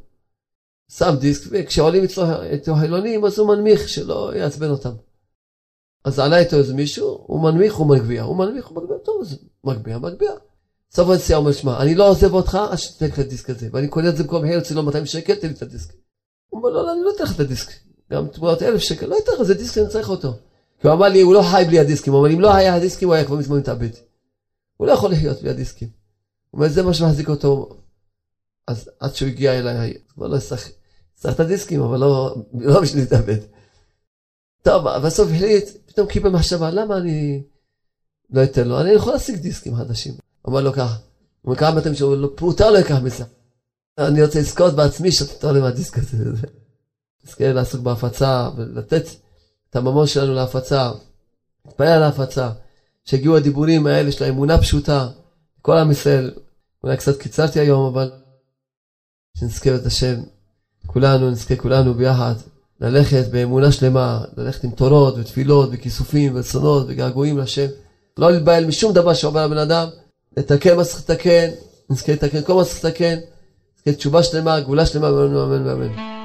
שם 0.92 1.16
דיסק, 1.20 1.50
וכשעולים 1.52 2.04
אצלו 2.56 2.76
חילונים, 2.76 3.26
אז 3.26 3.40
הוא 3.40 3.48
מנמיך 3.48 3.90
שלא 3.90 4.32
יעצבן 4.36 4.70
אותם. 4.70 4.94
אז 6.04 6.20
עלה 6.20 6.38
איתו 6.38 6.58
איזה 6.58 6.74
מישהו, 6.74 7.24
הוא 7.28 7.44
מנמיך, 7.44 7.76
הוא 7.76 7.88
מגביה, 7.88 8.24
הוא 8.24 8.38
מנמיך, 8.38 8.68
הוא 8.68 8.82
מגביה, 8.82 8.98
טוב, 8.98 9.22
אז 9.22 9.40
מגביה, 9.64 10.00
מגביה. 10.00 10.32
סוף 10.92 11.10
הנסיעה 11.10 11.40
אומר, 11.40 11.52
שמע, 11.52 11.82
אני 11.82 11.96
לא 11.96 12.10
עוזב 12.10 12.34
אותך 12.34 12.56
עד 12.72 12.78
שתתן 12.78 13.06
את 13.06 13.20
הדיסק 13.20 13.50
הזה, 13.50 13.68
ואני 13.72 13.88
קונה 13.88 14.10
את 14.10 14.18
זה 14.18 14.24
במקום 14.24 14.46
הרצי 14.46 14.74
לו 14.74 14.84
200 14.84 15.06
שקל, 15.06 15.36
תן 15.36 15.48
לי 15.48 15.54
את 15.54 15.62
הדיסק. 15.62 15.94
הוא 16.50 16.60
אומר, 16.60 16.70
לא, 16.70 16.84
לא, 16.86 16.94
אני 16.94 17.02
לא 17.04 17.12
אתן 17.16 17.24
לך 17.24 17.36
את 17.36 17.40
הדיסק. 17.40 17.72
גם 18.12 18.28
תמורת 18.28 18.62
אלף 18.62 18.80
שקל, 18.80 19.06
לא 19.06 19.18
אתן 19.24 19.32
לך, 19.36 19.44
זה 19.44 19.54
דיסק, 19.54 19.78
אני 19.78 19.90
צריך 19.90 20.10
אותו. 20.10 20.34
כי 20.82 20.88
הוא 20.88 20.96
אמר 20.96 21.08
לי, 21.08 21.22
הוא 21.22 21.34
לא 21.34 21.42
חי 21.52 21.64
בלי 21.68 21.80
הדיסקים, 21.80 22.14
אמר, 22.14 22.34
אם 22.34 22.40
לא 22.40 22.54
היה 22.54 22.76
הדיסקים, 22.76 23.08
הוא 23.08 23.16
היה 23.16 23.26
כבר 23.26 23.36
מזמן 23.36 23.58
מתאבד. 23.58 23.90
הוא 24.78 24.88
לא 24.88 24.92
יכול 24.92 25.12
לחיות 25.12 25.42
בלי 25.42 25.50
הדיסקים. 25.50 25.88
הוא 26.52 26.60
אומר, 26.60 26.72
זה 26.72 26.84
מה 26.84 26.94
שמחזיק 26.94 27.30
אותו. 27.30 27.70
אז 28.70 28.90
עד 29.00 29.16
שהוא 29.16 29.30
הגיע 29.30 29.60
אליי, 29.60 29.94
כבר 30.10 30.28
לא 30.28 30.38
צריך 30.40 30.72
את 31.30 31.40
הדיסקים, 31.40 31.82
אבל 31.82 32.00
לא, 32.00 32.36
לא 32.54 32.82
בשביל 32.82 33.04
להתאבד. 33.04 33.38
טוב, 34.62 34.98
בסוף 35.06 35.30
החליט, 35.36 35.70
פתאום 35.86 36.08
קיבל 36.08 36.30
מחשבה, 36.30 36.72
למה 36.72 36.98
אני 36.98 37.44
לא 38.30 38.44
אתן 38.44 38.68
לו? 38.68 38.82
אני 38.82 38.90
יכול 38.90 39.14
להשיג 39.14 39.36
דיסקים 39.36 39.76
חדשים. 39.76 40.14
אמר 40.50 40.62
לו 40.62 40.74
ככה, 40.74 40.96
הוא 41.42 41.50
אומר, 41.50 41.56
כמה 41.56 41.80
אתם 41.80 41.96
שאומרים 41.96 42.22
לו, 42.22 42.28
לא, 42.28 42.34
פרוטה 42.36 42.72
לא 42.72 42.78
ייקח 42.78 42.96
מזה. 43.04 43.24
אני 43.98 44.24
רוצה 44.24 44.40
לזכות 44.40 44.74
בעצמי 44.74 45.12
שאתה 45.12 45.34
תתראה 45.34 45.62
מהדיסק 45.62 45.98
הזה. 45.98 46.18
נזכה 47.26 47.54
לעסוק 47.54 47.82
בהפצה 47.82 48.50
ולתת 48.58 49.06
את 49.70 49.76
הממון 49.76 50.08
שלנו 50.08 50.34
להפצה, 50.34 50.92
להתפלל 51.66 51.88
על 51.88 52.04
ההפצה, 52.04 52.50
שהגיעו 53.06 53.38
הדיבורים 53.38 53.88
האלה 53.88 54.12
של 54.12 54.24
האמונה 54.24 54.58
פשוטה, 54.58 55.10
כל 55.62 55.78
עם 55.78 55.92
ישראל, 55.92 56.32
אולי 56.84 56.98
קצת 56.98 57.18
קיצרתי 57.18 57.60
היום, 57.60 57.86
אבל 57.86 58.12
שנזכה 59.38 59.76
את 59.76 59.86
השם, 59.86 60.16
כולנו, 60.88 61.30
נזכה 61.30 61.56
כולנו 61.56 61.94
ביחד, 61.94 62.34
ללכת 62.82 63.26
באמונה 63.32 63.72
שלמה, 63.72 64.22
ללכת 64.38 64.64
עם 64.64 64.72
תורות 64.72 65.16
ותפילות 65.18 65.70
וכיסופים 65.72 66.36
ורצונות 66.36 66.86
וגעגועים 66.90 67.38
לשם, 67.38 67.68
לא 68.18 68.32
להתבהל 68.32 68.66
משום 68.66 68.94
דבר 68.94 69.14
שעובר 69.14 69.46
לבן 69.46 69.58
אדם, 69.58 69.88
לתקן 70.38 70.76
מה 70.76 70.84
שצריך 70.84 71.10
לתקן, 71.10 71.50
נזכה 71.90 72.12
לתקן 72.12 72.42
כל 72.42 72.54
מה 72.54 72.66
שצריך 72.66 72.86
לתקן, 72.86 73.16
נזכה 73.78 73.98
תשובה 73.98 74.24
שלמה, 74.24 74.60
גאולה 74.60 74.86
שלמה, 74.86 75.10
אמן 75.10 75.36
ואמן 75.36 75.68
ואמן. 75.68 76.19